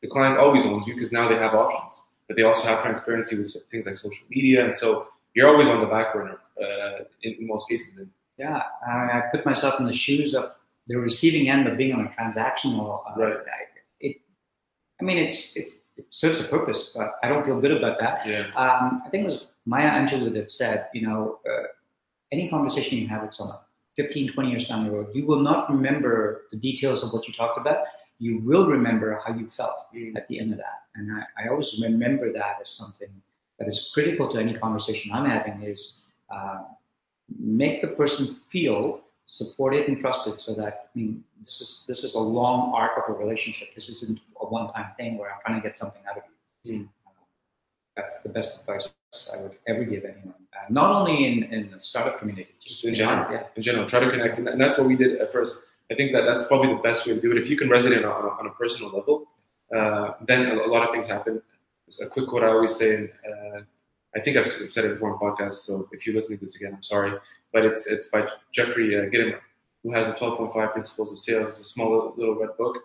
The 0.00 0.08
client 0.08 0.38
always 0.38 0.64
owns 0.64 0.86
you 0.86 0.94
because 0.94 1.12
now 1.12 1.28
they 1.28 1.36
have 1.36 1.54
options, 1.54 2.02
but 2.26 2.36
they 2.36 2.42
also 2.42 2.66
have 2.66 2.82
transparency 2.82 3.36
with 3.36 3.54
things 3.70 3.86
like 3.86 3.96
social 3.96 4.26
media. 4.30 4.64
And 4.64 4.74
so 4.74 5.08
you're 5.34 5.48
always 5.48 5.68
on 5.68 5.80
the 5.80 5.86
back 5.86 6.14
burner 6.14 6.38
uh, 6.60 7.04
in, 7.22 7.46
most 7.46 7.68
cases. 7.68 7.98
Yeah, 8.38 8.62
I, 8.86 8.90
I, 8.90 9.22
put 9.32 9.44
myself 9.44 9.78
in 9.78 9.86
the 9.86 9.92
shoes 9.92 10.34
of 10.34 10.54
the 10.86 10.98
receiving 10.98 11.48
end 11.48 11.66
of 11.66 11.76
being 11.76 11.92
on 11.94 12.06
a 12.06 12.10
transactional. 12.10 13.02
Uh, 13.06 13.20
right. 13.20 13.36
It, 14.00 14.16
I 15.00 15.04
mean, 15.04 15.18
it's 15.18 15.56
it's 15.56 15.74
it 15.96 16.06
serves 16.10 16.40
a 16.40 16.44
purpose, 16.44 16.92
but 16.94 17.14
I 17.22 17.28
don't 17.28 17.44
feel 17.44 17.60
good 17.60 17.72
about 17.72 17.98
that. 18.00 18.26
Yeah. 18.26 18.46
Um, 18.54 19.02
I 19.04 19.08
think 19.10 19.22
it 19.22 19.26
was 19.26 19.46
Maya 19.64 19.90
Angelou 19.90 20.32
that 20.34 20.50
said, 20.50 20.88
you 20.94 21.06
know, 21.06 21.40
uh, 21.48 21.64
any 22.32 22.48
conversation 22.48 22.98
you 22.98 23.08
have 23.08 23.22
with 23.22 23.34
someone, 23.34 23.58
15, 23.96 24.32
20 24.32 24.50
years 24.50 24.68
down 24.68 24.84
the 24.84 24.90
road, 24.90 25.08
you 25.14 25.26
will 25.26 25.40
not 25.40 25.70
remember 25.70 26.42
the 26.50 26.56
details 26.56 27.02
of 27.02 27.12
what 27.12 27.26
you 27.26 27.32
talked 27.32 27.58
about. 27.58 27.84
You 28.18 28.40
will 28.40 28.66
remember 28.66 29.20
how 29.24 29.34
you 29.34 29.48
felt 29.48 29.80
mm. 29.94 30.16
at 30.16 30.28
the 30.28 30.38
end 30.38 30.52
of 30.52 30.58
that. 30.58 30.84
And 30.94 31.10
I, 31.12 31.44
I 31.44 31.48
always 31.48 31.78
remember 31.80 32.32
that 32.32 32.58
as 32.60 32.70
something 32.70 33.08
that 33.58 33.68
is 33.68 33.90
critical 33.92 34.30
to 34.32 34.38
any 34.38 34.54
conversation 34.54 35.12
I'm 35.12 35.28
having 35.28 35.62
is 35.62 36.02
uh, 36.30 36.62
make 37.38 37.80
the 37.80 37.88
person 37.88 38.36
feel 38.48 39.00
supported 39.26 39.88
and 39.88 40.00
trusted 40.00 40.40
so 40.40 40.54
that 40.54 40.90
I 40.94 40.98
mean 40.98 41.24
this 41.40 41.60
is 41.60 41.84
this 41.86 42.04
is 42.04 42.14
a 42.14 42.20
long 42.20 42.72
arc 42.74 42.92
of 42.96 43.14
a 43.14 43.18
relationship. 43.18 43.74
This 43.74 43.88
isn't 43.88 44.20
a 44.40 44.46
one-time 44.46 44.90
thing 44.96 45.18
where 45.18 45.30
I'm 45.30 45.40
trying 45.44 45.60
to 45.60 45.68
get 45.68 45.76
something 45.76 46.02
out 46.08 46.16
of 46.18 46.22
you. 46.62 46.74
Mm. 46.74 46.88
Uh, 47.06 47.10
that's 47.96 48.18
the 48.22 48.28
best 48.28 48.60
advice 48.60 48.92
I 49.32 49.42
would 49.42 49.56
ever 49.66 49.84
give 49.84 50.04
anyone. 50.04 50.34
Uh, 50.52 50.66
not 50.70 50.90
only 50.92 51.26
in, 51.26 51.44
in 51.44 51.70
the 51.70 51.80
startup 51.80 52.18
community, 52.18 52.54
just 52.60 52.84
in 52.84 52.94
general. 52.94 53.32
Yeah. 53.32 53.44
In 53.56 53.62
general, 53.62 53.86
try 53.86 54.00
to 54.00 54.10
connect, 54.10 54.38
and 54.38 54.60
that's 54.60 54.78
what 54.78 54.86
we 54.86 54.96
did 54.96 55.20
at 55.20 55.32
first. 55.32 55.56
I 55.90 55.94
think 55.94 56.12
that 56.12 56.22
that's 56.22 56.44
probably 56.44 56.74
the 56.74 56.82
best 56.82 57.06
way 57.06 57.14
to 57.14 57.20
do 57.20 57.30
it. 57.30 57.38
If 57.38 57.48
you 57.48 57.56
can 57.56 57.68
resonate 57.68 58.04
on, 58.04 58.24
a, 58.24 58.28
on 58.28 58.46
a 58.46 58.50
personal 58.50 58.90
level, 58.90 59.28
uh, 59.74 60.12
then 60.26 60.46
a, 60.46 60.54
a, 60.54 60.68
lot 60.68 60.84
of 60.84 60.90
things 60.92 61.06
happen. 61.06 61.40
a 62.02 62.06
quick 62.06 62.28
quote 62.28 62.42
I 62.42 62.48
always 62.48 62.74
say, 62.74 63.10
uh, 63.28 63.60
I 64.16 64.20
think 64.20 64.36
I've 64.36 64.46
said 64.46 64.84
it 64.84 64.94
before 64.94 65.12
in 65.12 65.18
podcasts, 65.18 65.64
so 65.66 65.88
if 65.92 66.06
you're 66.06 66.14
listening 66.14 66.38
to 66.38 66.44
this 66.44 66.56
again, 66.56 66.72
I'm 66.74 66.82
sorry, 66.82 67.12
but 67.56 67.64
it's 67.64 67.86
it's 67.86 68.08
by 68.08 68.28
Jeffrey 68.52 68.94
uh, 68.98 69.08
Gitomer, 69.12 69.40
who 69.82 69.90
has 69.90 70.06
the 70.06 70.12
12.5 70.12 70.72
Principles 70.74 71.10
of 71.10 71.18
Sales. 71.18 71.48
It's 71.48 71.60
a 71.60 71.64
small 71.64 71.90
little, 71.90 72.14
little 72.18 72.38
red 72.38 72.50
book. 72.58 72.76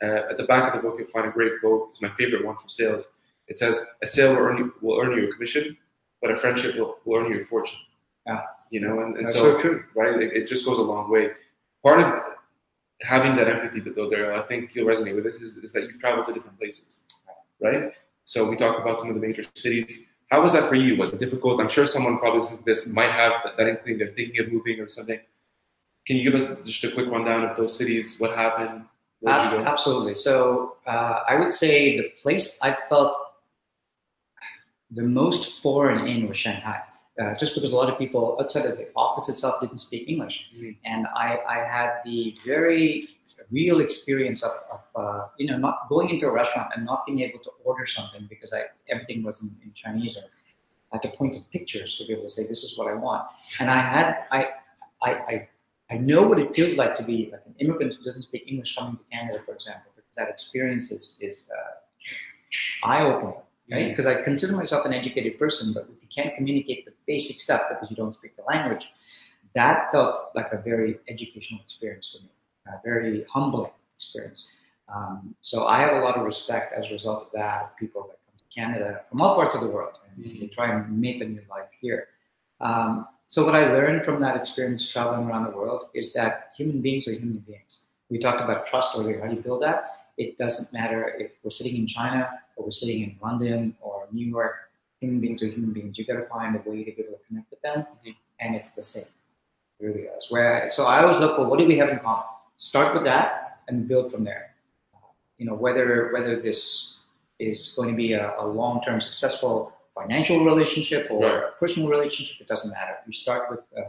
Uh, 0.00 0.30
at 0.30 0.36
the 0.36 0.44
back 0.44 0.72
of 0.72 0.72
the 0.76 0.88
book, 0.88 0.98
you'll 0.98 1.08
find 1.08 1.26
a 1.26 1.32
great 1.32 1.54
quote. 1.60 1.88
It's 1.88 2.00
my 2.00 2.10
favorite 2.10 2.44
one 2.46 2.56
for 2.56 2.68
sales. 2.68 3.08
It 3.48 3.58
says, 3.58 3.84
"A 4.04 4.06
sale 4.06 4.30
will 4.30 4.42
earn 4.46 4.58
you, 4.58 4.72
will 4.80 5.00
earn 5.00 5.10
you 5.16 5.28
a 5.28 5.32
commission, 5.32 5.76
but 6.22 6.30
a 6.30 6.36
friendship 6.36 6.76
will, 6.76 6.98
will 7.04 7.18
earn 7.18 7.32
you 7.32 7.40
a 7.40 7.44
fortune." 7.44 7.80
Yeah. 8.24 8.42
You 8.70 8.82
know, 8.82 9.00
and, 9.00 9.16
and 9.16 9.28
so, 9.28 9.40
so 9.42 9.60
true, 9.60 9.82
right? 9.96 10.22
It, 10.22 10.32
it, 10.32 10.46
just 10.46 10.64
goes 10.64 10.78
a 10.78 10.82
long 10.92 11.10
way. 11.10 11.32
Part 11.82 11.98
of 12.04 12.08
having 13.00 13.34
that 13.34 13.48
empathy, 13.48 13.80
that 13.80 13.96
though, 13.96 14.08
there, 14.08 14.32
I 14.32 14.42
think 14.42 14.76
you'll 14.76 14.86
resonate 14.86 15.16
with 15.16 15.24
this, 15.24 15.38
is, 15.46 15.56
is 15.56 15.72
that 15.72 15.82
you've 15.82 15.98
traveled 15.98 16.26
to 16.26 16.32
different 16.32 16.56
places, 16.56 17.00
right? 17.60 17.92
So 18.26 18.48
we 18.48 18.54
talked 18.54 18.78
about 18.78 18.96
some 18.96 19.08
of 19.08 19.14
the 19.16 19.20
major 19.20 19.42
cities 19.56 20.06
how 20.30 20.40
was 20.40 20.52
that 20.52 20.68
for 20.68 20.76
you? 20.76 20.96
Was 20.96 21.12
it 21.12 21.20
difficult? 21.20 21.60
I'm 21.60 21.68
sure 21.68 21.86
someone 21.86 22.18
probably 22.18 22.40
listening 22.40 22.58
to 22.58 22.64
this 22.64 22.86
might 22.86 23.10
have 23.10 23.32
that, 23.44 23.56
that 23.56 23.66
inkling 23.66 23.98
they're 23.98 24.12
thinking 24.12 24.40
of 24.40 24.52
moving 24.52 24.80
or 24.80 24.88
something. 24.88 25.18
Can 26.06 26.16
you 26.16 26.30
give 26.30 26.40
us 26.40 26.56
just 26.64 26.84
a 26.84 26.92
quick 26.92 27.08
rundown 27.08 27.44
of 27.44 27.56
those 27.56 27.76
cities? 27.76 28.16
What 28.18 28.36
happened? 28.36 28.84
Go? 29.22 29.28
Absolutely. 29.64 30.14
So 30.14 30.76
uh, 30.86 31.24
I 31.28 31.36
would 31.36 31.52
say 31.52 31.96
the 31.96 32.08
place 32.22 32.58
I 32.62 32.76
felt 32.88 33.16
the 34.90 35.02
most 35.02 35.60
foreign 35.60 36.06
in 36.06 36.26
was 36.26 36.36
Shanghai. 36.36 36.80
Uh, 37.20 37.34
just 37.34 37.54
because 37.54 37.70
a 37.70 37.76
lot 37.76 37.90
of 37.90 37.98
people 37.98 38.38
outside 38.40 38.64
of 38.64 38.78
the 38.78 38.88
office 38.96 39.28
itself 39.28 39.60
didn't 39.60 39.78
speak 39.78 40.08
English. 40.08 40.46
Mm-hmm. 40.56 40.70
And 40.86 41.06
I, 41.14 41.38
I, 41.46 41.58
had 41.58 42.00
the 42.02 42.34
very 42.46 43.08
real 43.50 43.80
experience 43.80 44.42
of, 44.42 44.52
of 44.72 44.80
uh, 44.96 45.26
you 45.36 45.46
know, 45.46 45.58
not 45.58 45.86
going 45.90 46.08
into 46.08 46.26
a 46.26 46.32
restaurant 46.32 46.70
and 46.74 46.86
not 46.86 47.04
being 47.04 47.20
able 47.20 47.38
to 47.40 47.50
order 47.62 47.86
something 47.86 48.26
because 48.30 48.54
I, 48.54 48.62
everything 48.88 49.22
was 49.22 49.42
in, 49.42 49.54
in 49.62 49.70
Chinese 49.74 50.16
or 50.16 50.22
I 50.92 50.96
had 50.96 51.02
to 51.02 51.10
point 51.10 51.34
to 51.34 51.40
pictures 51.52 51.98
to 51.98 52.06
be 52.06 52.14
able 52.14 52.24
to 52.24 52.30
say, 52.30 52.46
this 52.46 52.64
is 52.64 52.78
what 52.78 52.88
I 52.88 52.94
want. 52.94 53.26
And 53.58 53.68
I 53.70 53.80
had, 53.80 54.24
I, 54.30 54.48
I, 55.02 55.10
I, 55.12 55.48
I 55.90 55.98
know 55.98 56.22
what 56.22 56.38
it 56.38 56.54
feels 56.54 56.76
like 56.78 56.96
to 56.96 57.02
be 57.02 57.28
like 57.32 57.42
an 57.44 57.54
immigrant 57.58 57.94
who 57.96 58.02
doesn't 58.02 58.22
speak 58.22 58.44
English 58.46 58.76
coming 58.76 58.96
to 58.96 59.02
Canada, 59.12 59.42
for 59.44 59.52
example, 59.52 59.90
because 59.94 60.10
that 60.16 60.30
experience 60.30 60.90
is, 60.90 61.16
is 61.20 61.46
uh, 61.52 62.86
eye-opening, 62.86 63.34
right? 63.70 63.88
Because 63.90 64.06
mm-hmm. 64.06 64.20
I 64.20 64.24
consider 64.24 64.56
myself 64.56 64.86
an 64.86 64.94
educated 64.94 65.38
person, 65.38 65.74
but 65.74 65.86
can't 66.14 66.34
communicate 66.34 66.84
the 66.84 66.92
basic 67.06 67.40
stuff 67.40 67.62
because 67.68 67.90
you 67.90 67.96
don't 67.96 68.14
speak 68.14 68.36
the 68.36 68.42
language, 68.42 68.92
that 69.54 69.90
felt 69.90 70.30
like 70.34 70.52
a 70.52 70.58
very 70.58 70.98
educational 71.08 71.60
experience 71.60 72.12
to 72.12 72.22
me 72.22 72.30
a 72.66 72.80
very 72.84 73.24
humbling 73.24 73.70
experience. 73.96 74.52
Um, 74.94 75.34
so 75.40 75.66
I 75.66 75.80
have 75.80 75.94
a 75.94 76.04
lot 76.04 76.16
of 76.16 76.24
respect 76.24 76.72
as 76.76 76.90
a 76.90 76.92
result 76.92 77.22
of 77.22 77.28
that, 77.32 77.76
people 77.78 78.02
that 78.02 78.18
come 78.26 78.36
to 78.36 78.54
Canada 78.54 79.00
from 79.08 79.20
all 79.20 79.34
parts 79.34 79.54
of 79.54 79.60
the 79.60 79.68
world 79.68 79.94
and 80.16 80.24
mm-hmm. 80.24 80.40
they 80.40 80.46
try 80.48 80.72
and 80.72 81.00
make 81.00 81.20
a 81.20 81.24
new 81.24 81.42
life 81.48 81.68
here. 81.80 82.08
Um, 82.60 83.06
so 83.26 83.44
what 83.44 83.54
I 83.54 83.72
learned 83.72 84.04
from 84.04 84.20
that 84.20 84.36
experience 84.36 84.90
traveling 84.90 85.28
around 85.28 85.44
the 85.44 85.56
world 85.56 85.84
is 85.94 86.12
that 86.14 86.52
human 86.56 86.80
beings 86.80 87.06
are 87.06 87.12
human 87.12 87.38
beings. 87.38 87.84
We 88.08 88.18
talked 88.18 88.42
about 88.42 88.66
trust 88.66 88.96
earlier. 88.96 89.20
How 89.20 89.28
do 89.28 89.36
you 89.36 89.42
build 89.42 89.62
that? 89.62 90.08
It 90.18 90.36
doesn't 90.36 90.72
matter 90.72 91.14
if 91.18 91.30
we're 91.42 91.52
sitting 91.52 91.76
in 91.76 91.86
China 91.86 92.28
or 92.56 92.64
we're 92.64 92.72
sitting 92.72 93.02
in 93.02 93.16
London 93.22 93.76
or 93.80 94.08
New 94.10 94.26
York. 94.26 94.69
Human 95.00 95.20
beings 95.20 95.42
are 95.42 95.48
human 95.48 95.72
beings. 95.72 95.98
You 95.98 96.04
got 96.04 96.14
to 96.14 96.26
find 96.26 96.54
a 96.56 96.68
way 96.68 96.84
to 96.84 96.92
be 96.92 97.02
able 97.02 97.18
to 97.18 97.24
connect 97.26 97.50
with 97.50 97.62
them, 97.62 97.80
mm-hmm. 97.80 98.10
and 98.40 98.54
it's 98.54 98.70
the 98.70 98.82
same. 98.82 99.10
It 99.78 99.86
really 99.86 100.02
is. 100.02 100.26
Where 100.28 100.68
so 100.70 100.84
I 100.84 101.02
always 101.02 101.18
look 101.18 101.36
for 101.36 101.46
what 101.46 101.58
do 101.58 101.66
we 101.66 101.78
have 101.78 101.88
in 101.88 101.98
common 101.98 102.24
start 102.60 102.94
with 102.94 103.04
that 103.04 103.60
and 103.68 103.88
build 103.88 104.12
from 104.12 104.22
there. 104.22 104.54
You 105.38 105.46
know, 105.46 105.54
whether 105.54 106.10
whether 106.12 106.40
this 106.40 106.98
is 107.38 107.72
going 107.74 107.88
to 107.88 107.96
be 107.96 108.12
a, 108.12 108.34
a 108.38 108.46
long-term 108.46 109.00
successful 109.00 109.72
financial 109.94 110.44
relationship 110.44 111.08
or 111.10 111.24
right. 111.24 111.34
a 111.36 111.50
personal 111.58 111.88
relationship, 111.88 112.36
it 112.38 112.46
doesn't 112.46 112.70
matter. 112.70 112.96
You 113.06 113.12
start 113.12 113.50
with 113.50 113.60
uh, 113.76 113.82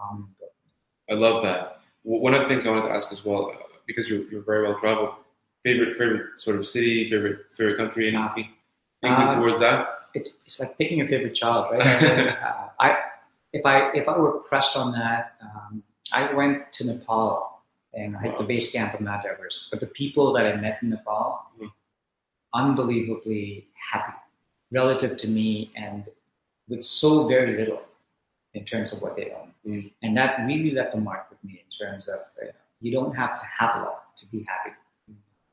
common 0.00 0.28
build. 0.38 0.50
I 1.10 1.14
love 1.14 1.42
that. 1.42 1.80
One 2.02 2.32
of 2.34 2.42
the 2.42 2.48
things 2.48 2.66
I 2.66 2.70
wanted 2.70 2.88
to 2.88 2.94
ask 2.94 3.12
as 3.12 3.24
well, 3.24 3.50
uh, 3.50 3.56
because 3.86 4.08
you're, 4.08 4.22
you're 4.30 4.42
very 4.42 4.66
well 4.66 4.78
traveled, 4.78 5.10
favorite 5.62 5.98
favorite 5.98 6.40
sort 6.40 6.56
of 6.56 6.66
city, 6.66 7.10
favorite 7.10 7.40
favorite 7.54 7.76
country, 7.76 8.08
anything, 8.08 8.48
anything 9.02 9.28
uh, 9.28 9.34
towards 9.34 9.58
that? 9.58 9.95
It's, 10.16 10.38
it's 10.46 10.58
like 10.60 10.76
picking 10.78 10.98
your 10.98 11.08
favorite 11.08 11.34
child, 11.34 11.72
right? 11.72 11.82
uh, 12.42 12.68
I 12.80 12.96
if 13.52 13.64
I 13.64 13.90
if 13.92 14.08
I 14.08 14.16
were 14.18 14.38
pressed 14.50 14.76
on 14.76 14.92
that, 14.92 15.34
um, 15.42 15.82
I 16.12 16.32
went 16.32 16.72
to 16.72 16.84
Nepal 16.84 17.60
and 17.94 18.16
I 18.16 18.22
hit 18.22 18.38
the 18.38 18.44
base 18.44 18.72
camp 18.72 18.94
of 18.94 19.00
Mount 19.00 19.24
Everest. 19.24 19.68
But 19.70 19.80
the 19.80 19.86
people 19.86 20.32
that 20.34 20.46
I 20.46 20.56
met 20.56 20.78
in 20.82 20.90
Nepal, 20.90 21.42
mm-hmm. 21.56 21.66
unbelievably 22.54 23.68
happy 23.90 24.16
relative 24.70 25.16
to 25.18 25.28
me 25.28 25.70
and 25.76 26.08
with 26.68 26.84
so 26.84 27.28
very 27.28 27.56
little 27.56 27.82
in 28.54 28.64
terms 28.64 28.92
of 28.92 29.00
what 29.00 29.16
they 29.16 29.30
own. 29.30 29.52
Mm-hmm. 29.66 29.88
And 30.02 30.16
that 30.16 30.44
really 30.46 30.72
left 30.72 30.94
a 30.94 30.98
mark 30.98 31.30
with 31.30 31.42
me 31.44 31.62
in 31.64 31.86
terms 31.86 32.08
of 32.08 32.20
uh, 32.42 32.50
you 32.80 32.92
don't 32.92 33.14
have 33.14 33.38
to 33.40 33.46
have 33.58 33.76
a 33.76 33.78
lot 33.80 34.16
to 34.16 34.26
be 34.26 34.44
happy. 34.48 34.74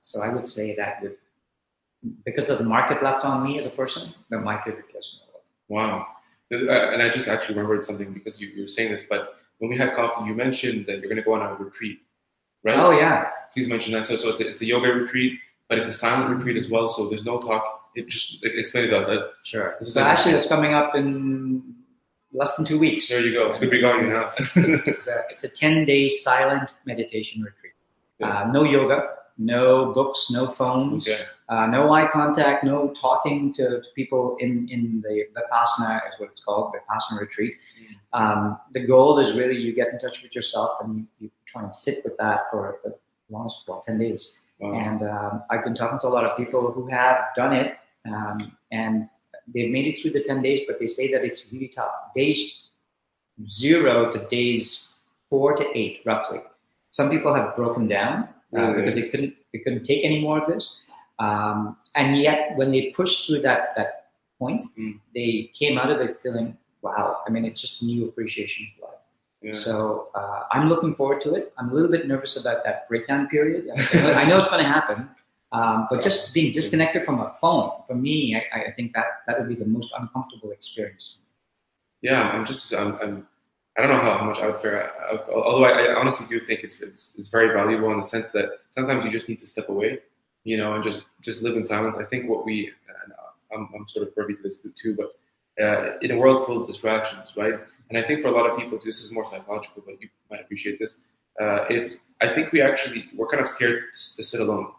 So 0.01 0.21
I 0.21 0.29
would 0.33 0.47
say 0.47 0.75
that 0.75 1.01
with 1.01 1.13
because 2.25 2.49
of 2.49 2.57
the 2.57 2.63
market 2.63 3.01
left 3.03 3.23
on 3.25 3.43
me 3.45 3.59
as 3.59 3.65
a 3.65 3.69
person, 3.69 4.13
they're 4.29 4.41
my 4.41 4.57
favorite 4.63 4.89
place 4.91 5.19
in 5.19 5.27
the 5.27 5.31
world. 5.33 5.47
Wow. 5.69 6.07
Uh, 6.51 6.91
And 6.93 7.01
I 7.01 7.09
just 7.09 7.27
actually 7.27 7.55
remembered 7.55 7.83
something 7.83 8.13
because 8.13 8.39
you, 8.41 8.49
you 8.49 8.61
were 8.63 8.67
saying 8.67 8.91
this, 8.91 9.05
but 9.09 9.35
when 9.59 9.69
we 9.69 9.77
had 9.77 9.95
coffee, 9.95 10.25
you 10.27 10.35
mentioned 10.35 10.85
that 10.87 10.99
you're 10.99 11.09
going 11.13 11.15
to 11.17 11.21
go 11.23 11.33
on 11.33 11.41
a 11.41 11.53
retreat, 11.55 11.99
right? 12.63 12.77
Oh 12.77 12.91
yeah, 12.91 13.29
Please 13.53 13.69
mention 13.69 13.93
that. 13.93 14.05
So, 14.05 14.15
so 14.15 14.29
it's 14.29 14.39
a, 14.39 14.47
it's 14.49 14.61
a 14.61 14.65
yoga 14.65 14.87
retreat, 14.87 15.39
but 15.69 15.77
it's 15.77 15.87
a 15.87 15.93
silent 15.93 16.35
retreat 16.35 16.57
as 16.57 16.69
well. 16.69 16.87
So 16.89 17.07
there's 17.07 17.23
no 17.23 17.39
talk. 17.39 17.63
It 17.95 18.07
just 18.09 18.43
explain 18.43 18.85
it 18.85 18.87
to 18.87 18.97
us. 18.99 19.07
Sure. 19.43 19.75
This 19.79 19.89
is 19.89 19.93
So 19.93 20.01
like- 20.01 20.09
actually, 20.13 20.33
it's 20.33 20.47
coming 20.47 20.73
up 20.73 20.95
in 20.95 21.75
less 22.33 22.55
than 22.55 22.65
two 22.65 22.79
weeks. 22.79 23.07
There 23.09 23.21
you 23.21 23.31
go. 23.31 23.49
It's 23.51 23.59
good 23.59 23.67
to 23.67 23.71
be 23.71 23.79
going 23.81 24.09
now. 24.09 24.31
It's 24.37 25.05
a 25.07 25.23
it's 25.29 25.43
a 25.43 25.49
ten 25.49 25.85
day 25.85 26.07
silent 26.09 26.71
meditation 26.85 27.43
retreat. 27.43 27.73
Yeah. 28.19 28.41
Uh, 28.41 28.51
no 28.51 28.63
yoga, 28.63 28.97
no 29.37 29.91
books, 29.93 30.29
no 30.31 30.47
phones, 30.47 31.07
okay. 31.07 31.23
uh, 31.49 31.65
no 31.67 31.91
eye 31.91 32.07
contact, 32.07 32.63
no 32.63 32.93
talking 32.99 33.53
to, 33.53 33.81
to 33.81 33.87
people 33.95 34.37
in 34.39 34.67
in 34.69 35.01
the 35.01 35.25
vipassana 35.35 35.97
is 36.07 36.19
what 36.19 36.29
it's 36.31 36.43
called, 36.43 36.73
vipassana 36.73 37.19
retreat. 37.19 37.55
Um, 38.13 38.59
the 38.73 38.85
goal 38.85 39.19
is 39.19 39.35
really 39.35 39.57
you 39.57 39.73
get 39.73 39.89
in 39.89 39.99
touch 39.99 40.21
with 40.21 40.35
yourself 40.35 40.77
and 40.81 40.97
you, 40.97 41.05
you 41.19 41.31
try 41.45 41.63
and 41.63 41.73
sit 41.73 42.03
with 42.03 42.15
that 42.17 42.41
for 42.51 42.79
the 42.83 42.95
longest 43.29 43.63
well 43.67 43.81
ten 43.85 43.97
days. 43.97 44.37
Wow. 44.59 44.79
And 44.79 45.01
um, 45.03 45.43
I've 45.49 45.63
been 45.63 45.75
talking 45.75 45.99
to 45.99 46.07
a 46.07 46.13
lot 46.13 46.25
of 46.25 46.37
people 46.37 46.71
who 46.71 46.87
have 46.87 47.17
done 47.35 47.53
it, 47.53 47.75
um, 48.05 48.55
and 48.71 49.09
they've 49.53 49.71
made 49.71 49.87
it 49.87 50.01
through 50.01 50.11
the 50.11 50.23
10 50.23 50.41
days, 50.41 50.61
but 50.67 50.79
they 50.79 50.87
say 50.87 51.11
that 51.11 51.25
it's 51.25 51.51
really 51.51 51.67
tough. 51.67 51.91
Days 52.15 52.69
zero 53.51 54.11
to 54.11 54.19
days 54.27 54.93
four 55.29 55.55
to 55.55 55.65
eight, 55.77 56.01
roughly. 56.05 56.39
Some 56.91 57.09
people 57.09 57.33
have 57.33 57.55
broken 57.55 57.87
down 57.87 58.29
Really? 58.61 58.73
because 58.81 58.95
they 58.95 59.09
couldn't 59.09 59.33
they 59.51 59.59
couldn't 59.59 59.83
take 59.83 60.03
any 60.03 60.19
more 60.21 60.39
of 60.41 60.47
this. 60.47 60.79
Um, 61.19 61.77
and 61.95 62.19
yet, 62.21 62.55
when 62.57 62.71
they 62.71 62.91
pushed 62.95 63.27
through 63.27 63.41
that 63.41 63.73
that 63.77 64.09
point, 64.39 64.63
Mm. 64.77 64.99
they 65.15 65.51
came 65.53 65.77
out 65.77 65.89
of 65.91 66.01
it 66.01 66.19
feeling, 66.21 66.57
wow. 66.81 67.21
I 67.25 67.29
mean, 67.29 67.45
it's 67.45 67.61
just 67.61 67.81
a 67.81 67.85
new 67.85 68.05
appreciation 68.09 68.67
of 68.75 68.89
life. 68.89 68.99
Yeah. 69.41 69.53
So 69.53 70.09
uh, 70.15 70.43
I'm 70.51 70.69
looking 70.69 70.95
forward 70.95 71.21
to 71.21 71.35
it. 71.35 71.53
I'm 71.57 71.69
a 71.69 71.73
little 71.73 71.91
bit 71.91 72.07
nervous 72.07 72.35
about 72.41 72.63
that 72.63 72.87
breakdown 72.89 73.27
period. 73.27 73.69
I 73.93 74.25
know 74.25 74.39
it's 74.39 74.47
going 74.49 74.63
to 74.63 74.69
happen, 74.69 75.09
um, 75.51 75.87
but 75.89 76.01
just 76.01 76.33
being 76.33 76.51
disconnected 76.53 77.03
from 77.03 77.19
a 77.19 77.35
phone, 77.41 77.71
for 77.87 77.95
me, 77.95 78.35
I, 78.35 78.69
I 78.69 78.71
think 78.71 78.93
that 78.93 79.05
that 79.27 79.37
would 79.39 79.49
be 79.49 79.55
the 79.55 79.65
most 79.77 79.93
uncomfortable 79.99 80.51
experience. 80.51 81.19
Yeah, 82.01 82.21
I'm 82.31 82.45
just, 82.45 82.73
I'm, 82.73 82.95
I'm 83.01 83.27
I 83.77 83.81
don't 83.81 83.89
know 83.89 83.97
how, 83.97 84.17
how 84.17 84.25
much 84.25 84.39
I 84.39 84.47
would 84.47 84.59
fare. 84.59 84.91
Although 85.33 85.65
I, 85.65 85.85
I 85.85 85.95
honestly 85.95 86.27
do 86.27 86.39
think 86.45 86.61
it's, 86.63 86.79
it's 86.81 87.15
it's 87.17 87.27
very 87.27 87.53
valuable 87.53 87.91
in 87.91 87.97
the 87.97 88.03
sense 88.03 88.29
that 88.29 88.49
sometimes 88.69 89.03
you 89.03 89.11
just 89.11 89.27
need 89.27 89.39
to 89.39 89.47
step 89.47 89.69
away, 89.69 89.99
you 90.43 90.57
know, 90.57 90.73
and 90.75 90.83
just 90.83 91.05
just 91.21 91.41
live 91.41 91.55
in 91.55 91.63
silence. 91.63 91.97
I 91.97 92.03
think 92.03 92.29
what 92.29 92.45
we, 92.45 92.71
and 93.03 93.13
I'm, 93.53 93.69
I'm 93.75 93.87
sort 93.87 94.07
of 94.07 94.13
privy 94.13 94.35
to 94.35 94.43
this 94.43 94.65
too, 94.81 94.95
but 94.95 95.13
uh, 95.63 95.97
in 96.01 96.11
a 96.11 96.17
world 96.17 96.45
full 96.45 96.61
of 96.61 96.67
distractions, 96.67 97.33
right? 97.35 97.55
And 97.89 97.97
I 97.97 98.03
think 98.03 98.21
for 98.21 98.27
a 98.27 98.31
lot 98.31 98.49
of 98.49 98.57
people, 98.57 98.79
this 98.83 99.01
is 99.03 99.11
more 99.11 99.25
psychological, 99.25 99.83
but 99.85 100.01
you 100.01 100.09
might 100.29 100.41
appreciate 100.41 100.79
this. 100.79 101.01
Uh, 101.41 101.65
it's 101.69 101.97
I 102.21 102.27
think 102.27 102.51
we 102.51 102.61
actually 102.61 103.09
we're 103.15 103.27
kind 103.27 103.41
of 103.41 103.47
scared 103.47 103.85
to, 103.91 104.15
to 104.17 104.23
sit 104.23 104.39
alone. 104.39 104.71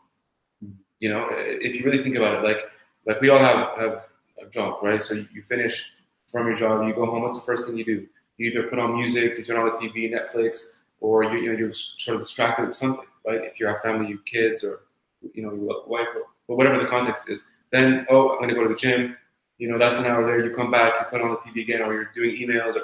You 1.00 1.10
know, 1.10 1.28
if 1.32 1.74
you 1.74 1.84
really 1.84 2.02
think 2.02 2.14
about 2.16 2.36
it, 2.36 2.46
like 2.46 2.70
like 3.06 3.20
we 3.20 3.28
all 3.28 3.38
have 3.38 3.76
have 3.76 4.04
a 4.40 4.48
job, 4.50 4.82
right? 4.82 5.02
So 5.02 5.14
you 5.14 5.42
finish 5.48 5.94
from 6.30 6.46
your 6.46 6.56
job, 6.56 6.86
you 6.86 6.94
go 6.94 7.06
home. 7.06 7.22
What's 7.22 7.38
the 7.38 7.44
first 7.44 7.66
thing 7.66 7.76
you 7.76 7.84
do? 7.84 8.06
You 8.36 8.50
either 8.50 8.64
put 8.64 8.78
on 8.78 8.96
music, 8.96 9.38
you 9.38 9.44
turn 9.44 9.56
on 9.56 9.66
the 9.66 9.72
TV, 9.72 10.12
Netflix, 10.12 10.80
or 11.00 11.24
you, 11.24 11.38
you 11.38 11.52
know 11.52 11.58
you're 11.58 11.72
sort 11.72 12.16
of 12.16 12.22
distracted 12.22 12.66
with 12.66 12.76
something, 12.76 13.06
right? 13.26 13.42
If 13.44 13.60
you 13.60 13.66
have 13.66 13.80
family, 13.80 14.08
you 14.08 14.16
have 14.16 14.24
kids, 14.24 14.64
or 14.64 14.80
you 15.32 15.42
know 15.42 15.54
your 15.54 15.86
wife, 15.86 16.08
or, 16.14 16.56
whatever 16.56 16.78
the 16.78 16.86
context 16.86 17.30
is. 17.30 17.44
Then 17.70 18.06
oh, 18.10 18.30
I'm 18.30 18.40
gonna 18.40 18.54
go 18.54 18.62
to 18.64 18.68
the 18.68 18.74
gym. 18.74 19.16
You 19.58 19.70
know 19.70 19.78
that's 19.78 19.98
an 19.98 20.06
hour 20.06 20.26
there. 20.26 20.44
You 20.44 20.54
come 20.54 20.70
back, 20.70 20.92
you 20.98 21.06
put 21.10 21.20
on 21.20 21.30
the 21.30 21.36
TV 21.36 21.62
again, 21.62 21.82
or 21.82 21.94
you're 21.94 22.10
doing 22.14 22.36
emails, 22.36 22.74
or 22.74 22.82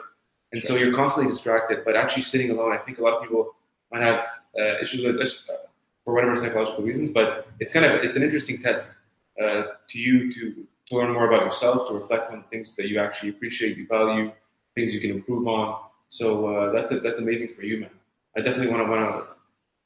and 0.53 0.63
so 0.63 0.77
you're 0.77 0.95
constantly 0.95 1.33
distracted. 1.33 1.85
But 1.85 1.97
actually 1.97 2.23
sitting 2.23 2.51
alone, 2.51 2.73
I 2.73 2.79
think 2.79 2.99
a 2.99 3.03
lot 3.03 3.15
of 3.15 3.23
people 3.23 3.55
might 3.93 4.03
have 4.03 4.25
uh, 4.59 4.79
issues 4.81 5.05
with 5.05 5.19
this 5.19 5.49
uh, 5.51 5.67
for 6.05 6.15
whatever 6.15 6.37
psychological 6.37 6.85
reasons. 6.85 7.11
But 7.11 7.49
it's 7.59 7.73
kind 7.73 7.85
of 7.85 8.03
it's 8.05 8.17
an 8.17 8.23
interesting 8.23 8.61
test 8.63 8.95
uh, 9.43 9.63
to 9.89 9.99
you 9.99 10.33
to 10.33 10.67
to 10.89 10.97
learn 10.97 11.13
more 11.13 11.29
about 11.29 11.43
yourself, 11.45 11.89
to 11.89 11.95
reflect 11.95 12.33
on 12.33 12.45
things 12.51 12.77
that 12.77 12.89
you 12.89 12.99
actually 12.99 13.31
appreciate, 13.31 13.77
you 13.77 13.87
value, 13.87 14.33
things 14.75 14.95
you 14.95 15.01
can 15.01 15.11
improve 15.11 15.47
on. 15.47 15.81
So 16.09 16.47
uh, 16.47 16.73
that's 16.73 16.91
that's 17.03 17.19
amazing 17.19 17.49
for 17.55 17.63
you, 17.63 17.81
man. 17.81 17.91
I 18.37 18.41
definitely 18.41 18.69
want 18.73 18.85
to 18.87 18.91
want 18.91 19.03
to 19.03 19.27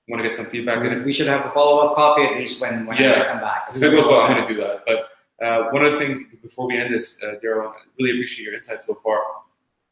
want 0.08 0.22
to 0.22 0.28
get 0.28 0.34
some 0.36 0.46
feedback. 0.46 0.78
And 0.78 0.92
if, 1.00 1.04
we 1.04 1.12
should 1.12 1.26
have 1.26 1.46
a 1.46 1.50
follow 1.50 1.86
up 1.86 1.94
coffee 1.96 2.22
at 2.24 2.38
least 2.38 2.60
when 2.60 2.86
when 2.86 2.96
Yeah. 2.98 3.22
I 3.22 3.26
come 3.32 3.40
back. 3.40 3.64
if 3.70 3.76
it 3.76 3.90
goes 3.90 4.06
well, 4.06 4.20
I'm 4.20 4.34
going 4.36 4.46
to 4.48 4.54
do 4.54 4.60
that. 4.60 4.84
But 4.86 5.44
uh, 5.44 5.70
one 5.70 5.84
of 5.84 5.92
the 5.92 5.98
things 5.98 6.22
before 6.42 6.66
we 6.66 6.76
end 6.78 6.94
this, 6.94 7.22
uh, 7.22 7.34
Darrell, 7.42 7.70
I 7.70 7.80
really 7.98 8.12
appreciate 8.16 8.44
your 8.46 8.54
insight 8.54 8.82
so 8.82 8.94
far. 9.02 9.20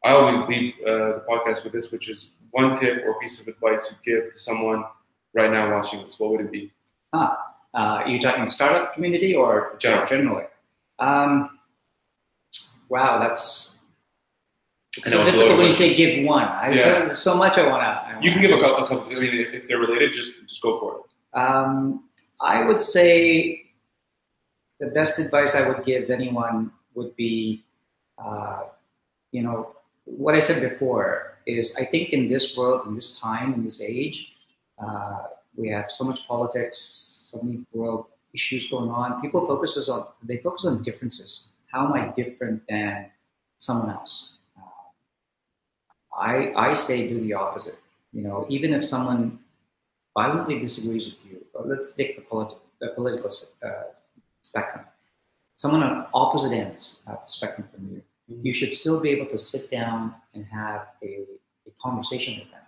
I 0.04 0.10
always 0.12 0.38
leave 0.48 0.74
uh, 0.86 0.90
the 1.18 1.24
podcast 1.28 1.64
with 1.64 1.72
this, 1.72 1.90
which 1.92 2.08
is 2.08 2.32
one 2.50 2.76
tip 2.78 3.02
or 3.06 3.18
piece 3.20 3.40
of 3.40 3.48
advice 3.48 3.90
you 3.90 3.96
give 4.14 4.32
to 4.32 4.38
someone 4.38 4.84
right 5.34 5.50
now 5.50 5.70
watching 5.74 6.02
this. 6.02 6.18
What 6.18 6.30
would 6.32 6.40
it 6.42 6.52
be? 6.52 6.72
Uh, 7.12 7.34
are 7.74 8.08
you 8.08 8.20
talking 8.20 8.48
startup 8.48 8.94
community 8.94 9.34
or 9.34 9.76
General. 9.78 10.06
generally? 10.06 10.44
Um, 10.98 11.58
wow, 12.88 13.18
that's 13.18 13.71
it's 14.96 15.08
so 15.08 15.24
difficult 15.24 15.56
when 15.56 15.66
you 15.66 15.72
say 15.72 15.94
give 15.94 16.24
one. 16.24 16.44
I, 16.44 16.70
Yeah. 16.70 17.04
There's 17.06 17.18
so 17.18 17.34
much 17.34 17.56
I 17.56 17.66
want 17.66 17.82
to. 17.82 18.26
You 18.26 18.32
can 18.32 18.42
give 18.42 18.50
a 18.50 18.60
couple. 18.60 18.84
A 18.84 18.88
couple 18.88 19.16
I 19.16 19.20
mean, 19.20 19.34
if, 19.34 19.54
if 19.54 19.68
they're 19.68 19.78
related, 19.78 20.12
just 20.12 20.40
just 20.46 20.62
go 20.62 20.78
for 20.78 20.96
it. 20.96 21.38
Um, 21.38 22.04
I 22.40 22.62
would 22.62 22.80
say 22.80 23.62
the 24.80 24.88
best 24.88 25.18
advice 25.18 25.54
I 25.54 25.66
would 25.68 25.84
give 25.84 26.10
anyone 26.10 26.72
would 26.94 27.16
be, 27.16 27.64
uh, 28.18 28.64
you 29.30 29.42
know, 29.42 29.74
what 30.04 30.34
I 30.34 30.40
said 30.40 30.60
before 30.60 31.38
is 31.46 31.74
I 31.76 31.86
think 31.86 32.10
in 32.10 32.28
this 32.28 32.56
world, 32.56 32.86
in 32.86 32.94
this 32.94 33.18
time, 33.18 33.54
in 33.54 33.64
this 33.64 33.80
age, 33.80 34.34
uh, 34.78 35.22
we 35.56 35.70
have 35.70 35.90
so 35.90 36.04
much 36.04 36.26
politics, 36.26 36.76
so 37.32 37.40
many 37.42 37.64
world 37.72 38.06
issues 38.34 38.68
going 38.68 38.90
on. 38.90 39.22
People 39.22 39.46
focuses 39.46 39.88
on 39.88 40.06
they 40.22 40.36
focus 40.36 40.64
on 40.64 40.82
differences. 40.82 41.52
How 41.72 41.86
am 41.86 41.92
I 41.94 42.12
different 42.14 42.62
than 42.68 43.10
someone 43.58 43.90
else? 43.90 44.32
I 46.14 46.52
I 46.56 46.74
say 46.74 47.08
do 47.08 47.20
the 47.20 47.34
opposite. 47.34 47.78
You 48.12 48.22
know, 48.22 48.46
even 48.48 48.72
if 48.74 48.84
someone 48.84 49.38
violently 50.14 50.58
disagrees 50.58 51.06
with 51.06 51.24
you, 51.24 51.44
or 51.54 51.64
let's 51.66 51.92
take 51.92 52.16
the, 52.16 52.22
politi- 52.22 52.58
the 52.80 52.88
political 52.88 53.30
uh, 53.64 53.84
spectrum, 54.42 54.84
someone 55.56 55.82
on 55.82 56.06
opposite 56.12 56.52
ends 56.52 57.00
of 57.06 57.20
the 57.24 57.30
spectrum 57.30 57.66
from 57.72 57.88
you, 57.88 58.02
you 58.42 58.52
should 58.52 58.74
still 58.74 59.00
be 59.00 59.10
able 59.10 59.26
to 59.26 59.38
sit 59.38 59.70
down 59.70 60.14
and 60.34 60.44
have 60.44 60.88
a, 61.02 61.24
a 61.66 61.70
conversation 61.82 62.38
with 62.38 62.50
them 62.50 62.60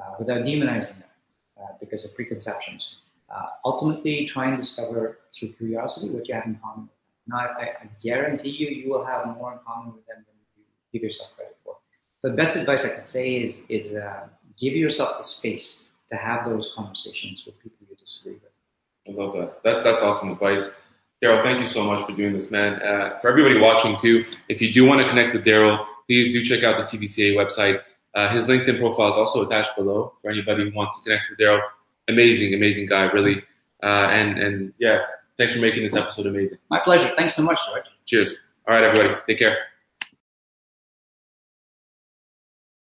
uh, 0.00 0.14
without 0.18 0.44
demonizing 0.44 0.98
them 0.98 1.12
uh, 1.60 1.72
because 1.80 2.04
of 2.04 2.14
preconceptions. 2.14 2.96
Uh, 3.28 3.46
ultimately, 3.64 4.24
try 4.24 4.48
and 4.48 4.56
discover 4.56 5.18
through 5.34 5.52
curiosity 5.52 6.10
what 6.10 6.26
you 6.28 6.34
have 6.34 6.46
in 6.46 6.54
common 6.54 6.82
with 6.82 6.90
them. 6.90 6.96
Now, 7.28 7.38
I, 7.38 7.84
I 7.84 7.88
guarantee 8.02 8.50
you, 8.50 8.68
you 8.68 8.90
will 8.90 9.04
have 9.04 9.26
more 9.36 9.52
in 9.52 9.58
common 9.66 9.92
with 9.94 10.06
them 10.06 10.24
than 10.26 10.36
you 10.56 10.64
give 10.92 11.02
yourself 11.02 11.30
credit 11.36 11.56
for. 11.64 11.76
So 12.20 12.30
the 12.30 12.36
best 12.36 12.56
advice 12.56 12.84
I 12.84 12.90
can 12.90 13.06
say 13.06 13.36
is, 13.36 13.62
is 13.68 13.94
uh, 13.94 14.28
give 14.58 14.74
yourself 14.74 15.18
the 15.18 15.22
space 15.22 15.88
to 16.08 16.16
have 16.16 16.44
those 16.44 16.72
conversations 16.74 17.44
with 17.44 17.58
people 17.62 17.86
you 17.88 17.96
disagree 17.96 18.34
with. 18.34 18.50
I 19.08 19.20
love 19.20 19.34
that. 19.34 19.62
that 19.62 19.84
that's 19.84 20.02
awesome 20.02 20.30
advice. 20.30 20.70
Darrell, 21.20 21.42
thank 21.42 21.60
you 21.60 21.68
so 21.68 21.84
much 21.84 22.04
for 22.06 22.12
doing 22.12 22.34
this, 22.34 22.50
man. 22.50 22.74
Uh, 22.82 23.18
for 23.20 23.28
everybody 23.28 23.58
watching 23.58 23.96
too, 23.96 24.24
if 24.48 24.60
you 24.60 24.72
do 24.72 24.84
want 24.84 25.00
to 25.00 25.08
connect 25.08 25.34
with 25.34 25.44
Darrell, 25.44 25.86
please 26.06 26.32
do 26.32 26.44
check 26.44 26.62
out 26.62 26.76
the 26.76 26.82
CVCA 26.82 27.34
website. 27.34 27.80
Uh, 28.14 28.28
his 28.32 28.46
LinkedIn 28.46 28.78
profile 28.78 29.08
is 29.08 29.16
also 29.16 29.46
attached 29.46 29.76
below 29.76 30.12
for 30.22 30.30
anybody 30.30 30.64
who 30.64 30.76
wants 30.76 30.96
to 30.96 31.04
connect 31.04 31.24
with 31.30 31.38
Darrell. 31.38 31.60
Amazing, 32.08 32.54
amazing 32.54 32.86
guy, 32.86 33.04
really. 33.04 33.42
Uh, 33.82 34.08
and 34.10 34.38
and 34.38 34.72
yeah, 34.78 35.02
thanks 35.36 35.54
for 35.54 35.60
making 35.60 35.82
this 35.82 35.94
episode 35.94 36.26
amazing. 36.26 36.58
My 36.70 36.80
pleasure. 36.80 37.12
Thanks 37.16 37.34
so 37.34 37.42
much, 37.42 37.58
George. 37.68 37.84
Cheers. 38.04 38.38
All 38.66 38.74
right, 38.74 38.84
everybody, 38.84 39.14
take 39.26 39.38
care. 39.38 39.56